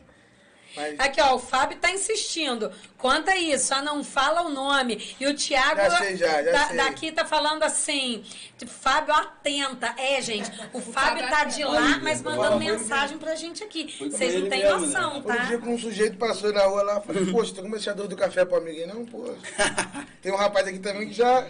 [0.77, 0.99] Mas.
[1.01, 2.73] Aqui, ó, o Fábio tá insistindo.
[2.97, 5.14] Conta isso, só não fala o nome.
[5.18, 6.77] E o Thiago Já sei, já, já da- sei.
[6.77, 8.25] daqui tá falando assim,
[8.57, 9.95] tipo, Fábio, atenta.
[9.99, 13.95] É, gente, o Fábio Fábio tá de lá, mas mandando mensagem pra gente aqui.
[13.99, 15.37] Vocês não têm mesmo, noção, né?
[15.37, 15.37] Tá?
[15.45, 18.57] dia com um sujeito passou na rua lá, falei, poxa, tô começando do café pro
[18.59, 18.87] amigo.
[18.87, 19.35] Não, pô.
[20.23, 21.47] Tem um rapaz aqui também que já.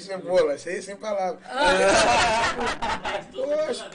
[0.00, 1.40] Cebola, isso aí sem palavras.
[3.32, 3.90] Poxa,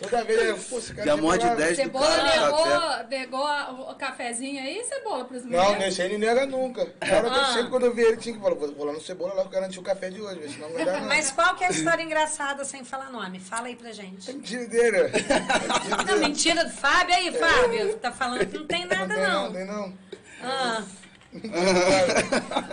[0.00, 1.64] toda vez esse cara Já tem morde palavra.
[1.64, 5.64] 10 do Cebola negou, negou o cafezinho aí, Cebola, pros meninos?
[5.66, 6.86] Não, nesse aí ele nega nunca.
[7.00, 7.52] Cara, Ah.
[7.54, 9.82] Sempre quando eu vi ele, tinha que falar, vou, lá no Cebola lá garantir o
[9.82, 11.08] café de hoje, senão não vai dar não.
[11.08, 13.40] Mas qual que é a história engraçada sem falar nome?
[13.40, 14.30] Fala aí pra gente.
[14.30, 14.96] É mentira dele.
[14.98, 17.96] É mentira Não, mentira do Fábio aí, Fábio.
[17.98, 19.52] Tá falando que não tem nada, tem não, não.
[19.52, 19.94] tem não.
[20.42, 20.82] Ah,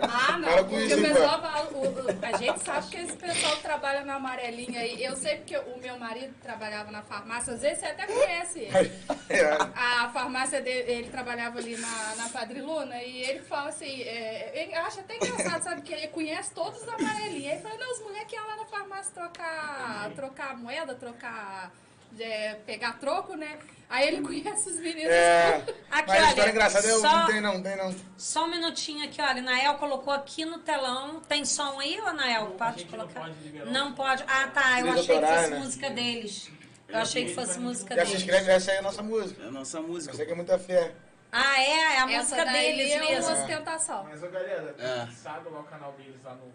[0.03, 3.55] Ah, não, Para porque o pessoal fala, o- o- a gente sabe que esse pessoal
[3.57, 7.79] trabalha na amarelinha aí, eu sei porque o meu marido trabalhava na farmácia, às vezes
[7.79, 8.91] você até conhece ele.
[9.29, 9.41] É,
[9.75, 14.73] A farmácia dele, ele trabalhava ali na, na Padriluna e ele fala assim, é, ele
[14.75, 17.53] acha até engraçado, sabe, que ele conhece todos os amarelinhos.
[17.53, 21.71] Ele fala, não, os moleques iam lá na farmácia trocar, trocar moeda, trocar,
[22.19, 23.57] é, pegar troco, né?
[23.89, 25.11] Aí ele conhece os meninos.
[25.11, 25.55] é,
[25.91, 27.95] Aqui, mas a história olha, engraçada é, só- não tem não, tem não.
[28.17, 29.41] Só um minutinho aqui, olha.
[29.41, 31.19] Nael colocou aqui no telão.
[31.21, 32.51] Tem som aí, ô Nael?
[32.51, 33.29] Pode colocar?
[33.71, 34.23] Não pode.
[34.27, 34.79] Ah, tá.
[34.79, 35.59] Eu achei que fosse né?
[35.59, 36.51] música deles.
[36.87, 38.21] Eu achei que fosse música Já se deles.
[38.23, 39.43] inscreve, essa aí é a nossa música.
[39.43, 40.13] É a nossa música.
[40.13, 40.93] Essa aqui é muita fé.
[41.31, 41.69] Ah, é?
[41.71, 43.31] É a Essa música daí deles é mesmo.
[43.31, 44.03] uma ostentação.
[44.03, 45.07] Mas, ô, galera, É.
[45.15, 46.51] sabe lá o canal deles lá no?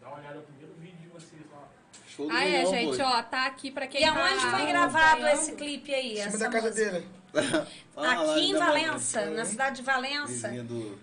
[0.00, 1.68] Dá uma olhada no primeiro vídeo de vocês lá.
[2.08, 3.04] Show do Ah, é, milhão, gente, pô.
[3.04, 5.34] ó, tá aqui pra quem E tá aonde foi gravado acompanhando.
[5.38, 6.12] esse clipe aí?
[6.12, 6.90] Em cima essa da casa música?
[6.90, 7.08] dele.
[7.96, 9.24] Lá, Aqui em Valença, Valença.
[9.30, 10.48] na cidade de Valença.
[10.48, 10.98] Vizinha do...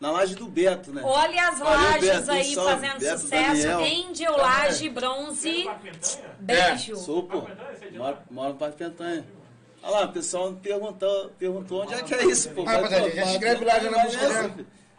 [0.00, 1.00] Na laje do Beto, né?
[1.02, 3.62] Olha as Valeu, lajes Beto, um aí salve, fazendo Beto, sucesso.
[3.68, 3.80] Daniel.
[4.10, 5.64] Angel Laje Bronze.
[5.64, 6.34] Papentanha?
[6.40, 6.96] Beijo.
[6.96, 7.46] Sou, pô.
[7.92, 9.24] Moro, moro no Parque Pentanha.
[9.82, 12.64] Olha lá, o pessoal perguntou, perguntou onde é que é isso, pô.
[12.66, 14.54] Ah, rapaziada, já se inscreve lá, já na música dela.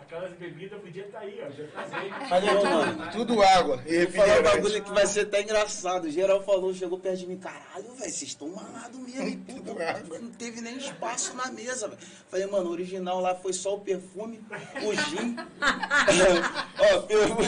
[0.08, 1.50] Aquelas bebidas podia estar aí, ó.
[1.52, 2.10] Já trazei.
[2.30, 3.12] Mas é Pô, tudo, mano.
[3.12, 6.06] tudo água e Vou falar um bagulho que vai ser até engraçado.
[6.06, 9.38] O geral falou, chegou perto de mim, caralho, velho, vocês estão mamados mesmo.
[9.46, 10.20] Puta, Tudo água.
[10.20, 12.00] não teve nem espaço na mesa, velho.
[12.30, 14.40] Falei, mano, o original lá foi só o perfume,
[14.84, 15.36] o gin.
[16.96, 17.48] Ó, perfume,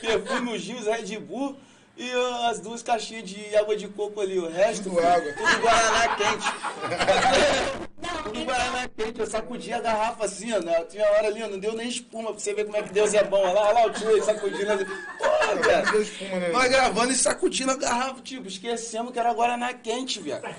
[0.00, 1.56] perfume, o gin, os Red Bull
[1.96, 4.38] e ó, as duas caixinhas de água de coco ali.
[4.38, 5.32] O resto, Tudo água.
[5.32, 7.78] tudo Guaraná quente.
[8.32, 10.60] Tudo Guaraná quente, eu sacudi a garrafa assim, ó.
[10.60, 10.84] né?
[10.84, 13.14] Tinha hora ali, ó, não deu nem espuma pra você ver como é que Deus
[13.14, 13.38] é bom.
[13.38, 14.70] Olha lá, olha lá o tio aí sacudindo.
[14.72, 14.84] assim.
[14.84, 15.92] Porra, Não velho.
[15.92, 16.48] deu espuma, né?
[16.48, 20.42] Nós gravando e sacudindo a garrafa, tipo, esquecemos que era Guaraná quente, velho.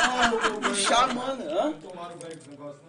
[0.00, 0.30] Ah,
[0.68, 1.74] me chamando, hã?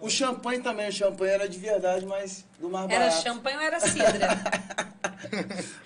[0.00, 3.22] O champanhe também, o champanhe era de verdade, mas do mais Era barato.
[3.22, 4.28] champanhe ou era cidra?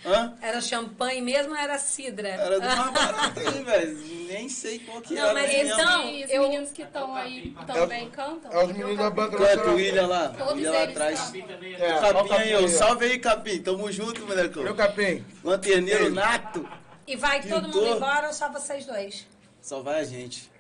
[0.07, 0.35] Hã?
[0.41, 2.29] Era champanhe mesmo ou era cidra?
[2.29, 3.99] Era do mais barato aí, velho.
[4.29, 5.35] Nem sei qual que Não, era.
[5.35, 5.75] mas mesmo.
[5.75, 8.11] então- os meninos que estão aí também
[8.41, 8.53] cantam?
[8.61, 11.33] É os meninos da banca Canta o William lá, o Todos William lá atrás.
[11.35, 12.65] É, Capim aí, ó.
[12.65, 12.69] ó.
[12.69, 13.63] Salve aí, Capim.
[13.63, 14.63] Tamo junto, molecão.
[14.63, 15.25] Meu capim.
[15.43, 16.11] Lanterneiro Ei.
[16.11, 16.69] nato.
[17.07, 17.97] E vai todo mundo Pintor.
[17.97, 19.27] embora ou só vocês dois?
[19.61, 20.51] Só vai a gente.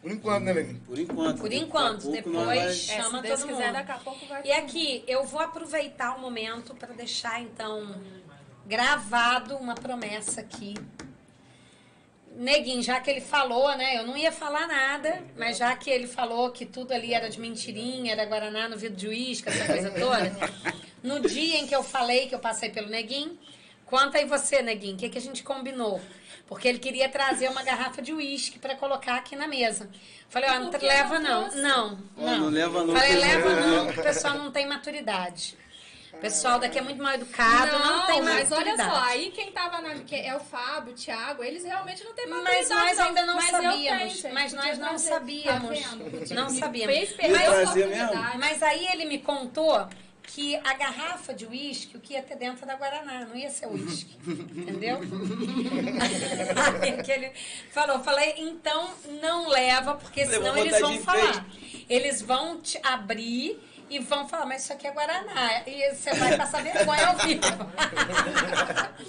[0.00, 0.80] Por enquanto, né, neguinho?
[0.86, 1.38] Por enquanto.
[1.40, 3.72] Por enquanto, depois- vai- É, Chama se Deus todo quiser, mundo.
[3.74, 8.00] daqui a pouco vai E aqui, eu vou aproveitar o momento para deixar, então,
[8.66, 10.74] gravado uma promessa aqui.
[12.40, 13.98] Neguinho, já que ele falou, né?
[13.98, 17.38] Eu não ia falar nada, mas já que ele falou que tudo ali era de
[17.38, 20.32] mentirinha, era Guaraná no vidro de uísque, essa coisa toda.
[21.02, 23.38] No dia em que eu falei que eu passei pelo Neguinho,
[23.84, 26.00] conta aí você, Neguinho, o que, que a gente combinou?
[26.46, 29.90] Porque ele queria trazer uma garrafa de uísque para colocar aqui na mesa.
[30.30, 31.56] Falei, ó, não que leva não não.
[31.56, 32.38] Não, não.
[32.38, 33.66] não leva não, Falei, que leva leva.
[33.66, 35.59] não, porque o pessoal não tem maturidade.
[36.20, 39.80] O pessoal daqui é muito mal educado, não, tem mas olha só, aí quem tava
[39.80, 39.94] na.
[40.00, 42.74] Que é o Fábio, o Thiago, eles realmente não têm Mas maturidade.
[42.74, 45.08] nós ainda não mas sabíamos, tenho, mas nós não trazer.
[45.08, 45.80] sabíamos.
[45.80, 46.94] Tá Não me sabíamos.
[46.94, 48.38] Fez oportunidade.
[48.38, 49.88] Mas aí ele me contou
[50.22, 53.66] que a garrafa de uísque, o que ia ter dentro da Guaraná, não ia ser
[53.66, 55.00] uísque, entendeu?
[57.08, 57.32] ele
[57.70, 58.90] falou, falei, então
[59.22, 61.46] não leva, porque senão eles vão falar.
[61.88, 63.58] Eles vão te abrir
[63.90, 65.62] e vão falar, mas isso aqui é Guaraná.
[65.66, 67.40] E você vai passar vergonha ao vivo.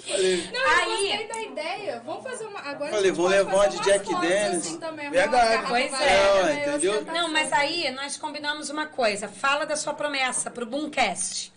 [0.06, 2.02] Falei, Não, eu Aí- gostei da ideia.
[2.04, 2.58] Vamos fazer uma.
[2.60, 4.56] Agora Falei, a gente vou pode levar fazer uma de Jack Daniels.
[4.66, 5.64] Assim também, Verdade.
[5.68, 6.42] Pois é.
[6.42, 7.04] Não, entendeu?
[7.04, 9.28] Não, mas aí nós combinamos uma coisa.
[9.28, 11.52] Fala da sua promessa pro Boomcast.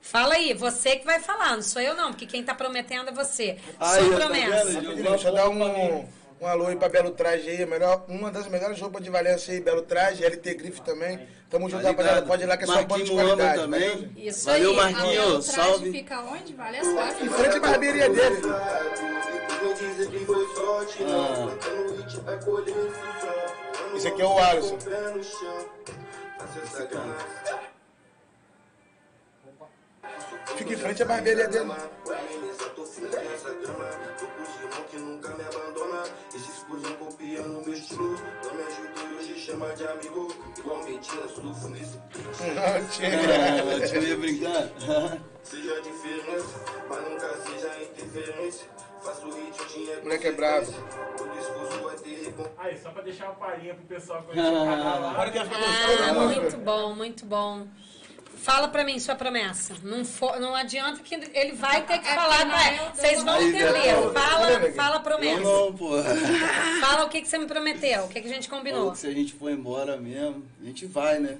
[0.00, 3.12] Fala aí, você que vai falar, não sou eu não, porque quem tá prometendo é
[3.12, 3.58] você.
[3.78, 4.64] Aí, sua tá promessa.
[4.80, 4.96] vendo?
[4.96, 6.08] Deixa eu dar um,
[6.40, 7.62] um alô aí pra Belo Traje aí.
[7.62, 11.26] a Melhor, uma das melhores roupas de Valência aí, Belo Traje, LT Grife também.
[11.50, 12.22] Tamo junto, Tá rapaziada.
[12.26, 13.60] Pode ir lá que é só banda de qualidade.
[13.60, 13.90] também.
[13.90, 14.08] valeu?
[14.16, 14.78] Isso Valeu, aí.
[14.78, 15.14] A Marquinhos.
[15.16, 15.92] Belo Traje Salve.
[15.92, 16.54] fica onde?
[16.54, 17.22] Vale as costas.
[17.22, 18.36] Em frente à barbearia dele.
[23.96, 24.78] Esse aqui é o Alisson.
[30.56, 31.70] Fica em frente à barbearia dele.
[42.54, 43.10] Não, tinha.
[43.70, 44.68] Ah, Deixa eu brincar.
[45.42, 48.66] Seja diferença, mas nunca seja interferência.
[49.02, 50.02] Faço hit, dinheiro.
[50.02, 50.70] Moleque é bravo.
[50.70, 52.50] O discurso vai ter recompensa.
[52.58, 55.30] Aí, só pra deixar uma palhinha pro pessoal conhecer o canal lá.
[55.30, 57.66] Que Ah, né, muito bom, muito bom.
[58.42, 59.74] Fala pra mim sua promessa.
[59.82, 62.44] Não, for, não adianta que ele vai ter que É, falar.
[62.46, 64.12] não, eu- Vocês vão entender.
[64.14, 65.40] Fala, fala a promessa.
[65.40, 65.90] não, pô.
[66.80, 68.92] Fala o que, que você me prometeu, o que, que a gente Falou combinou.
[68.92, 71.38] que se a gente for embora mesmo, a gente vai, né?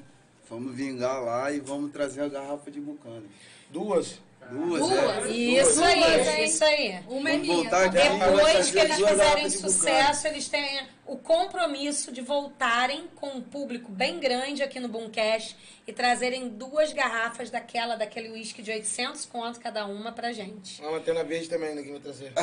[0.49, 3.23] Vamos vingar lá e vamos trazer a garrafa de bucana.
[3.71, 4.19] Duas.
[4.51, 5.27] Duas, Duas.
[5.27, 5.31] é.
[5.31, 5.87] Isso Duas,
[6.29, 7.01] aí, isso aí.
[7.09, 7.55] Uma é Vamos minha.
[7.63, 8.09] voltar tá aqui.
[8.19, 13.41] Depois fazer que eles duas fizerem sucesso, eles têm o compromisso de voltarem com um
[13.41, 19.27] público bem grande aqui no Boomcast e trazerem duas garrafas daquela, daquele uísque de 800
[19.27, 20.81] conto cada uma pra gente.
[20.83, 22.33] Uma antena verde também, né, que vai trazer.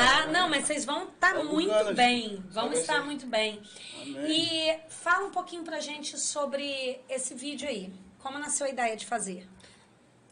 [0.00, 0.26] Tá?
[0.28, 2.42] Não, mas vocês vão estar Vamos muito bem.
[2.50, 3.04] Vão estar ser.
[3.04, 3.60] muito bem.
[4.02, 4.30] Amém.
[4.30, 7.92] E fala um pouquinho pra gente sobre esse vídeo aí.
[8.18, 9.48] Como nasceu a ideia de fazer?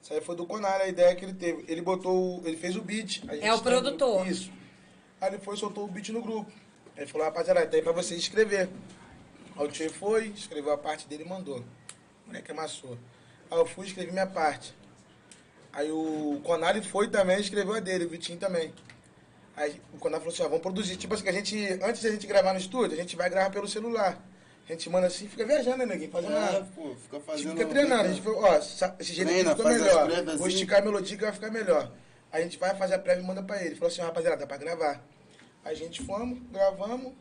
[0.09, 1.71] Isso aí foi do Conar, a ideia que ele teve.
[1.71, 3.23] Ele botou, ele fez o beat.
[3.29, 4.27] É o tem- produtor.
[4.27, 4.51] Isso.
[5.21, 6.51] Aí ele foi e soltou o beat no grupo.
[6.97, 8.71] Aí ele falou, rapaziada, tem pra você escrever.
[9.55, 11.59] Aí o tio foi, escreveu a parte dele e mandou.
[11.59, 12.97] O moleque amassou.
[13.51, 14.75] Aí eu fui e escrevi minha parte.
[15.75, 18.73] Aí o Conari foi também, escreveu a dele, o Vitinho também.
[19.55, 20.97] Aí o Conari falou assim, ó, vamos produzir.
[20.97, 23.51] Tipo assim, que a gente, antes da gente gravar no estúdio, a gente vai gravar
[23.51, 24.19] pelo celular.
[24.69, 26.11] A gente manda assim, fica viajando, né, neguinho?
[26.11, 26.69] Fazendo É, nada.
[26.75, 27.53] pô, fica A gente fazendo.
[27.57, 28.03] fica treinando.
[28.03, 30.25] A gente falou, ó, esse jeito aqui Treina, ficou faz as melhor.
[30.25, 30.49] Vou assim.
[30.55, 31.93] esticar a melodia que vai ficar melhor.
[32.31, 33.75] Aí a gente vai fazer a prévia e manda pra ele.
[33.77, 35.03] Falou assim, rapaziada, dá pra gravar.
[35.65, 37.15] Aí a gente fomos, gravamos,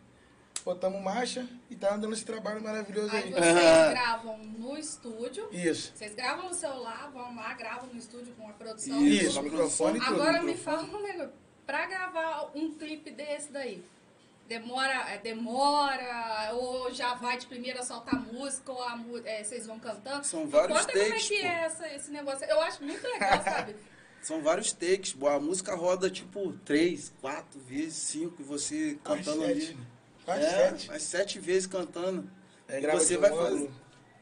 [0.66, 3.32] botamos marcha e tá andando esse trabalho maravilhoso Aí aí.
[3.32, 5.48] vocês gravam no estúdio.
[5.52, 5.93] Isso.
[5.95, 9.02] Vocês gravam no celular, vão lá, gravam no estúdio com a produção.
[9.06, 9.41] Isso.
[9.41, 10.14] Microfone e tudo.
[10.22, 11.32] Agora me fala um negócio.
[11.66, 13.84] Pra gravar um clipe desse daí,
[14.48, 19.80] demora, é, demora, ou já vai de primeira soltar música, ou a, é, vocês vão
[19.80, 20.26] cantando?
[20.26, 21.45] São vários Conta como é takes, que pô.
[21.48, 22.45] é essa, esse negócio.
[22.45, 23.76] Eu acho muito legal, sabe?
[24.22, 25.14] São vários takes.
[25.14, 25.28] pô.
[25.28, 29.68] A música roda tipo três, quatro vezes, cinco, e você Quase cantando sete.
[29.68, 29.78] ali.
[30.26, 30.88] Quase é, sete.
[30.88, 32.30] Mas sete vezes cantando.
[32.68, 33.48] Aí E você um vai ângulo.
[33.49, 33.72] fazer.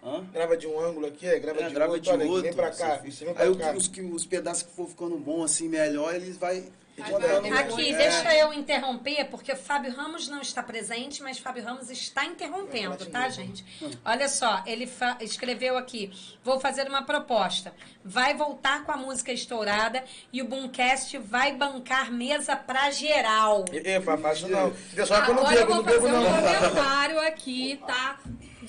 [0.04, 0.24] Hã?
[0.32, 2.04] Grava de um ângulo aqui, é, grava É, de grava outro.
[2.04, 2.44] de olha, outro.
[2.44, 3.72] vem pra cá, você você vem Aí pra o cá.
[3.74, 7.98] os, que- os pedaços que for ficando bom assim, melhor, eles vai Aqui, é.
[7.98, 13.06] deixa eu interromper, porque o Fábio Ramos não está presente, mas Fábio Ramos está interrompendo,
[13.08, 13.66] tá, gente?
[14.06, 14.90] Olha só, ele
[15.20, 16.12] escreveu aqui:
[16.42, 17.74] vou fazer uma proposta.
[18.04, 23.66] Vai voltar com a música estourada e o Boomcast vai bancar mesa pra geral.
[24.06, 24.74] Pá, fácil não.
[25.12, 26.70] Agora eu bebo, eu vou não bebo fazer um não.
[26.72, 28.20] comentário aqui, tá?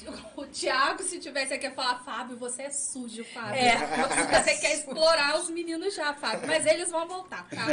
[0.37, 3.55] O Thiago, se tivesse aqui, ia falar, Fábio, você é sujo, Fábio.
[3.55, 3.77] É.
[4.43, 6.47] Você quer explorar os meninos já, Fábio.
[6.47, 7.67] Mas eles vão voltar, tá?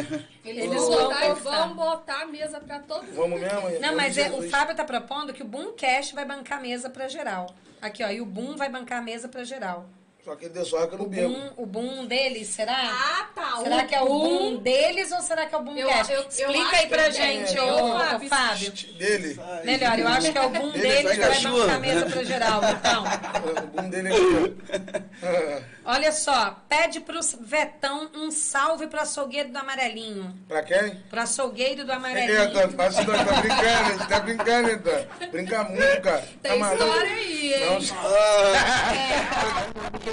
[0.46, 3.16] Eles, Eles vão vão voltar e vão botar a mesa pra todo mundo.
[3.16, 3.80] Vamos mesmo?
[3.82, 4.50] Não, mas é, o.
[4.50, 7.54] Fábio tá propondo que o Boomcast vai bancar a mesa pra geral.
[7.82, 9.86] Aqui, ó, e o Boom vai bancar a mesa pra geral.
[10.24, 11.34] Só que ele deu sorte que eu O não bebo.
[11.34, 12.78] boom, o boom deles, será?
[12.78, 13.58] Ah, tá.
[13.62, 16.06] será que é o boom boom deles ou será que é o boom Eu- eu-
[16.16, 17.12] eu Explica aí pra é.
[17.12, 18.30] gente, Eu, ô, Fábio.
[18.30, 18.72] Fábio.
[18.98, 19.40] Dele.
[19.66, 21.60] Melhor, eu acho que é o boom Ele deles vai que vai cachorro.
[21.60, 23.04] bancar a mesa pra geral, então.
[23.64, 25.64] O boom dele aqui.
[25.86, 30.34] Olha só, pede pro Vetão um salve pro açougueiro do Amarelinho.
[30.48, 30.96] pra quem?
[31.10, 32.72] Pro açougueiro do É, Amarelinho.
[32.78, 35.06] Faz isso, Edan, tá brincando, a gente tá brincando, Edan.
[35.32, 36.24] Brinca muito, cara.
[36.42, 36.84] Tem Tá maluco?
[36.86, 37.66] história aí, hein?
[37.66, 37.80] Não,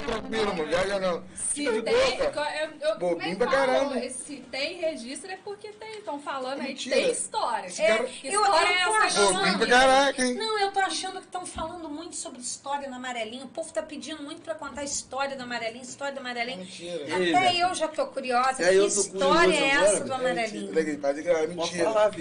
[0.01, 0.65] fica tranquilo, mano.
[0.67, 1.23] Viaja não.
[1.35, 2.63] Se tem, boa, cara.
[2.63, 4.09] eu, eu, é Bobinho pra caramba.
[4.09, 5.91] Se tem registro é porque tem.
[5.99, 6.95] Estão falando aí que Mentira.
[6.95, 7.67] tem história.
[7.67, 8.07] Esse É, cara- Eu-
[8.41, 10.33] história eu é tô essa achando- Bobinho pra caraca, hein?
[10.35, 13.45] Não, eu tô achando que estão falando muito sobre história do Amarelinho.
[13.45, 16.59] O povo tá pedindo muito pra contar a história do Amarelinho, história do Amarelinho.
[16.59, 17.03] Mentira.
[17.19, 17.59] Ei, Até velho.
[17.69, 18.63] eu já tô curiosa.
[18.63, 20.13] É, que eu história é agora, essa do.
[20.13, 20.71] Amarelinho?
[20.79, 21.83] É Pode mentira.
[21.85, 22.11] falar,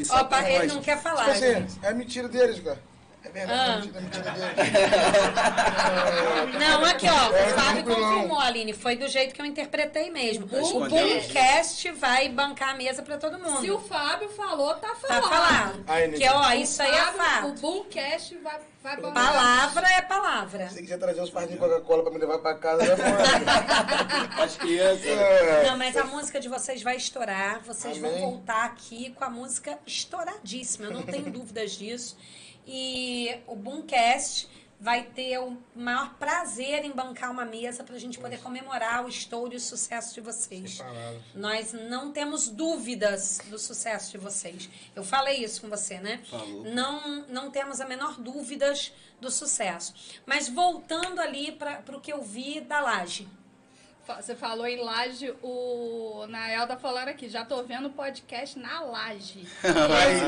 [0.51, 1.79] ele não quer Tipo falar, assim, gente.
[1.83, 2.90] é mentira deles, cara.
[3.23, 3.75] É verdade, Ah.
[3.75, 4.61] é mentira, é mentira deles.
[6.59, 8.15] Não, aqui ó, É, o Fábio tranquilo, não.
[8.15, 8.73] confirmou, Aline.
[8.73, 10.47] Foi do jeito que eu interpretei mesmo.
[10.47, 10.89] O.
[10.89, 13.61] Boomcast vai bancar a mesa pra todo mundo.
[13.61, 15.29] Se o Fábio falou, tá Tá falado.
[15.29, 15.85] falado.
[15.87, 17.47] Aí, Que ó, isso aí é Fábio, fato.
[17.49, 19.15] O Boomcast vai, vai bancar.
[19.25, 20.69] Palavra é palavra.
[20.69, 24.43] Se você quiser trazer uns pardinhos de Coca-Cola pra me levar pra casa, já pode.
[24.43, 25.07] As crianças.
[25.07, 25.65] É.
[25.69, 27.61] Não, mas a música de vocês vai estourar.
[27.65, 28.23] Vocês vão Amém.
[28.23, 30.87] voltar aqui com a música estouradíssima.
[30.87, 32.17] Eu não tenho dúvidas disso.
[32.67, 34.49] E o Boomcast
[34.81, 39.53] vai ter o maior prazer em bancar uma mesa pra gente poder comemorar o estouro
[39.53, 40.81] e o sucesso de vocês.
[41.35, 44.71] Nós não temos dúvidas do sucesso de vocês.
[44.97, 46.23] Eu falei isso com você, né?
[46.31, 46.65] Falou.
[46.65, 49.95] Não, não temos a menor dúvidas do sucesso.
[50.25, 53.29] Mas voltando ali para o que eu vi da laje.
[54.07, 58.81] Você falou em laje, o Nael tá falando aqui, já tô vendo o podcast na
[58.81, 59.47] laje.
[59.63, 60.21] Aí,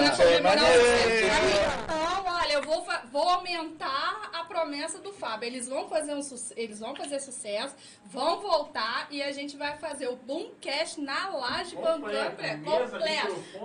[0.63, 1.83] é.
[1.85, 5.47] Então, olha, eu vou, vou aumentar a promessa do Fábio.
[5.49, 6.23] Eles vão fazer um
[6.57, 7.75] eles vão fazer sucesso,
[8.05, 13.01] vão voltar e a gente vai fazer o Boomcast na laje bancando Completo, é, microfone.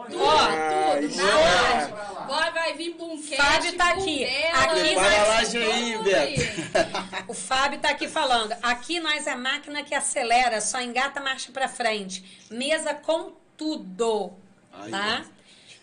[0.10, 1.94] Tudo, Ah, tudo, isso na laje.
[2.28, 4.26] Vai, vai vir Boomcast, Fábio tá aqui.
[4.26, 7.28] dela, Aqui vai nós- ser Para a laje aí, Beto.
[7.28, 8.56] O Fábio tá aqui falando.
[8.64, 12.24] Aqui nós é máquina que acelera, só engata marcha pra frente.
[12.50, 14.32] Mesa com tudo.
[14.74, 15.26] Ai, Tá?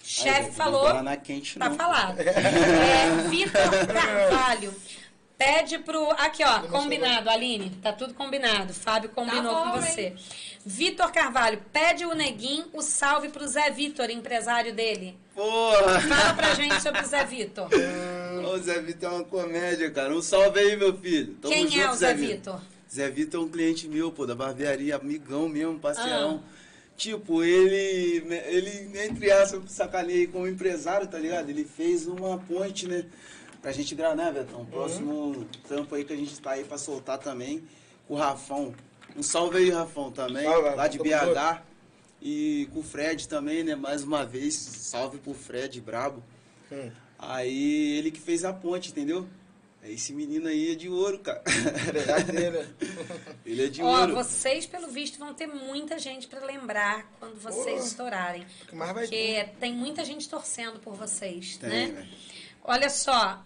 [0.02, 0.86] Chefe falou.
[1.22, 1.76] Quente Tá não.
[1.76, 2.18] falado.
[2.24, 4.74] É, Vitor Carvalho.
[5.36, 6.10] Pede pro.
[6.12, 7.70] Aqui, ó, combinado, Aline.
[7.82, 8.72] Tá tudo combinado.
[8.72, 10.14] Fábio combinou Tá bom, com você.
[10.64, 15.18] Vitor Carvalho, pede o Neguinho o salve pro Zé Vitor, empresário dele.
[15.34, 16.00] Porra!
[16.00, 17.68] Fala pra gente sobre o Zé Vitor.
[18.46, 20.14] Ô, Zé Vitor é uma comédia, cara.
[20.14, 21.34] Um salve aí, meu filho.
[21.34, 22.60] Tamo Quem junto, é o Zé Vitor?
[22.94, 26.40] Zé Vitor é um cliente meu, pô, da barbearia, amigão mesmo, parceirão.
[26.44, 26.54] Ah.
[26.96, 31.50] Tipo, ele, ele, entre aspas, sacaneei como empresário, tá ligado?
[31.50, 33.04] Ele fez uma ponte, né?
[33.60, 34.60] Pra gente gravar, né, Betão?
[34.60, 34.66] Uhum.
[34.66, 37.64] Próximo trampo aí que a gente tá aí pra soltar também,
[38.06, 38.72] com o Rafão.
[39.16, 41.62] Um salve aí, Rafão, também, Salve, lá de BH.
[42.22, 43.74] E com o Fred também, né?
[43.74, 46.22] Mais uma vez, salve pro Fred, brabo.
[46.70, 46.90] Hum.
[47.18, 49.26] Aí ele que fez a ponte, entendeu?
[49.86, 51.42] Esse menino aí é de ouro, cara.
[52.32, 52.66] Né?
[53.44, 54.14] Ele é de Ó, ouro.
[54.14, 57.86] vocês, pelo visto, vão ter muita gente pra lembrar quando vocês Pô.
[57.86, 58.46] estourarem.
[58.62, 61.86] O que mais vai Porque tem muita gente torcendo por vocês, Tem, né?
[61.88, 62.08] velho.
[62.64, 63.44] Olha só,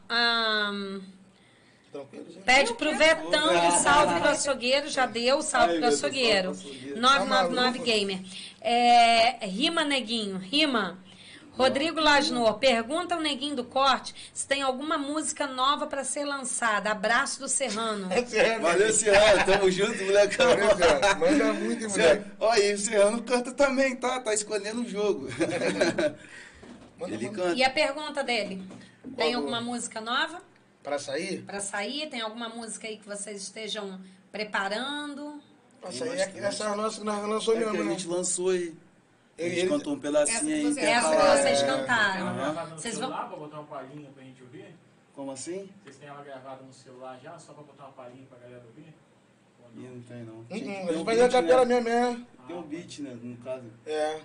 [1.92, 2.38] gente.
[2.44, 6.52] pede pro Vetão um salve pro açougueiro, já deu o salve Ai, açougueiro.
[6.52, 7.00] pro açougueiro.
[7.00, 8.20] 999 Tá Gamer.
[8.60, 11.02] É, rima, neguinho, rima.
[11.58, 16.90] Rodrigo Lasnor, pergunta ao neguinho do corte se tem alguma música nova pra ser lançada.
[16.90, 18.08] Abraço do Serrano.
[18.62, 19.44] Valeu, Serrano.
[19.44, 20.46] Tamo junto, molecão.
[20.50, 21.20] Serrano.
[21.20, 22.24] Manda muito, moleque.
[22.62, 24.20] E o Serrano canta também, tá?
[24.20, 25.28] Tá escolhendo o jogo.
[26.98, 27.42] Manda, Ele manda.
[27.42, 27.54] canta.
[27.56, 28.62] E a pergunta dele?
[29.16, 29.36] Tem Qual?
[29.42, 30.40] alguma música nova
[30.82, 31.42] Pra sair?
[31.42, 32.08] pra sair?
[32.08, 34.00] Tem alguma música aí que vocês estejam
[34.32, 35.40] preparando?
[35.80, 37.90] Pra sair, é- essa é a nossa que nós nós É que a né?
[37.90, 38.74] gente lançou aí.
[39.38, 40.66] A gente Ele- cantou um pedacinho aí.
[40.66, 41.66] Essa que Essa que vocês É.
[41.66, 42.66] cantaram.
[42.76, 44.74] Vocês celular pra botar uma palhinha pra gente ouvir?
[45.14, 45.68] Como assim?
[45.82, 48.92] Vocês têm ela gravada no celular já, só pra botar uma palhinha pra galera ouvir?
[49.74, 49.82] Não?
[49.90, 50.34] não tem não.
[50.34, 51.80] Hum, hum, ter A gente faz a beat, capela né?
[51.80, 52.46] mesmo, é.
[52.46, 53.18] Tem um beat, né?
[53.22, 53.64] No caso.
[53.86, 54.14] É.
[54.14, 54.24] Top.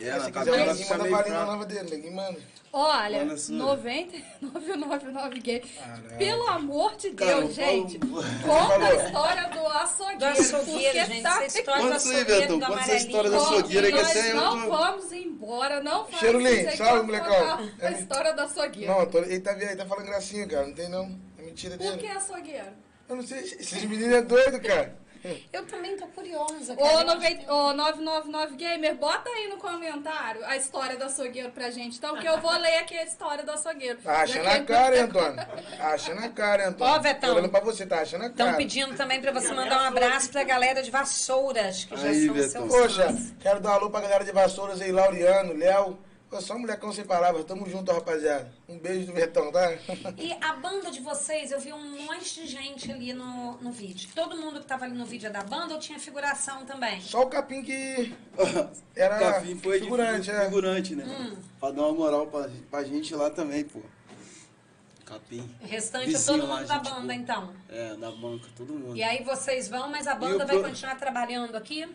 [0.00, 1.46] É, Se quiser, ninguém fica manda meio fraco.
[1.50, 2.38] nova dele, ninguém manda.
[2.72, 3.52] Olha, Olha só.
[3.52, 5.62] 9999 gay.
[6.18, 7.98] Pelo amor de Cara, Deus, eu falo- gente.
[8.44, 10.18] Conta a história do açougueiro.
[10.18, 11.22] Do açougueiro, porque gente.
[11.22, 14.16] tá- Essa história do Conta isso aí, açougueiro do Conta essa história açougueira que nós
[14.16, 17.70] eu não tô- vamos embora, não faz aí, salve, molecão.
[17.80, 18.92] A história do açougueiro.
[18.92, 20.66] Não, tô- ele, tá, ele tá falando gracinha, cara.
[20.66, 21.18] Não tem não.
[21.38, 22.08] É mentira Por que dele.
[22.08, 22.66] açougueiro?
[23.08, 23.38] Eu não sei.
[23.38, 24.94] Esses meninos é doido, cara.
[25.52, 26.74] Eu também tô curiosa.
[26.78, 31.98] Ô, nove- ô 999 Gamer, bota aí no comentário a história do açougueiro pra gente,
[31.98, 33.98] então, que eu vou ler aqui a história do açougueiro.
[34.02, 35.46] Tá achando a cara, hein, Antônio?
[35.80, 36.94] Achando a cara, hein, Antônio?
[36.94, 37.30] Ó, Vetão.
[37.30, 38.56] Tô olhando pra você, tá achando a Estão cara.
[38.58, 42.34] pedindo também pra você mandar um abraço pra galera de Vassouras, que já Aí, são
[42.34, 42.68] Betão.
[42.70, 45.98] seus Poxa, quero dar um alô pra galera de Vassouras aí, Laureano, Léo.
[46.30, 47.44] Pô, só um molecão sem palavras.
[47.46, 48.52] Tamo junto, rapaziada.
[48.68, 49.72] Um beijo do Vetão, tá?
[50.18, 54.10] E a banda de vocês, eu vi um monte de gente ali no, no vídeo.
[54.14, 57.00] Todo mundo que tava ali no vídeo é da banda ou tinha figuração também?
[57.00, 58.14] Só o Capim que
[58.94, 60.44] era Capim foi figurante, de é.
[60.44, 61.04] figurante, né?
[61.06, 61.36] Hum.
[61.58, 63.80] Pra dar uma moral pra, pra gente lá também, pô.
[65.06, 65.48] Capim.
[65.62, 67.14] O restante é Vizinho todo lá, mundo da gente banda, boa.
[67.14, 67.54] então.
[67.70, 68.94] É, da banca, todo mundo.
[68.94, 71.88] E aí vocês vão, mas a banda vai pro- continuar trabalhando aqui?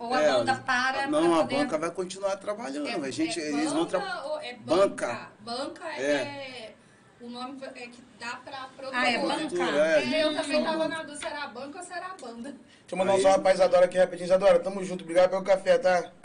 [0.00, 1.56] Ou a É, banda para Não, pra a poder...
[1.56, 2.88] banca vai continuar trabalhando.
[2.88, 4.24] É, a gente, é eles vão banca tra...
[4.42, 5.06] é Banca.
[5.06, 5.30] banca?
[5.40, 6.74] Banca é, É.
[7.20, 9.02] O nome é que dá pra produtora.
[9.02, 9.62] Ah, é banca?
[9.62, 10.88] É, É, eu também tava banca.
[10.88, 12.50] na dúvida se era a banca ou se era a banda.
[12.50, 12.58] Deixa
[12.92, 14.24] eu mandar um salve pra Isadora aqui rapidinho.
[14.24, 15.02] Isadora, tamo junto.
[15.04, 16.10] Obrigado pelo café, tá?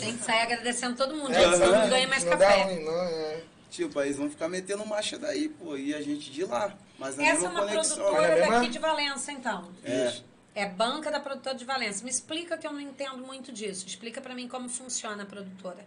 [0.00, 2.46] Tem que sair agradecendo todo mundo, É, gente, senão não, não ganha mais não dá
[2.46, 2.62] café.
[2.64, 3.40] ruim, não, é.
[3.70, 5.76] Tipo, aí eles vão ficar metendo marcha daí, pô.
[5.76, 6.72] E a gente de lá.
[6.98, 7.96] Mas na Essa é uma conexão.
[7.96, 9.68] produtora É daqui de Valença, então.
[9.84, 10.12] É.
[10.58, 12.02] É banca da produtora de Valença.
[12.02, 13.86] Me explica que eu não entendo muito disso.
[13.86, 15.86] Explica pra mim como funciona a produtora.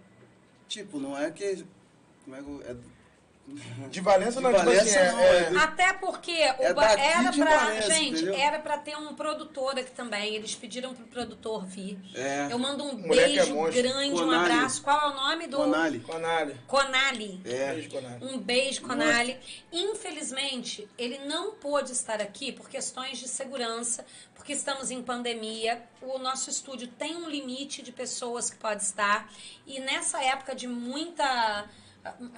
[0.66, 1.66] Tipo, não é que.
[2.24, 2.64] Como é que.
[2.64, 2.76] É,
[3.90, 6.74] De Valença De não, tipo Valença assim, é, não, é- é Até porque o É
[6.74, 7.58] ba- era pra.
[7.58, 8.36] Valença, gente, entendeu?
[8.36, 10.36] era pra ter um produtor aqui também.
[10.36, 12.00] Eles pediram pro produtor vir.
[12.16, 12.48] É.
[12.50, 14.52] Eu mando um Moleque é beijo grande, um Conali.
[14.54, 14.82] abraço.
[14.82, 15.58] Qual é o nome do.
[15.58, 16.00] Conali.
[16.68, 17.42] Conali.
[17.46, 17.88] É.
[17.90, 18.18] Conalho.
[18.34, 19.38] Um beijo, Conali.
[19.72, 25.82] Infelizmente, ele não pôde estar aqui por questões de segurança, porque estamos em pandemia.
[26.02, 29.30] O nosso estúdio tem um limite de pessoas que pode estar.
[29.68, 31.66] E nessa época de muita.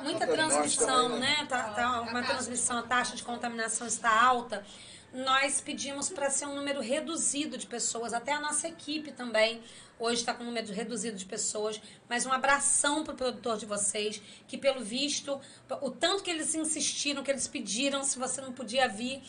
[0.01, 1.45] Muita transmissão, também, né?
[1.47, 2.33] Tá, tá A uma taxa.
[2.33, 4.65] transmissão, a taxa de contaminação está alta.
[5.13, 9.61] Nós pedimos para ser um número reduzido de pessoas, até a nossa equipe também.
[9.99, 11.79] Hoje está com um número reduzido de pessoas,
[12.09, 15.39] mas um abração para o produtor de vocês, que pelo visto,
[15.81, 19.21] o tanto que eles insistiram, que eles pediram, se você não podia vir.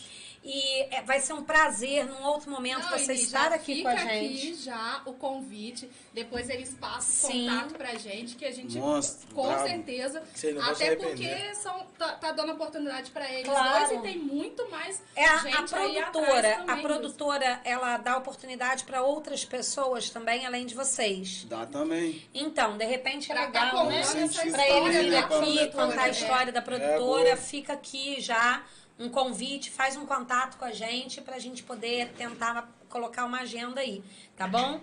[0.47, 3.97] E é, vai ser um prazer, num outro momento, Não, você estar aqui com a
[3.97, 4.09] gente.
[4.49, 5.91] aqui já o convite.
[6.13, 7.49] Depois eles passam o Sim.
[7.49, 9.67] contato pra gente, que a gente, Monstro, com brabo.
[9.67, 10.23] certeza.
[10.71, 13.87] Até porque são, tá, tá dando oportunidade pra eles Claro.
[13.89, 17.61] dois e tem muito mais É a, gente a aí produtora, atrás a também, produtora,
[17.65, 21.45] ela dá oportunidade para outras pessoas também, além de vocês.
[21.49, 22.23] Dá também.
[22.35, 24.03] Então, de repente é Pra legal, né?
[24.51, 26.11] Pra ele também, vir né, aqui, contar a também.
[26.11, 27.37] história da É, produtora, boa.
[27.39, 28.63] fica aqui já
[28.99, 33.81] um convite, faz um contato com a gente pra gente poder tentar colocar uma agenda
[33.81, 34.03] aí,
[34.37, 34.81] tá bom?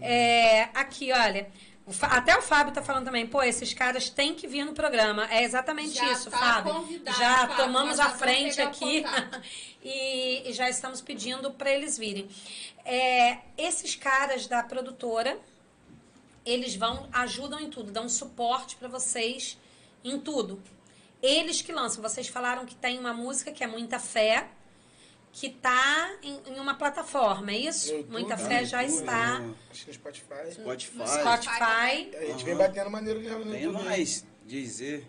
[0.00, 1.50] É, aqui, olha.
[2.02, 5.28] Até o Fábio tá falando também, pô, esses caras têm que vir no programa.
[5.32, 7.02] É exatamente Já isso, tá Fábio.
[7.18, 9.04] Já Fábio, tomamos a frente aqui
[9.82, 12.28] e, e já estamos pedindo para eles virem.
[12.84, 15.38] É, esses caras da produtora,
[16.46, 19.58] eles vão, ajudam em tudo, dão suporte para vocês
[20.04, 20.62] em tudo.
[21.22, 22.02] Eles que lançam.
[22.02, 24.48] Vocês falaram que tem uma música que é Muita Fé,
[25.32, 27.90] que tá em, em uma plataforma, é isso?
[27.92, 29.54] YouTube, Muita Fé no já YouTube, está né?
[29.70, 30.52] Acho que no Spotify.
[30.52, 30.98] Spotify.
[30.98, 32.16] no Spotify.
[32.16, 33.84] A gente vem batendo maneiro nela no Tem YouTube.
[33.84, 34.26] mais.
[34.44, 35.06] Dizer.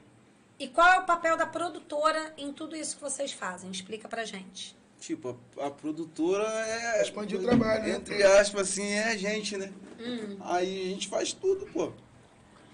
[0.59, 3.69] E qual é o papel da produtora em tudo isso que vocês fazem?
[3.71, 4.75] Explica pra gente.
[4.99, 7.01] Tipo, a, a produtora é.
[7.01, 7.95] Expandir o trabalho, né?
[7.95, 9.73] Entre aspas, assim, é a gente, né?
[9.99, 10.37] Hum.
[10.41, 11.91] Aí a gente faz tudo, pô.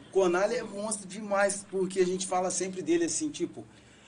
[0.09, 3.63] O Conali é monstro demais, porque a gente fala sempre dele assim, tipo,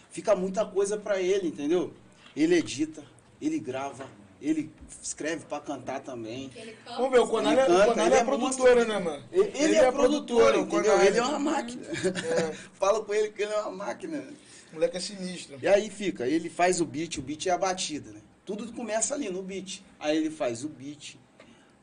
[0.10, 1.94] fica muita coisa pra ele, entendeu?
[2.36, 3.04] Ele edita,
[3.40, 4.08] ele grava,
[4.42, 4.72] ele
[5.02, 6.50] escreve pra cantar também.
[6.56, 9.24] Ele Vamos ver, o Conalho é, Ele canta, o ele é é produtora, né, mano?
[9.32, 11.02] Ele, ele é, produtor, o entendeu?
[11.02, 11.88] Ele é uma máquina.
[11.88, 12.54] É.
[12.74, 14.24] Fala com ele que ele é uma máquina.
[14.72, 15.60] O moleque é sinistro.
[15.62, 18.22] E aí fica, ele faz o beat, o beat é a batida, né?
[18.44, 19.84] Tudo começa ali no beat.
[20.00, 21.18] Aí ele faz o beat,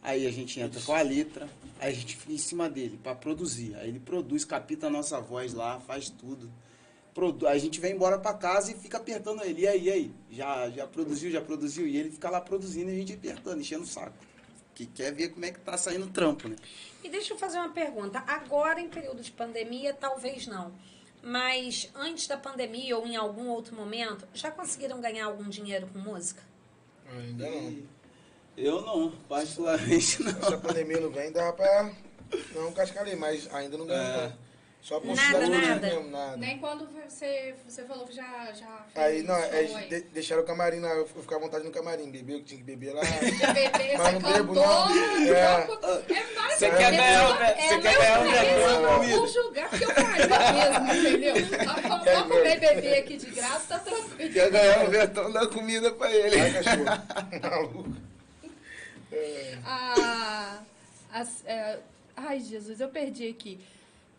[0.02, 1.48] aí a gente entra com a letra,
[1.78, 3.74] aí a gente fica em cima dele pra produzir.
[3.76, 6.50] Aí ele produz, capta a nossa voz lá, faz tudo.
[7.14, 9.62] Produ aí a gente vem embora pra casa e fica apertando ele.
[9.62, 10.12] E aí, e aí?
[10.30, 11.86] Já, já produziu, já produziu?
[11.86, 14.16] E ele fica lá produzindo e a gente apertando, enchendo o saco.
[14.74, 16.56] Que quer ver como é que tá saindo o trampo, né?
[17.02, 18.22] E deixa eu fazer uma pergunta.
[18.26, 20.72] Agora, em período de pandemia, talvez não.
[21.22, 25.98] Mas antes da pandemia ou em algum outro momento, já conseguiram ganhar algum dinheiro com
[25.98, 26.42] música?
[27.10, 27.82] Ainda não.
[28.60, 30.42] Eu não, particularmente não.
[30.42, 31.90] Se a pandemia não vem, dá pra
[32.56, 34.22] um cascalho, mas ainda não ganha, É.
[34.28, 34.48] não.
[34.80, 35.86] Só por Nada, nada.
[35.86, 36.36] mesmo, nada.
[36.36, 39.88] Nem quando você, você falou que já, já fez Aí, não, show é, aí.
[39.88, 42.58] de, deixaram o camarim lá, eu ficava à vontade no camarim, beber o que tinha
[42.58, 43.02] que beber lá.
[43.52, 45.34] Bebê, Mas você não bebo, cantou, não.
[45.34, 45.68] É.
[46.08, 49.68] É mais Você quer ganhar o você não, quer ganhar o eu não vou julgar,
[49.68, 51.34] porque eu faria mesmo, entendeu?
[52.04, 54.32] Vamos comer bebê aqui de graça, tá tranquilo.
[54.32, 56.36] quer ganhar o Betão da comida pra ele.
[56.38, 56.84] Vai, cachorro.
[57.42, 58.08] Maluco.
[59.64, 60.60] A,
[61.12, 61.80] as- é,
[62.16, 63.58] ai, Jesus, eu perdi aqui.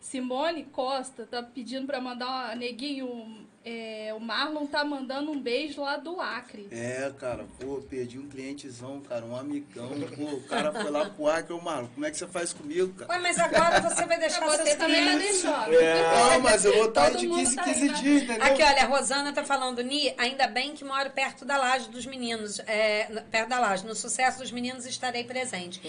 [0.00, 2.56] Simone Costa tá pedindo pra mandar.
[2.56, 6.66] Neguinho, é, o Marlon tá mandando um beijo lá do Acre.
[6.70, 9.90] É, cara, pô, perdi um clientezão, cara, um amigão.
[10.16, 12.94] Pô, o cara foi lá pro que eu, mano, como é que você faz comigo,
[12.94, 13.12] cara?
[13.12, 15.42] Ué, mas agora você vai deixar Você seus também clientes.
[15.42, 15.72] deixando.
[15.72, 17.94] Não, mas eu vou estar de mundo 15 tá 15 aí, né?
[18.00, 18.44] dias, entendeu?
[18.44, 22.06] Aqui, olha, a Rosana tá falando, Ni, ainda bem que moro perto da laje dos
[22.06, 23.86] meninos, é, perto da laje.
[23.86, 25.80] No sucesso dos meninos estarei presente.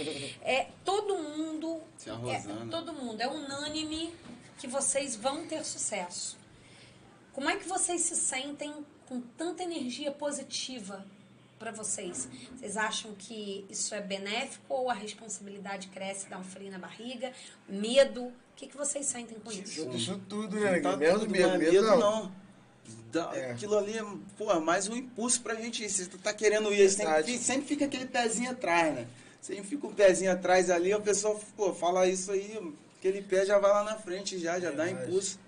[0.43, 2.67] É, todo mundo, é, Rosana.
[2.69, 4.13] todo mundo, é unânime
[4.59, 6.40] que vocês vão ter sucesso.
[7.33, 8.73] Como é que vocês se sentem
[9.07, 11.05] com tanta energia positiva
[11.57, 12.27] para vocês?
[12.57, 17.31] Vocês acham que isso é benéfico ou a responsabilidade cresce, dá um frio na barriga,
[17.67, 18.23] medo?
[18.25, 19.89] O que, que vocês sentem com isso?
[19.91, 20.79] Isso tudo, né?
[20.81, 21.99] Tá Menos tudo, medo, não é medo medo não.
[21.99, 22.31] não.
[23.11, 23.51] Dá- É.
[23.51, 24.03] Aquilo ali é,
[24.37, 25.89] pô, é mais um impulso pra gente ir.
[25.89, 29.07] Você tá querendo ir, sempre, sempre fica aquele pezinho atrás, né?
[29.41, 33.57] Sempre fica um pezinho atrás ali, a pessoa, pô, fala isso aí, aquele pé já
[33.57, 35.07] vai lá na frente, já, já dá Verdade.
[35.09, 35.39] impulso.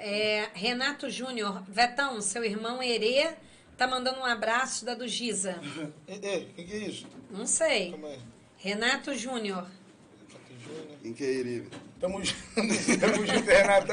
[0.00, 3.32] É, Renato Júnior, Vetão, seu irmão Herê
[3.76, 5.60] tá mandando um abraço da do Giza.
[6.06, 7.06] Ei, ei, o que, é isso?
[7.28, 7.92] Não sei.
[7.94, 8.18] Aí.
[8.58, 9.66] Renato Júnior.
[11.02, 11.68] Quem que é ele?
[12.00, 13.88] Tamo junto, tamo junto, Renato.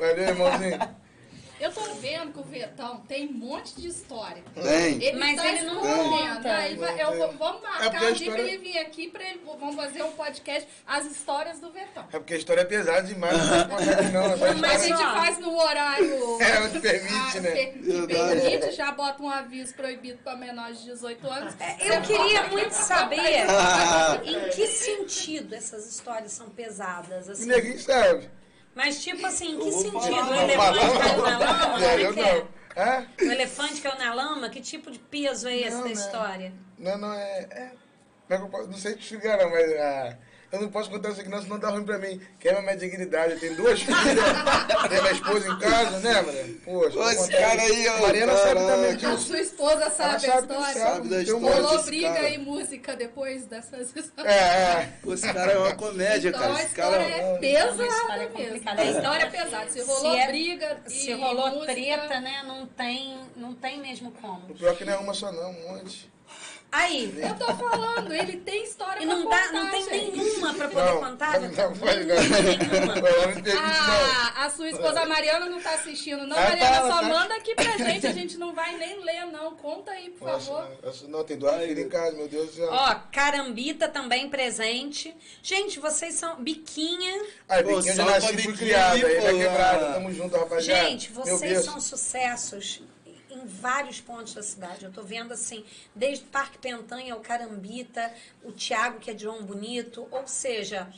[0.00, 0.96] Valeu, irmãozinho.
[1.58, 4.42] Eu tô vendo que o Vetão tem um monte de história.
[4.54, 5.02] Tem.
[5.02, 6.54] Ele Mas tá ele não conta.
[6.54, 9.08] Aí vai- eu vou- vamos É marcar porque a um dia história- ele vir aqui
[9.08, 9.40] pra ele.
[9.58, 12.04] Vamos fazer um podcast, as histórias do Vetão.
[12.12, 14.24] É porque a história é pesada demais, não pode contar aqui não.
[14.26, 16.06] Essa Mas a história- gente faz no horário.
[16.46, 17.50] É, não te permite, ah, né?
[17.50, 21.54] per- que permite, já bota um aviso proibido pra menores de 18 anos.
[21.80, 23.16] Eu queria muito saber
[24.24, 27.28] em que sentido essas histórias são pesadas.
[27.28, 27.46] O Assim.
[27.46, 28.28] neguinho sabe.
[28.76, 30.00] Mas, tipo assim, em que Eu vou sentido?
[30.02, 31.64] falar, O não, elefante caiu na lama?
[31.64, 32.12] Como É, é é?
[32.12, 33.28] não.
[33.28, 34.50] O elefante caiu na lama?
[34.50, 35.92] Que tipo de peso é esse Não, da né?
[35.92, 36.52] história?
[36.78, 37.40] Não, não, é.
[37.50, 37.72] é
[38.28, 39.72] é não sei te explicar, não, mas.
[39.72, 40.18] ah,
[40.56, 42.20] eu não posso contar isso aqui, não, senão dá ruim pra mim.
[42.40, 43.32] Queima minha dignidade.
[43.34, 44.02] Eu tenho duas filhas,
[44.88, 46.54] tem minha esposa em casa, né, mano?
[46.64, 48.66] Poxa, Ô, vou esse cara aí, ó, A Mariana sabe caraca.
[48.72, 49.18] também A disso.
[49.26, 50.74] sua esposa sabe, Ela a sabe, história.
[50.80, 51.56] sabe da história.
[51.62, 52.28] Rolou briga cara.
[52.30, 54.34] e música depois dessas histórias.
[54.34, 54.38] É,
[54.82, 54.92] é.
[55.02, 56.54] Pô, Esse cara é uma comédia, Então cara.
[56.54, 57.02] a Esse cara.
[57.02, 58.70] história é Uma pesada história mesmo.
[58.70, 59.70] A história é pesada.
[59.70, 62.42] Se rolou Se é- briga e Se rolou música, treta, né?
[62.46, 64.50] Não tem, não tem mesmo como.
[64.50, 66.10] O pior é que não é uma só, não, um monte.
[66.76, 70.16] Aí, Eu tô falando, ele tem história e pra não, dá, contar, não tem gente.
[70.18, 71.40] nenhuma pra poder Não, contar?
[71.40, 71.74] não, não não.
[71.86, 72.94] Nenhuma.
[72.94, 73.60] Não não.
[73.60, 76.36] Ah, a sua esposa Mariana não tá assistindo, não.
[76.36, 77.08] Ah, tá, Mariana, ela só tá.
[77.08, 78.06] manda aqui pra gente.
[78.06, 79.56] A gente não vai nem ler, não.
[79.56, 80.60] Conta aí, por favor.
[80.60, 82.68] Nossa, nossa, não, tem duas filhas em casa, meu Deus do céu.
[82.70, 85.16] Ó, Carambita também presente.
[85.42, 87.24] Gente, vocês são biquinha.
[87.48, 89.92] Aí, Pô, Biquinho, eu já nasci pra fui tá quebrado, ah.
[89.94, 90.88] tamo junto, rapaziada.
[90.90, 92.82] Gente, vocês são sucessos
[93.46, 94.84] vários pontos da cidade.
[94.84, 95.64] Eu tô vendo assim,
[95.94, 98.12] desde o Parque Pentanha, o Carambita,
[98.44, 100.92] o Tiago, que é de João Bonito, ou seja,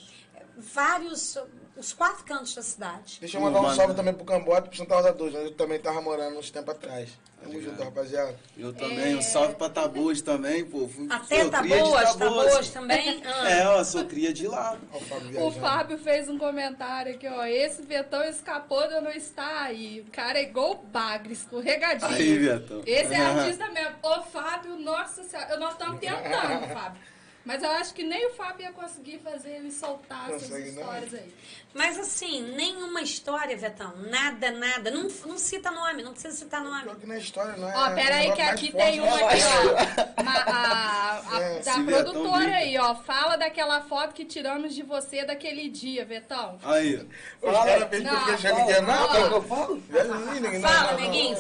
[0.57, 1.37] vários,
[1.79, 3.19] os quatro cantos da cidade.
[3.21, 5.55] Deixa eu mandar um salve também pro Cambota e pro Santa Rosa 2, onde eu
[5.55, 7.09] também tava morando uns tempos atrás.
[7.41, 8.35] Tamo junto, rapaziada.
[8.57, 10.89] Eu também, um salve pra Taboas também, pô.
[10.89, 11.69] Fui- Até sou tá tá
[12.19, 12.53] Taboas.
[12.53, 13.23] boas também.
[13.25, 13.49] Ah.
[13.51, 14.77] É, ó, sou cria de lá.
[14.93, 15.61] Ó, o Fábio O viajando.
[15.61, 17.45] Fábio fez um comentário aqui, ó.
[17.45, 20.01] Esse Betão escapou de não estar aí.
[20.01, 22.11] O cara é igual o bagre, escorregadinho.
[22.11, 22.83] Aí, Betão.
[22.85, 23.95] Esse é artista mesmo.
[24.03, 25.57] Ô, Fábio, nossa senhora.
[25.59, 27.01] Nós estamos tentando, Fábio.
[27.49, 30.83] Mas eu acho que nem o Fábio ia conseguir fazer ele soltar essas Consegue não.
[30.83, 31.35] histórias aí.
[31.73, 33.91] Mas assim, nenhuma história, Vetão.
[34.11, 34.91] Nada, nada.
[34.91, 36.83] Não, não cita nome, não precisa citar nome.
[36.83, 37.75] Pior que na história, não é?
[37.75, 39.39] Ó, pera aí é um que aqui tem uma aqui,
[40.19, 40.21] ó.
[40.23, 42.95] Ma- a, a- É, da produtora aí, ó.
[42.97, 46.59] Fala daquela foto que tiramos de você daquele dia, Vetão.
[46.63, 46.97] Aí.
[47.41, 49.07] Os caras fez Não, porque achou que quer fala.
[49.07, 49.19] nada.
[49.21, 49.77] eu falo?
[49.89, 51.01] Velho, não, ninguém- não, Fala, não, não.
[51.01, 51.37] neguinho,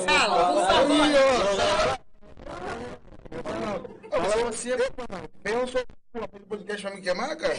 [4.11, 4.25] fala.
[4.25, 5.79] Fala você, um só
[6.15, 7.57] um podcast pra me queimar, cara?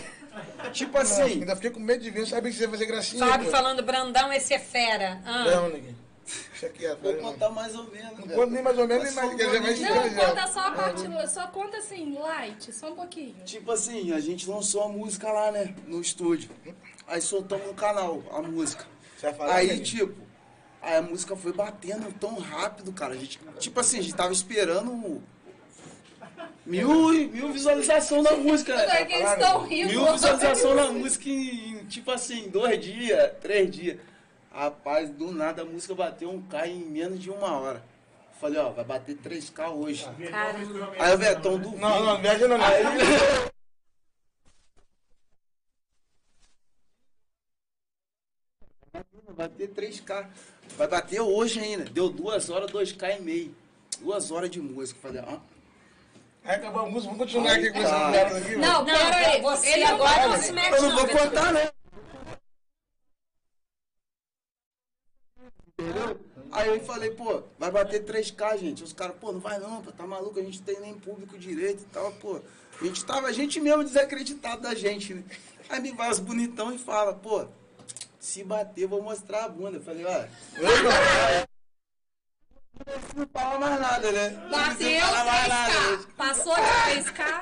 [0.73, 3.25] Tipo Não, assim, ainda fiquei com medo de vir, sabe que você ia fazer gracinha.
[3.25, 3.51] Fábio pô.
[3.51, 5.21] falando, Brandão, esse é fera.
[5.25, 5.45] Ah.
[5.45, 5.95] Não, ninguém.
[6.51, 7.13] Deixa aqui, vou.
[7.13, 8.19] Não contar mais ou menos.
[8.19, 9.35] Não conta nem mais ou menos, nem mais.
[9.35, 13.35] Quer dizer, mais Não, conta só a parte, só conta assim, light, só um pouquinho.
[13.45, 15.73] Tipo assim, a gente lançou a música lá, né?
[15.87, 16.49] No estúdio.
[17.07, 18.85] Aí soltamos no canal a música.
[19.17, 19.85] Você vai falar, Aí, neguinho?
[19.85, 20.21] tipo,
[20.81, 23.13] aí a música foi batendo tão rápido, cara.
[23.13, 25.21] A gente, tipo assim, a gente tava esperando
[26.69, 29.05] mil, mil visualizações na música, Tudo é né?
[29.05, 29.89] que eles estão rindo.
[29.89, 33.97] Mil visualizações na música em, tipo assim, dois dias, três dias.
[34.51, 37.83] Rapaz, do nada a música bateu um K em menos de uma hora.
[38.39, 40.07] Falei, ó, vai bater 3K hoje.
[40.29, 40.93] Caramba.
[40.97, 42.65] Aí o Vetão do Não, não, viaja não, não.
[48.91, 50.27] Vai ter bater 3K.
[50.77, 51.85] Vai bater hoje ainda.
[51.85, 53.55] Deu duas horas, 2K e meio.
[53.99, 54.99] Duas horas de música.
[55.01, 55.39] Falei, ah,
[56.49, 58.09] Aí acabou a música, vamos continuar aqui com essa tá.
[58.09, 58.55] merda aqui.
[58.55, 59.39] Não, Não, pera aí.
[59.39, 61.69] você Ele agora não se mete eu não vou contar, né?
[65.77, 66.19] Entendeu?
[66.51, 68.83] Aí eu falei, pô, vai bater 3K, gente.
[68.83, 71.83] Os caras, pô, não vai não, pô, tá maluco, a gente tem nem público direito
[71.83, 72.41] e tal, pô.
[72.81, 75.23] A gente tava, a gente mesmo desacreditado da gente, né?
[75.69, 77.45] Aí me vai os bonitão e fala, pô,
[78.19, 79.77] se bater, eu vou mostrar a bunda.
[79.77, 80.27] Eu falei, olha.
[83.15, 84.29] Não fala mais nada, né?
[84.49, 85.97] Bateu Não fala mais nada, 3K.
[85.97, 86.05] né?
[86.17, 86.61] Passou de
[87.11, 87.41] 3K,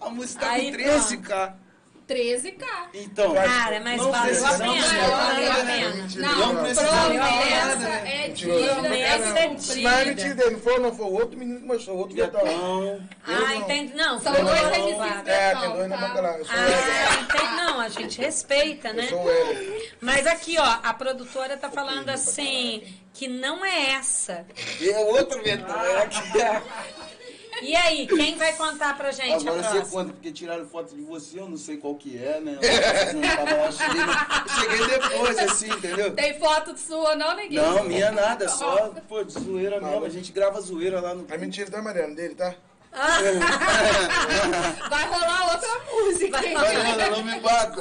[0.00, 1.52] A música tá com 13k.
[2.08, 2.64] 13K.
[2.94, 6.08] Então, Cara, mas não valeu a pena, valeu a pena.
[6.16, 9.82] Não, Não de nada, promessa é dívida, Promessa é cumprir.
[9.82, 12.18] Mas é mentira dele, não foi, não foi o outro menino que mostrou, o outro.
[12.18, 13.94] Então, Ah, entendi.
[13.94, 15.28] Não, São foi dois não, claro.
[15.28, 16.14] É, tem dois na tá?
[16.14, 16.46] o Hélio.
[16.48, 17.56] Ah, entendi.
[17.56, 19.08] Não, a gente respeita, né?
[20.00, 22.82] Mas aqui, ó, a produtora tá falando assim,
[23.12, 24.46] que não é essa.
[24.80, 25.40] é outro.
[25.46, 25.56] É
[26.06, 26.62] que é.
[27.62, 31.02] E aí, quem vai contar pra gente a Agora você conta, porque tiraram foto de
[31.02, 32.58] você, eu não sei qual que é, né?
[32.60, 33.72] Eu não tava lá, eu
[34.60, 36.14] cheguei, depois, assim, entendeu?
[36.14, 37.62] Tem foto sua, não, neguinho?
[37.62, 40.04] Não, minha nada, só, pô, de zoeira mesmo.
[40.04, 41.26] A gente grava zoeira lá no.
[41.28, 42.14] É mentira, tá, Mariana?
[42.14, 42.54] Dele, tá?
[44.88, 46.38] Vai rolar outra música.
[46.38, 46.54] Vai hein?
[46.54, 47.80] Mariana, não me bata.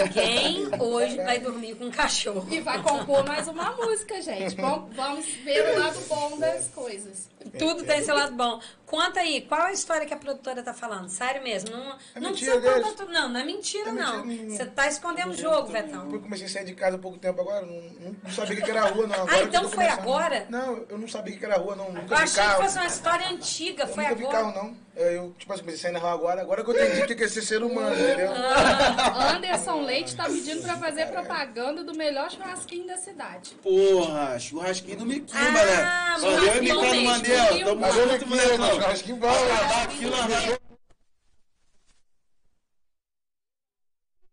[0.00, 2.46] Alguém hoje vai dormir com um cachorro.
[2.50, 4.56] E vai compor mais uma música, gente.
[4.56, 7.31] Vamos, vamos ver o lado bom das coisas.
[7.58, 8.60] Tudo tem seu lado bom.
[8.86, 11.08] Conta aí, qual é a história que a produtora tá falando?
[11.08, 11.70] Sério mesmo?
[11.70, 13.28] Não, É não mentira precisa contar tudo, não.
[13.30, 14.22] Não é mentira, É não.
[14.24, 14.50] mentira.
[14.50, 16.10] Você tá escondendo o jogo, Betão.
[16.12, 17.80] Eu comecei a sair de casa há pouco tempo agora, não,
[18.22, 19.14] não- sabia o que era rua, não.
[19.14, 20.46] Agora Ah, que eu então foi agora?
[20.50, 21.86] Não, eu não sabia o que era rua, não.
[21.86, 22.62] Eu Nunca vi achei que carro.
[22.64, 24.38] fosse uma história antiga, Eu foi nunca vi agora.
[24.44, 24.76] carro, não.
[24.94, 26.40] É, Eu, tipo assim, comecei a sair na rua agora.
[26.42, 28.30] Agora que eu entendi o que é ser ser humano, entendeu?
[28.34, 29.32] Ah.
[29.36, 33.54] Anderson Leite tá pedindo pra fazer propaganda do melhor churrasquinho da cidade.
[33.62, 36.16] Porra, churrasquinho do Miquimba, Ah, né?
[36.20, 37.10] Valeu, churrasquinho Micano mesmo.
[37.36, 37.64] Mandel.
[37.66, 38.36] Tamo não junto, não.
[38.36, 38.70] molecão.
[38.74, 39.58] Churrasquinho bom, né?
[39.68, 40.58] Tá aqui, largou.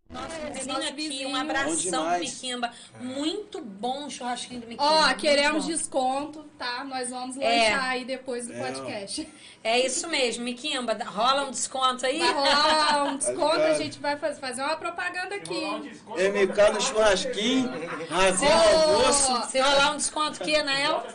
[0.09, 1.29] Nossa, menina Nosso aqui, vizinho.
[1.29, 2.41] um Bom abração demais.
[2.41, 2.73] Miquimba.
[2.99, 4.83] Muito bom o churrasquinho do Miquimba.
[4.83, 5.71] Ó, queremos bom.
[5.71, 6.83] desconto, tá?
[6.83, 7.71] Nós vamos É.
[7.71, 9.27] lançar aí depois do É, podcast.
[9.63, 10.97] É isso mesmo, Miquimba.
[11.05, 12.19] rola um desconto aí?
[12.19, 13.71] Vai rolar um desconto, ligado?
[13.71, 15.53] a gente vai fazer, fazer uma propaganda aqui.
[15.65, 17.71] Um desconto, MK no churrasquinho,
[18.09, 19.49] rasinho Ô, almoço.
[19.49, 21.05] Se rolar um desconto aqui, Anael?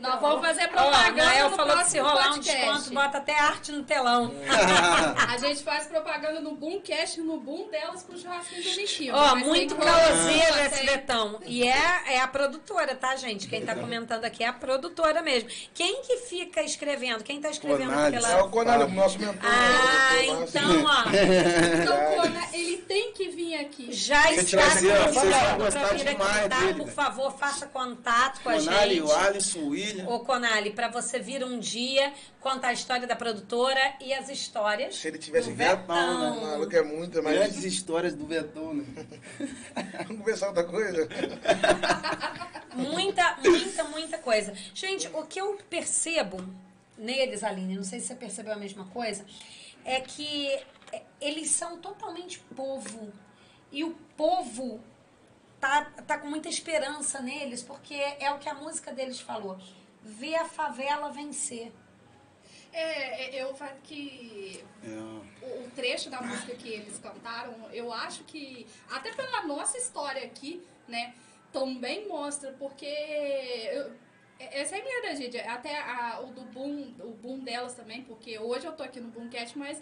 [0.00, 2.60] Nós vamos fazer propaganda Anael no falou que próximo se rolar um podcast.
[2.60, 4.32] desconto, bota até arte no telão.
[5.30, 9.14] A gente faz propaganda no Boomcast, no Boom delas com o churrasquinho do Vitinho.
[9.14, 11.40] Ó, Mas muito caoseiro Tem- esse Betão.
[11.44, 13.46] E é, é a produtora, tá, gente?
[13.48, 14.79] Quem tá comentando aqui é a produtora
[15.22, 15.48] mesmo.
[15.74, 17.22] Quem que fica escrevendo?
[17.22, 18.24] Quem tá escrevendo Conales.
[18.24, 18.44] É pela...
[18.44, 19.36] o Conalho, o nosso mentor.
[19.42, 20.26] Ah, né?
[20.26, 21.04] Nosso- então, ó.
[21.82, 23.92] Então, Cona, ele tem que vir aqui.
[23.92, 26.60] Já está convidado vir aqui, tá?
[26.60, 29.02] dele, Por favor, faça contato com a Conali, gente.
[29.04, 30.08] o Alisson, o William.
[30.08, 34.96] Ô, Conali, pra você vir um dia contar a história da produtora e as histórias.
[34.96, 36.40] Se ele tivesse Betão, Betão.
[36.40, 37.34] maluco é muito, mas.
[37.34, 38.84] Grandes histórias do Betão, né?
[40.06, 41.08] Vamos conversar outra coisa?
[42.72, 44.54] Muita, muita, muita coisa.
[44.74, 46.38] Gente, o que eu percebo
[46.96, 49.24] neles, Aline, não sei se você percebeu a mesma coisa,
[49.84, 50.58] é que
[51.20, 53.12] eles são totalmente povo.
[53.72, 54.80] E o povo
[55.60, 59.58] tá, tá com muita esperança neles, porque é o que a música deles falou.
[60.02, 61.72] Ver a favela vencer.
[62.72, 64.88] É, é, eu falo que É.
[65.44, 70.24] o, o trecho da música que eles cantaram, eu acho que, até pela nossa história
[70.24, 71.14] aqui, né,
[71.52, 73.92] também mostra, porque eu,
[74.52, 78.02] essa é a minha da gente, até a- o do boom, o boom delas também,
[78.02, 79.80] porque hoje eu tô aqui no Boomcast, mas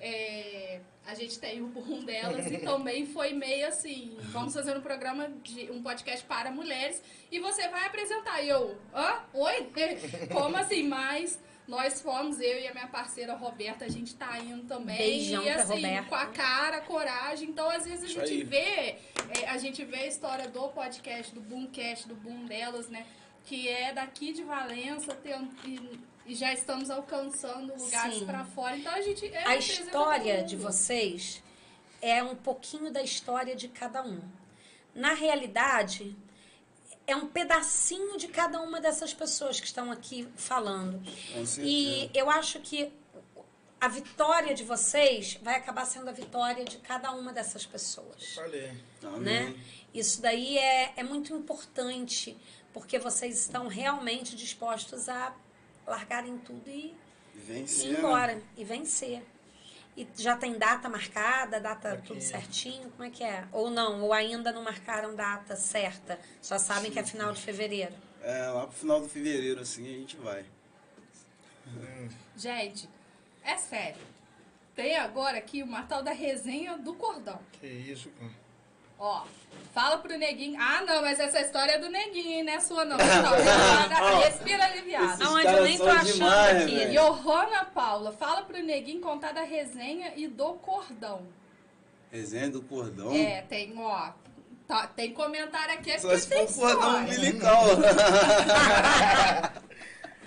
[0.00, 4.80] é, a gente tem o boom delas e também foi meio assim, vamos fazer um
[4.80, 8.40] programa de um podcast para mulheres e você vai apresentar.
[8.42, 9.22] E eu, hã?
[9.34, 9.68] Oi?
[10.32, 10.84] Como assim?
[10.84, 14.96] Mas nós fomos, eu e a minha parceira Roberta, a gente tá indo também.
[14.96, 16.08] Beijão e pra assim, Roberta.
[16.08, 17.48] com a cara, coragem.
[17.48, 18.42] Então, às vezes, a gente aí.
[18.42, 18.96] vê,
[19.38, 23.04] é, a gente vê a história do podcast, do Boomcast, do Boom delas, né?
[23.48, 28.76] Que é daqui de Valença tem- e, e já estamos alcançando lugares pra fora.
[28.76, 29.26] Então a gente.
[29.26, 31.42] é, A história de vocês
[32.02, 34.20] é um pouquinho da história de cada um.
[34.94, 36.14] Na realidade,
[37.06, 41.00] é um pedacinho de cada uma dessas pessoas que estão aqui falando.
[41.62, 42.92] E eu acho que
[43.80, 48.72] a vitória de vocês vai acabar sendo a vitória de cada uma dessas pessoas Falei.
[49.04, 49.20] Amém.
[49.20, 49.54] né?
[49.94, 52.36] Isso daí é, é muito importante,
[52.78, 55.34] porque vocês estão realmente dispostos a
[55.86, 56.96] largarem tudo e
[57.34, 57.90] Vencer.
[57.90, 59.22] ir embora e vencer.
[59.96, 62.88] E já tem data marcada, data tudo certinho?
[62.90, 63.44] Como é que é?
[63.50, 64.02] Ou não?
[64.02, 66.20] Ou ainda não marcaram data certa?
[66.40, 67.94] Só sabem que é final de fevereiro.
[68.22, 70.44] É, lá pro final do fevereiro, assim, a gente vai.
[72.36, 72.88] Gente,
[73.42, 74.00] é sério.
[74.76, 77.40] Tem agora aqui uma tal da resenha do cordão.
[77.60, 78.30] Que isso, cara.
[78.98, 79.22] Ó,
[79.72, 80.58] fala pro neguinho.
[80.60, 82.96] Ah, não, mas essa história é do neguinho, não é sua, não.
[82.96, 85.22] Não, respira aliviado.
[85.24, 86.74] Aonde eu nem tô achando demais, aqui.
[86.76, 86.92] velho.
[87.00, 91.22] Johanna Paula, fala pro neguinho contar da resenha e do cordão.
[92.10, 93.12] Resenha do cordão.
[93.12, 94.10] É, tem, ó.
[94.66, 97.64] tá- tem comentário aqui, é Só se tem for cordão umbilical.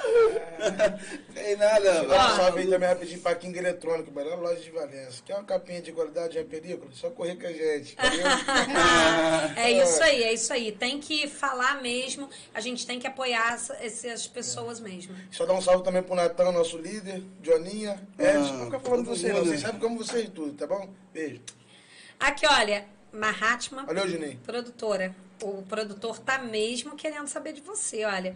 [1.34, 2.36] Tem nada, mano.
[2.36, 5.22] salve aí também rapidinho pra King Eletrônico, melhor loja de Valença.
[5.26, 6.88] Quer uma capinha de qualidade, é perigo?
[6.94, 8.26] Só correr com a gente, entendeu?
[9.56, 10.72] É isso aí, é isso aí.
[10.72, 15.16] Tem que falar mesmo, a gente tem que apoiar essa- essas pessoas mesmo.
[15.32, 18.54] Só dar um salve também pro Natan, nosso líder, Joaninha, Edson.
[18.54, 19.50] Não fica falando de vocês não, mundo.
[19.50, 20.90] vocês sabem como vocês tudo, tá bom?
[21.14, 21.42] Beijo.
[22.20, 24.40] Aqui, olha, Mahatma, Valeu, Juninho.
[24.46, 25.14] produtora.
[25.42, 28.36] O produtor tá mesmo querendo saber de você, olha.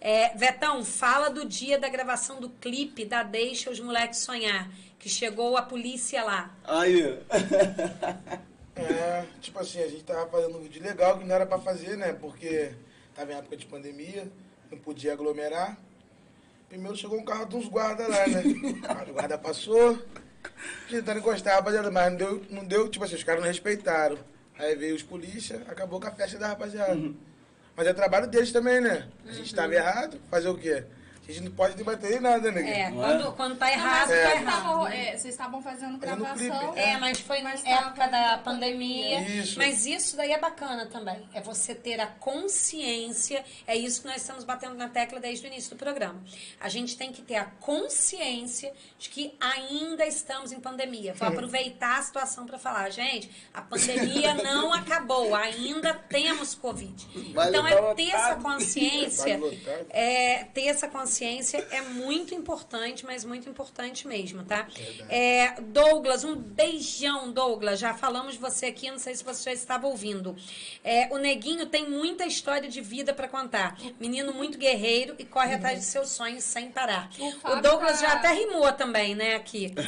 [0.00, 5.08] É, Vetão, fala do dia da gravação do clipe da Deixa os Moleques Sonhar, que
[5.08, 6.54] chegou a polícia lá.
[6.64, 7.18] Aí,
[8.76, 11.96] É, tipo assim, a gente tava fazendo um vídeo legal que não era pra fazer,
[11.96, 12.12] né?
[12.14, 12.72] Porque
[13.14, 14.30] tava em época de pandemia,
[14.70, 15.76] não podia aglomerar.
[16.68, 18.42] Primeiro chegou um carro de uns guardas lá, né?
[19.10, 19.98] O guarda passou,
[20.88, 24.18] tentando encostar, rapaziada, mas não deu, não deu, tipo assim, os caras não respeitaram.
[24.60, 26.94] Aí veio os polícia, acabou com a festa da rapaziada.
[27.74, 29.08] Mas é trabalho deles também, né?
[29.26, 30.84] A gente tava errado, fazer o quê?
[31.30, 32.80] A gente não pode debater nada, né?
[32.80, 33.08] É, Não é?
[33.08, 34.48] quando, quando tá Não, errado, mas tá vocês errado.
[34.48, 36.36] estavam, é, vocês estavam fazendo gravação.
[36.36, 39.20] clipe, É, mas foi na época da pandemia.
[39.20, 39.56] Isso.
[39.56, 41.28] Mas isso daí é bacana também.
[41.32, 43.44] É você ter a consciência.
[43.64, 46.20] É isso que nós estamos batendo na tecla desde o início do programa.
[46.60, 51.14] A gente tem que ter a consciência de que ainda estamos em pandemia.
[51.14, 55.32] Vou aproveitar a situação para falar, gente, a pandemia não acabou.
[55.36, 57.06] Ainda temos Covid.
[57.32, 59.40] Vai então é ter essa consciência.
[59.90, 64.66] É, ter essa consciência é muito importante, mas muito importante mesmo, tá?
[65.08, 67.78] É, Douglas, um beijão, Douglas.
[67.78, 70.36] Já falamos de você aqui, não sei se você já estava ouvindo.
[70.82, 73.76] É, o Neguinho tem muita história de vida para contar.
[73.98, 77.10] Menino muito guerreiro e corre atrás de seus sonhos sem parar.
[77.18, 79.72] O O, Douglas tá- já até rimou também, né, aqui.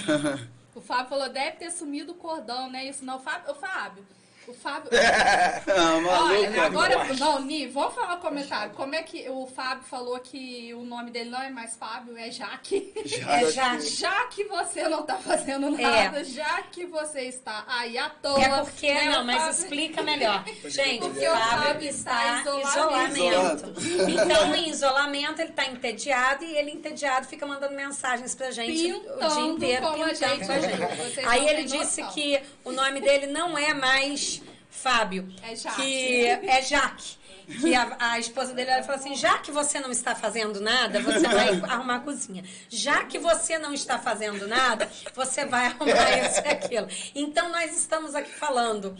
[0.74, 2.86] O Fábio falou, deve ter sumido o cordão, né?
[2.86, 3.50] Isso não, Fábio.
[3.52, 4.06] O Fábio.
[4.52, 4.90] O Fábio.
[4.92, 8.72] ah, maluco, Olha, agora, não, Ni, vamos falar um comentário.
[8.74, 12.30] Como é que o Fábio falou que o nome dele não é mais Fábio, é
[12.30, 12.92] Jaque?
[13.28, 13.78] É, já.
[13.80, 18.42] Já que você não tá fazendo nada, já que você está aí à toa.
[18.42, 20.44] É porque, né, não, mas Fábio- explica melhor.
[20.66, 23.72] Gente, Porque o Fábio Fábio está em em isolamento.
[24.08, 28.74] Então, em isolamento, ele está entediado e ele, entediado, fica mandando mensagens pra gente o
[28.74, 30.50] dia Pintando inteiro, a pintando gente.
[30.50, 30.96] a gente.
[30.96, 32.14] Vocês Aí não ele disse noção.
[32.14, 34.41] que o nome dele não é mais
[34.72, 35.76] Fábio, É Jaque.
[35.82, 37.22] que é Jaque.
[37.60, 41.00] Que a, a esposa dele ela falou assim: já que você não está fazendo nada,
[41.00, 42.42] você vai arrumar a cozinha.
[42.68, 46.88] Já que você não está fazendo nada, você vai arrumar isso e aquilo.
[47.14, 48.96] Então nós estamos aqui falando,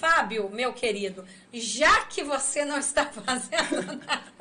[0.00, 4.33] Fábio, meu querido, já que você não está fazendo nada,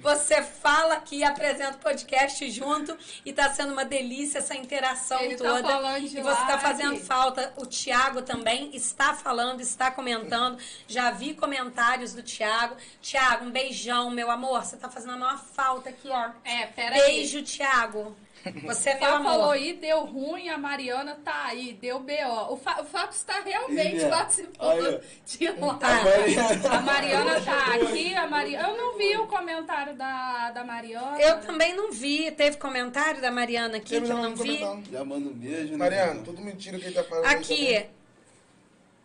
[0.00, 5.36] você fala aqui apresenta o podcast junto e está sendo uma delícia essa interação Ele
[5.36, 5.68] tá toda.
[5.68, 7.52] falando de e você está fazendo falta.
[7.56, 10.58] O Tiago também está falando, está comentando.
[10.86, 12.76] Já vi comentários do Tiago.
[13.00, 14.64] Tiago, um beijão, meu amor.
[14.64, 16.30] Você está fazendo a maior falta aqui, ó.
[16.44, 17.00] É, peraí.
[17.00, 18.16] Beijo, Tiago.
[18.64, 19.54] Você Fábio falou amor.
[19.54, 22.52] aí, deu ruim, a Mariana tá aí, deu B.O.
[22.54, 24.08] O, Fá- o Fábio está realmente é.
[24.08, 25.00] participando Olha.
[25.24, 25.78] de lá.
[25.82, 26.76] Ah.
[26.76, 28.68] A Mariana tá aqui, a Mariana.
[28.68, 31.20] Eu não vi o comentário da, da Mariana.
[31.20, 32.30] Eu também não vi.
[32.32, 34.58] Teve comentário da Mariana aqui que eu não vi.
[34.90, 35.76] Já manda um beijo, né?
[35.76, 37.26] Mariano, tudo mentira que ele tá falando.
[37.26, 37.90] Aqui, também.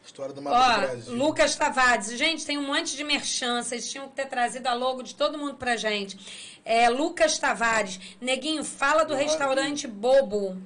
[0.07, 1.15] História do mapa do Ó, Brasil.
[1.15, 2.17] Lucas Tavares.
[2.17, 3.61] Gente, tem um monte de merchan.
[3.61, 6.17] Vocês tinham que ter trazido a logo de todo mundo pra gente.
[6.63, 7.99] É, Lucas Tavares.
[8.19, 10.57] Neguinho, fala do restaurante Bobo.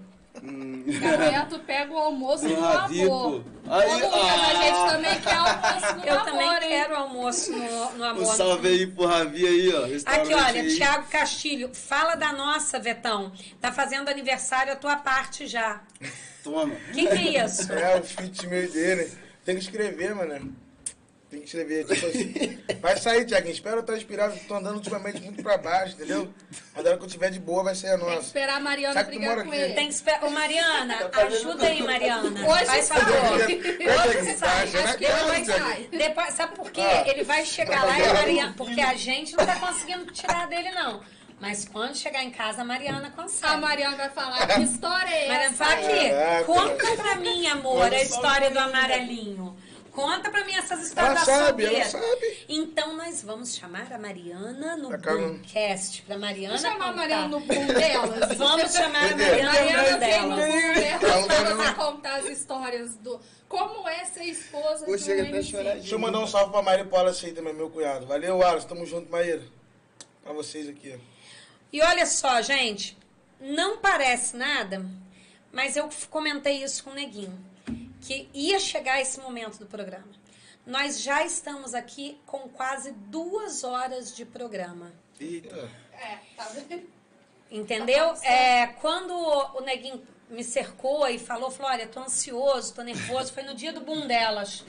[0.42, 3.44] Momento, pega o almoço no amor.
[3.68, 4.64] Aí, Ô, Lucas, a ah.
[4.64, 6.60] gente também quer almoço no Eu amor, também hein?
[6.70, 8.26] quero almoço no, no Um amor.
[8.36, 9.86] salve aí pro Ravi aí, ó.
[10.06, 10.76] Aqui, olha, aí.
[10.76, 13.32] Tiago Castilho, fala da nossa, Vetão.
[13.60, 15.82] Tá fazendo aniversário a tua parte já.
[16.44, 16.76] Toma.
[16.94, 17.72] Quem que é isso?
[17.74, 19.12] É, o fit meio dele.
[19.46, 20.56] Tem que escrever, mano.
[21.30, 22.60] Tem que escrever, tipo assim.
[22.82, 23.54] Vai sair, Tiaguinho.
[23.54, 24.38] Espero eu estar inspirado.
[24.50, 26.30] Tô andando ultimamente muito pra baixo, entendeu?
[26.76, 28.28] Mas hora que eu tiver de boa, vai ser a Tem que nossa.
[28.28, 29.62] esperar a Mariana Sabe brigar mora com aqui?
[29.62, 29.74] ele.
[29.74, 30.24] Tem que esperar.
[30.26, 32.24] Ô, Mariana, ajuda aí, Mariana.
[32.52, 33.00] Hoje Faz sai.
[33.00, 33.34] favor.
[33.40, 34.68] Hoje Tiaguinho, sai.
[34.72, 35.90] tá Acho que ele vai sair.
[35.90, 36.82] Depois, sabe por quê?
[36.82, 37.08] Ah.
[37.08, 38.54] Ele vai chegar lá e a Mariana.
[38.58, 41.02] Porque a gente não tá conseguindo tirar dele, não.
[41.42, 43.54] Mas quando chegar em casa, a Mariana consegue.
[43.54, 45.54] A Mariana vai falar que história é Mariana, essa?
[45.66, 46.10] fala aqui.
[46.10, 46.46] Caraca.
[46.46, 49.58] Conta pra mim, amor, a história do amarelinho.
[49.92, 52.00] Conta pra mim essas histórias Ela da sabe, sua ela vida.
[52.00, 52.46] sabe.
[52.48, 55.12] Então nós vamos chamar a Mariana no Tá.
[55.12, 56.04] Boomcast.
[56.04, 56.94] Pra Mariana Vamos chamar a.
[56.94, 58.38] Mariana no boom delas.
[58.38, 59.18] Vamos chamar a?
[59.18, 60.36] Mariana Mariana vem no dela.
[60.36, 61.34] boom delas calma.
[61.64, 63.20] ela contar as histórias do...
[63.50, 65.52] Como é ser esposa Pô, de um chega até a MC.
[65.52, 68.06] chorar de Deixa eu mandar um salve pra Maria Paula aí também, meu cunhado.
[68.06, 68.66] Valeu, Wallace.
[68.68, 69.42] Tamo junto, Maíra.
[70.24, 71.11] Pra vocês aqui, ó.
[71.72, 72.98] E olha só, gente,
[73.40, 74.86] não parece nada,
[75.52, 77.38] mas eu comentei isso com o Neguinho,
[78.02, 80.08] que ia chegar esse momento do programa.
[80.66, 84.92] Nós já estamos aqui com quase duas horas de programa.
[85.20, 85.70] Eita.
[85.94, 86.88] É, tá vendo?
[87.50, 88.14] Entendeu?
[88.24, 93.44] É, quando o Neguinho me cercou e falou, falou, olha, tô ansioso, tô nervoso, foi
[93.44, 94.64] no dia do boom delas.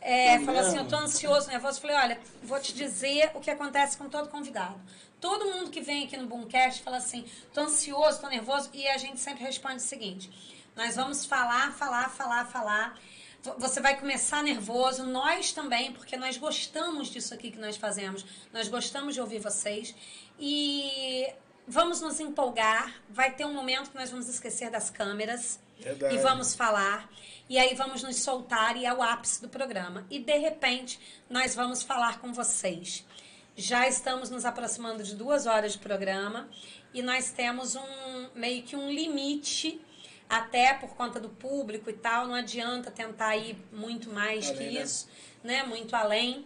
[0.00, 1.78] É, falou assim, eu tô ansioso, nervoso.
[1.78, 4.78] Eu falei, olha, vou te dizer o que acontece com todo convidado.
[5.24, 7.24] Todo mundo que vem aqui no Boomcast fala assim,
[7.54, 10.30] tô ansioso, tô nervoso, e a gente sempre responde o seguinte,
[10.76, 13.00] nós vamos falar, falar, falar, falar,
[13.56, 18.22] você vai começar nervoso, nós também, porque nós gostamos disso aqui que nós fazemos,
[18.52, 19.94] nós gostamos de ouvir vocês,
[20.38, 21.32] e
[21.66, 26.16] vamos nos empolgar, vai ter um momento que nós vamos esquecer das câmeras, Verdade.
[26.16, 27.08] e vamos falar,
[27.48, 30.06] e aí vamos nos soltar e é o ápice do programa.
[30.10, 33.06] E de repente nós vamos falar com vocês.
[33.56, 36.48] Já estamos nos aproximando de duas horas de programa
[36.92, 39.80] e nós temos um meio que um limite,
[40.28, 42.26] até por conta do público e tal.
[42.26, 44.82] Não adianta tentar ir muito mais Além, que né?
[44.82, 45.08] isso,
[45.44, 45.62] né?
[45.62, 46.44] Muito além.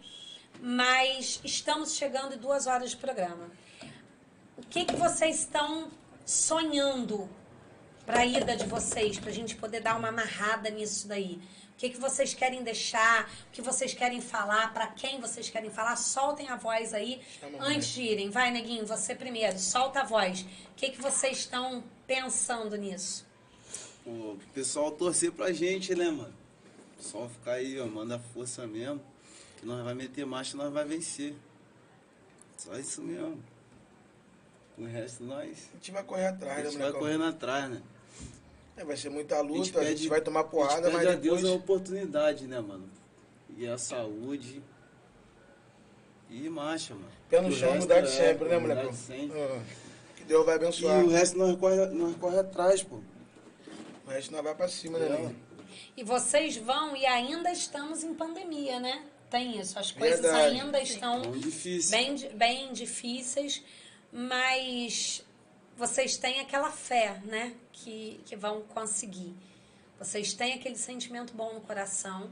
[0.60, 3.50] Mas estamos chegando em duas horas de programa.
[4.58, 5.90] O que, que vocês estão
[6.26, 7.26] sonhando
[8.08, 11.38] para a ida de vocês, para a gente poder dar uma amarrada nisso daí?
[11.74, 13.30] O que, que vocês querem deixar?
[13.48, 14.72] O que vocês querem falar?
[14.72, 15.94] Para quem vocês querem falar?
[15.96, 17.20] Soltem a voz aí
[17.60, 18.30] antes de irem.
[18.30, 19.58] Vai, Neguinho, você primeiro.
[19.58, 20.40] Solta a voz.
[20.40, 23.26] O que, que vocês estão pensando nisso?
[24.02, 26.34] Pô, o pessoal torcer pra gente, né, mano?
[26.98, 29.02] Só ficar aí, ó, manda força mesmo.
[29.58, 31.34] Que nós vai meter marcha e nós vai vencer.
[32.56, 33.44] Só isso mesmo.
[34.78, 35.68] O resto nós.
[35.72, 37.00] A gente vai correr A atrás, né, gente vai molecão?
[37.00, 37.82] correndo atrás, né?
[38.78, 40.82] É, vai ser muita A gente, luta, a gente, pede, vai tomar a gente porrada,
[40.82, 41.42] pede mas a depois...
[41.42, 42.88] Deus a oportunidade, né, mano?
[43.56, 44.62] E a saúde.
[46.30, 47.08] E marcha, mano.
[47.28, 48.92] Pé no chão, mudar de é, sempre, né, mudar molecão?
[48.92, 49.36] de sempre.
[49.40, 49.60] Ah,
[50.16, 51.04] que Deus vai E abençoar.
[51.04, 53.00] o resto nós corre, nós corre atrás, pô.
[54.06, 55.08] O resto nós vai pra cima, né, É.
[55.10, 55.34] nego?
[55.96, 59.04] E vocês vão e ainda estamos em pandemia, né?
[59.28, 59.76] Tem isso.
[59.78, 60.60] As coisas Verdade.
[60.60, 61.22] ainda estão
[61.90, 63.62] bem, bem difíceis,
[64.12, 65.24] mas
[65.78, 67.54] vocês têm aquela fé, né?
[67.72, 69.32] Que, que vão conseguir.
[69.96, 72.30] Vocês têm aquele sentimento bom no coração.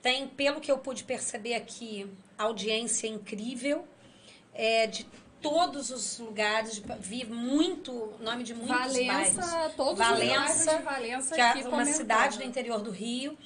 [0.00, 3.86] Tem, pelo que eu pude perceber aqui, audiência incrível.
[4.54, 5.06] É, de
[5.42, 6.82] todos os lugares.
[6.98, 9.36] Vi muito, nome de muitos bairros.
[9.36, 11.94] Valença, todos Valença, os bairros de Valença que é uma comentando.
[11.94, 13.36] cidade do interior do Rio.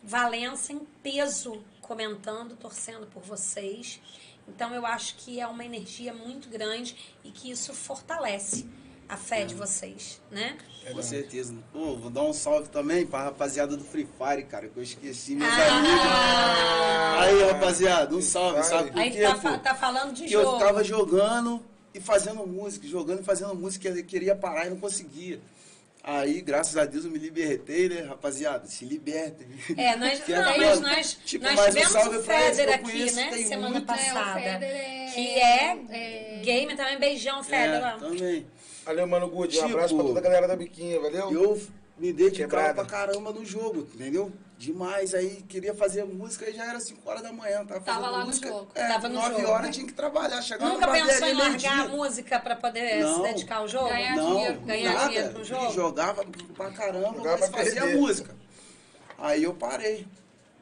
[0.00, 4.00] Valença em peso comentando, torcendo por vocês.
[4.48, 8.66] Então eu acho que é uma energia muito grande e que isso fortalece
[9.08, 10.56] a fé de vocês, né?
[10.92, 11.54] Com certeza.
[11.72, 15.34] Pô, vou dar um salve também pra rapaziada do Free Fire, cara, que eu esqueci
[15.36, 15.76] meus Ah!
[15.78, 17.40] amigos.
[17.42, 19.58] Aí, rapaziada, um salve, sabe por Aí quê, tá, pô?
[19.58, 20.58] tá falando de eu jogo.
[20.58, 21.62] ficava jogando
[21.94, 25.40] e fazendo música, jogando e fazendo música, eu queria parar e não conseguia.
[26.08, 28.64] Aí, graças a Deus, eu me libertei, né, rapaziada?
[28.68, 29.48] Se libertem.
[29.76, 30.58] É, nós, Que é não, foda.
[30.66, 33.32] mas nós, Tipo, nós mas um tivemos salve o Feder aqui, conheço, né?
[33.38, 34.38] Semana passada.
[34.40, 35.10] É, Feder é...
[35.12, 36.98] Que é, é- game também.
[37.00, 37.82] Beijão, Feder.
[37.84, 38.46] É, também.
[38.84, 39.58] Valeu, mano Good.
[39.58, 41.32] Um Tipo, abraço pra toda a galera da biquinha, valeu?
[41.32, 41.60] Eu
[41.98, 42.74] me dedicava Quebrada.
[42.74, 44.30] pra caramba no jogo, entendeu?
[44.58, 45.12] Demais.
[45.14, 47.64] Aí queria fazer música e já era 5 horas da manhã.
[47.64, 48.48] Tava, Tava fazendo lá no música.
[48.48, 48.68] jogo.
[48.74, 49.72] É, Tava no 9 jogo, horas né?
[49.72, 50.42] tinha que trabalhar.
[50.42, 53.16] Chegava Nunca no pensou em largar a música pra poder Não.
[53.16, 53.88] se dedicar ao jogo?
[53.88, 54.60] Ganhar Não, dinheiro.
[54.60, 55.08] Ganhar nada.
[55.08, 55.72] dinheiro com o jogo?
[55.72, 56.24] Jogava
[56.54, 57.96] pra caramba, Jogava mas pra fazia perder.
[58.00, 58.34] música.
[59.18, 60.06] Aí eu parei.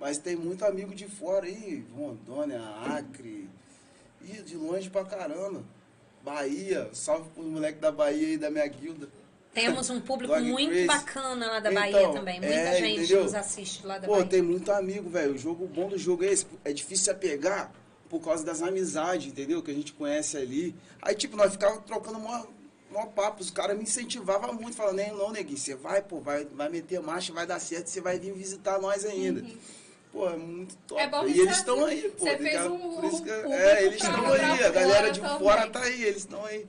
[0.01, 3.49] Mas tem muito amigo de fora aí, Rondônia, Acre.
[4.23, 5.63] Ih, de longe pra caramba.
[6.23, 9.09] Bahia, salve pros moleques da Bahia e da minha guilda.
[9.55, 10.87] Temos um público muito Crazy.
[10.87, 12.41] bacana lá da Então, Bahia também.
[12.41, 13.23] Muita é, gente entendeu?
[13.25, 14.27] nos assiste lá da Pô, Bahia.
[14.27, 15.35] tem muito amigo, velho.
[15.35, 16.47] O jogo o bom do jogo é esse.
[16.65, 17.73] É difícil se apegar
[18.11, 19.63] por causa das amizades, entendeu?
[19.63, 20.75] Que a gente conhece ali.
[21.01, 22.45] Aí, tipo, nós ficávamos trocando mó,
[22.91, 23.41] mó papo.
[23.43, 27.01] Os caras me incentivavam muito, falando, nem não, neguinho, você vai, pô, vai, vai meter
[27.01, 29.45] marcha, vai dar certo, você vai vir visitar nós ainda.
[30.13, 31.01] Pô, é muito top.
[31.01, 32.25] É bom e eles estão aí, pô.
[32.25, 34.65] você fez um- um é, eles público estão aí.
[34.65, 35.39] A galera fora de também.
[35.39, 36.67] fora tá aí, eles estão aí.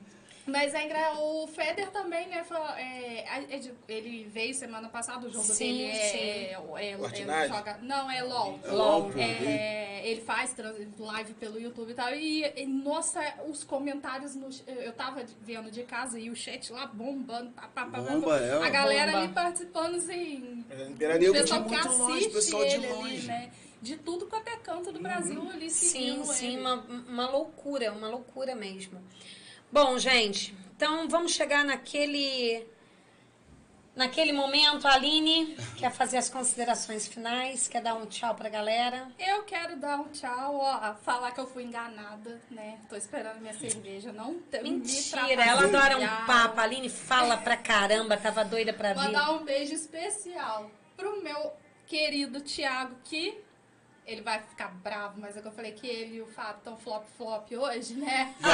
[0.48, 1.14] Mas é engra...
[1.20, 2.44] o Feder também, né?
[2.44, 6.18] foi- é, é de- ele veio semana passada, o jogo Sim, dele é, sim.
[6.18, 7.48] é, é- Fortnite?
[7.48, 8.60] joga- Não, é LOL.
[8.64, 12.14] É LOL, É, ele faz trans- live pelo YouTube e tal.
[12.14, 16.72] E, e, nossa, os comentários no, eu tava de- vendo de casa e o chat
[16.72, 17.50] lá bombando.
[17.52, 18.38] Pá, pá, pá, Bomba, pá.
[18.40, 19.24] é, a galera bomba.
[19.24, 20.64] ali participando assim.
[20.70, 20.84] É,
[21.30, 23.28] O pessoal de que muito longe, assiste pessoal de ele ali, longe.
[23.28, 23.52] né?
[23.82, 26.62] De tudo quanto é canto do Brasil ali Sim, seguindo sim, ele.
[26.62, 26.76] uma,
[27.08, 29.00] uma loucura, uma loucura mesmo.
[29.76, 32.66] Bom, gente, então vamos chegar naquele
[33.94, 34.88] naquele momento.
[34.88, 39.10] A Aline quer fazer as considerações finais, quer dar um tchau pra galera.
[39.20, 42.80] Eu quero dar um tchau, ó, falar que eu fui enganada, né?
[42.88, 46.58] Tô esperando minha cerveja, não te- me Mentira, ela adora um papo.
[46.58, 49.00] A Aline fala pra caramba, tava doida pra vir.
[49.04, 51.52] Mandar um beijo especial pro meu
[51.86, 53.44] querido Thiago, que
[54.06, 56.78] ele vai ficar bravo, mas é que eu falei que ele e o Fábio estão
[56.78, 58.36] flop-flop hoje, né?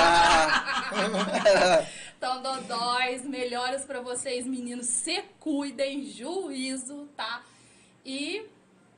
[2.17, 4.85] Então, dodóis, melhoras pra vocês, meninos.
[4.85, 7.41] Se cuidem, juízo, tá?
[8.05, 8.45] E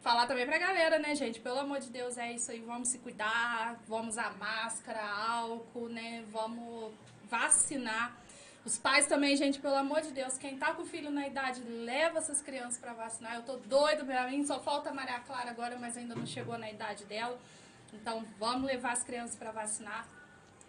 [0.01, 1.39] falar também pra galera, né, gente?
[1.39, 2.59] Pelo amor de Deus, é isso aí.
[2.59, 6.25] Vamos se cuidar, vamos usar máscara, álcool, né?
[6.31, 6.91] Vamos
[7.29, 8.17] vacinar.
[8.65, 11.61] Os pais também, gente, pelo amor de Deus, quem tá com o filho na idade,
[11.61, 13.35] leva essas crianças pra vacinar.
[13.35, 16.57] Eu tô doido pra mim, só falta a Maria Clara agora, mas ainda não chegou
[16.57, 17.37] na idade dela.
[17.93, 20.07] Então, vamos levar as crianças pra vacinar.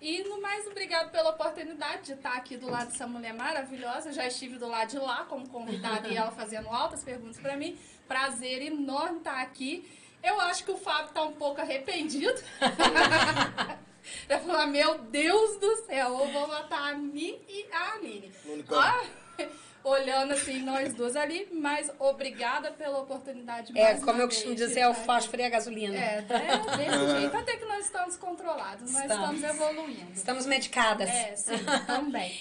[0.00, 4.12] E no mais, obrigado pela oportunidade de estar aqui do lado dessa mulher maravilhosa.
[4.12, 7.78] Já estive do lado de lá como convidada e ela fazendo altas perguntas pra mim.
[8.08, 9.88] Prazer enorme estar aqui.
[10.22, 12.42] Eu acho que o Fábio tá um pouco arrependido.
[14.28, 18.32] Vai falar, meu Deus do céu, eu vou matar a mim e a Aline.
[18.70, 19.04] Ah,
[19.84, 23.78] olhando assim, nós duas ali, mas obrigada pela oportunidade.
[23.78, 25.96] É, mais como eu costumo dizer, de é o fósforo e a gasolina.
[25.96, 27.36] É, é desse jeito.
[27.36, 29.36] Até que nós estamos controlados, nós Estamos.
[29.36, 30.12] estamos evoluindo.
[30.12, 31.08] Estamos medicadas.
[31.08, 31.52] É, sim,
[31.86, 32.38] também.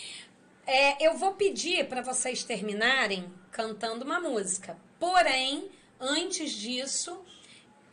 [0.65, 4.77] É, eu vou pedir para vocês terminarem cantando uma música.
[4.97, 5.69] Porém,
[5.99, 7.23] antes disso,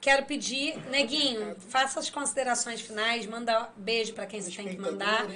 [0.00, 5.26] quero pedir, Neguinho, faça as considerações finais, manda beijo para quem você tem que mandar.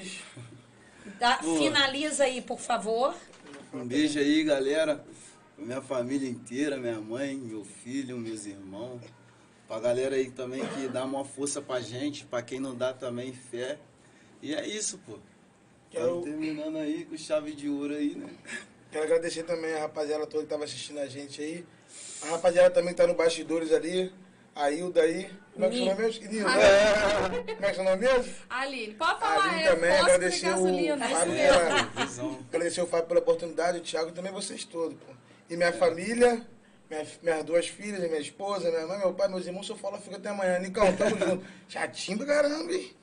[1.42, 1.58] Boa.
[1.58, 3.14] finaliza aí, por favor.
[3.72, 5.04] Um beijo aí, galera.
[5.56, 9.00] Minha família inteira, minha mãe, meu filho, meus irmãos.
[9.68, 13.32] Pra galera aí também que dá uma força pra gente, pra quem não dá também
[13.32, 13.78] fé.
[14.42, 15.18] E é isso, pô.
[15.90, 18.28] Quero- Estamos terminando aí com chave de ouro aí, né?
[18.90, 21.64] Quero agradecer também a rapaziada toda que tava assistindo a gente aí.
[22.22, 24.12] A rapaziada também que tá no bastidores ali.
[24.54, 25.30] A Hilda aí.
[25.52, 26.28] Como é que é o nome mesmo?
[26.32, 26.50] Nilda.
[27.54, 28.34] Como é que é nome mesmo?
[28.50, 30.98] Aline, pode A falar, Aline é também, fósforo e agradecer o.
[30.98, 35.12] Fábio pela, agradecer o Fábio pela oportunidade, o Thiago e também vocês todos, pô.
[35.50, 36.40] E minha família,
[36.88, 39.98] minha- minhas duas filhas, minha esposa, minha mãe, meu pai, meus irmãos, se eu falar,
[39.98, 40.58] fica até amanhã.
[40.58, 41.44] Nicão, tamo junto.
[41.68, 42.94] Chatinho do caramba, hein?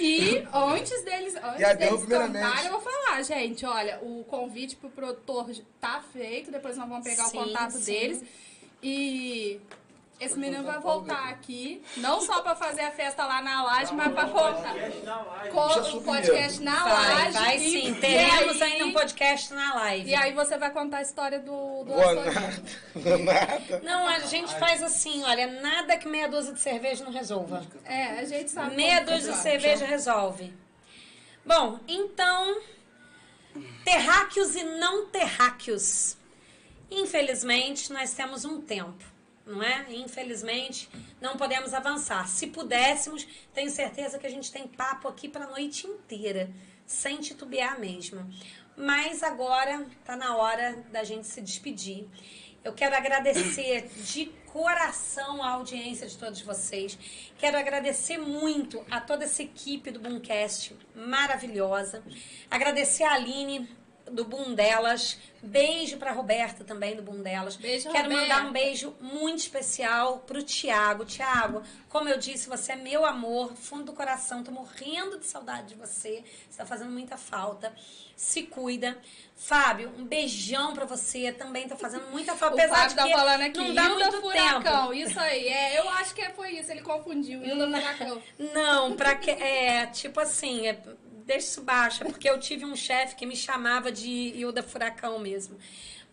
[0.00, 4.90] E antes deles, antes E deles cantarem, eu vou falar, gente, olha, o convite pro
[4.90, 5.48] produtor
[5.80, 7.84] tá feito, depois nós vamos pegar Sim, o contato sim.
[7.84, 8.22] deles.
[8.86, 9.60] E
[10.20, 14.12] esse menino vai voltar aqui, não só pra fazer a festa lá na laje, mas
[14.12, 14.74] pra voltar
[15.50, 17.32] com o podcast na Vai, laje.
[17.32, 17.88] vai e- sim.
[17.90, 20.10] e Teremos aí- ainda um podcast na live.
[20.10, 23.24] E aí você vai contar a história do, do Boa açougue.
[23.24, 23.80] nada.
[23.82, 27.62] Não, a gente faz assim, olha, nada que meia dúzia de cerveja não resolva.
[27.84, 28.76] É, a gente sabe.
[28.76, 29.36] Meia dúzia de vai.
[29.42, 30.52] cerveja resolve.
[31.44, 32.60] Bom, então,
[33.84, 36.16] terráqueos e não terráqueos.
[36.90, 39.04] Infelizmente, nós temos um tempo,
[39.46, 39.86] não é?
[39.90, 40.88] Infelizmente,
[41.20, 42.28] não podemos avançar.
[42.28, 46.50] Se pudéssemos, tenho certeza que a gente tem papo aqui para a noite inteira,
[46.86, 48.28] sem titubear mesmo.
[48.76, 52.06] Mas agora está na hora da gente se despedir.
[52.64, 56.98] Eu quero agradecer de coração a audiência de todos vocês.
[57.36, 62.02] Quero agradecer muito a toda essa equipe do Boomcast maravilhosa.
[62.50, 63.68] Agradecer a Aline
[64.10, 65.18] do Boom Delas.
[65.42, 67.56] Beijo para Roberta também do Boom Delas.
[67.56, 68.22] Beijo, Quero Roberta.
[68.22, 71.04] mandar um beijo muito especial pro Tiago.
[71.04, 74.42] Tiago, como eu disse, você é meu amor, do fundo do coração.
[74.42, 76.24] Tô morrendo de saudade de você.
[76.48, 77.74] Você tá fazendo muita falta.
[78.16, 78.96] Se cuida.
[79.36, 81.32] Fábio, um beijão pra você.
[81.32, 82.56] Também tá fazendo muita falta.
[82.64, 84.94] Apesar Fábio de tá que falando aqui, não dá muito Furacão, tempo.
[84.94, 85.48] isso aí.
[85.48, 88.22] É, eu acho que foi isso, ele confundiu, Hilda Furacão.
[88.38, 89.30] Não, pra que.
[89.30, 90.78] É, tipo assim, é,
[91.24, 92.04] deixa isso baixo.
[92.04, 95.58] É porque eu tive um chefe que me chamava de Hilda Furacão mesmo.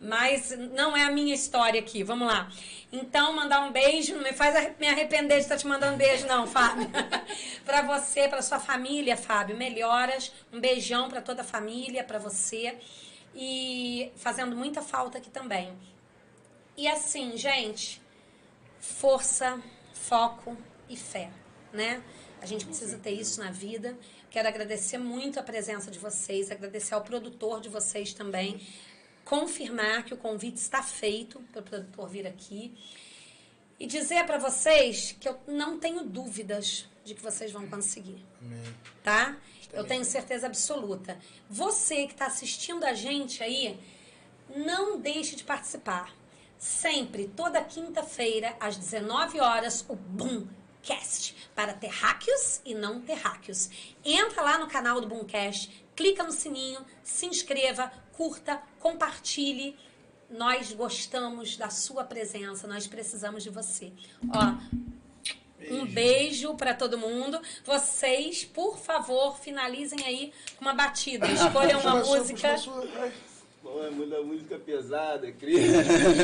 [0.00, 2.02] Mas não é a minha história aqui.
[2.02, 2.50] Vamos lá.
[2.90, 4.16] Então, mandar um beijo.
[4.16, 6.90] Não me faz me arrepender de estar te mandando beijo, não, Fábio.
[7.64, 9.56] pra você, pra sua família, Fábio.
[9.56, 10.32] Melhoras.
[10.52, 12.76] Um beijão pra toda a família, pra você.
[13.34, 15.72] E fazendo muita falta aqui também.
[16.76, 18.02] E assim, gente,
[18.80, 19.60] força,
[19.94, 20.56] foco
[20.88, 21.30] e fé.
[21.72, 22.02] né?
[22.40, 23.96] A gente precisa ter isso na vida.
[24.32, 28.66] Quero agradecer muito a presença de vocês, agradecer ao produtor de vocês também,
[29.26, 32.74] confirmar que o convite está feito para o produtor vir aqui
[33.78, 38.74] e dizer para vocês que eu não tenho dúvidas de que vocês vão conseguir, Amém.
[39.04, 39.36] tá?
[39.70, 41.18] Eu tenho certeza absoluta.
[41.50, 43.78] Você que está assistindo a gente aí,
[44.56, 46.10] não deixe de participar.
[46.58, 49.96] Sempre, toda quinta-feira, às 19 horas, o
[50.82, 51.34] Boomcast.
[51.54, 53.70] Para terráqueos e não terráqueos.
[54.04, 59.76] Entra lá no canal do Boomcast, clica no sininho, se inscreva, curta, compartilhe.
[60.28, 63.92] Nós gostamos da sua presença, nós precisamos de você.
[64.34, 67.40] Ó, um beijo para todo mundo.
[67.64, 71.26] Vocês, por favor, finalizem aí com uma batida.
[71.30, 72.56] Escolham uma música.
[73.72, 75.58] Pô, é muita música pesada, cria.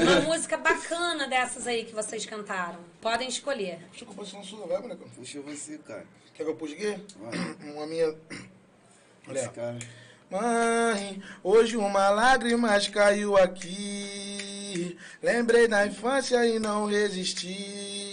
[0.02, 2.78] Uma música bacana dessas aí que vocês cantaram.
[3.00, 3.78] Podem escolher.
[3.90, 5.08] Puxa, composição sua, vai, boneco.
[5.16, 6.04] Puxa você, cara.
[6.34, 7.02] Quer que eu puxe aqui?
[7.16, 7.72] Vai.
[7.72, 8.08] Uma minha.
[8.08, 8.18] Esse
[9.28, 9.48] Olha.
[9.48, 9.78] cara.
[10.30, 14.94] Mãe, hoje uma lágrima caiu aqui.
[15.22, 18.07] Lembrei da infância e não resisti.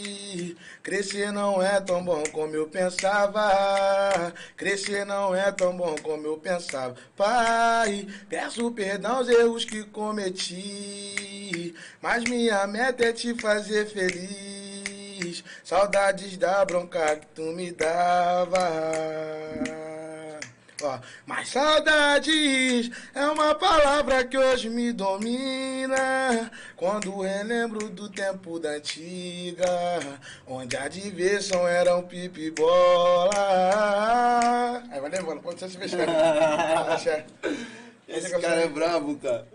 [0.84, 4.34] Crescer não é tão bom como eu pensava.
[4.56, 6.96] Crescer não é tão bom como eu pensava.
[7.16, 11.74] Pai, peço perdão aos erros que cometi.
[12.02, 15.44] Mas minha meta é te fazer feliz.
[15.64, 18.66] Saudades da bronca que tu me dava.
[20.84, 26.52] Ó, mas saudades é uma palavra que hoje me domina.
[26.76, 29.66] Quando relembro do tempo da antiga,
[30.46, 33.32] onde a diversão era um pipi bola.
[34.92, 36.06] Aí vai levando, pode ser se fechar.
[36.90, 37.26] Deixar.
[38.08, 39.48] Esse cara é brabo, cara.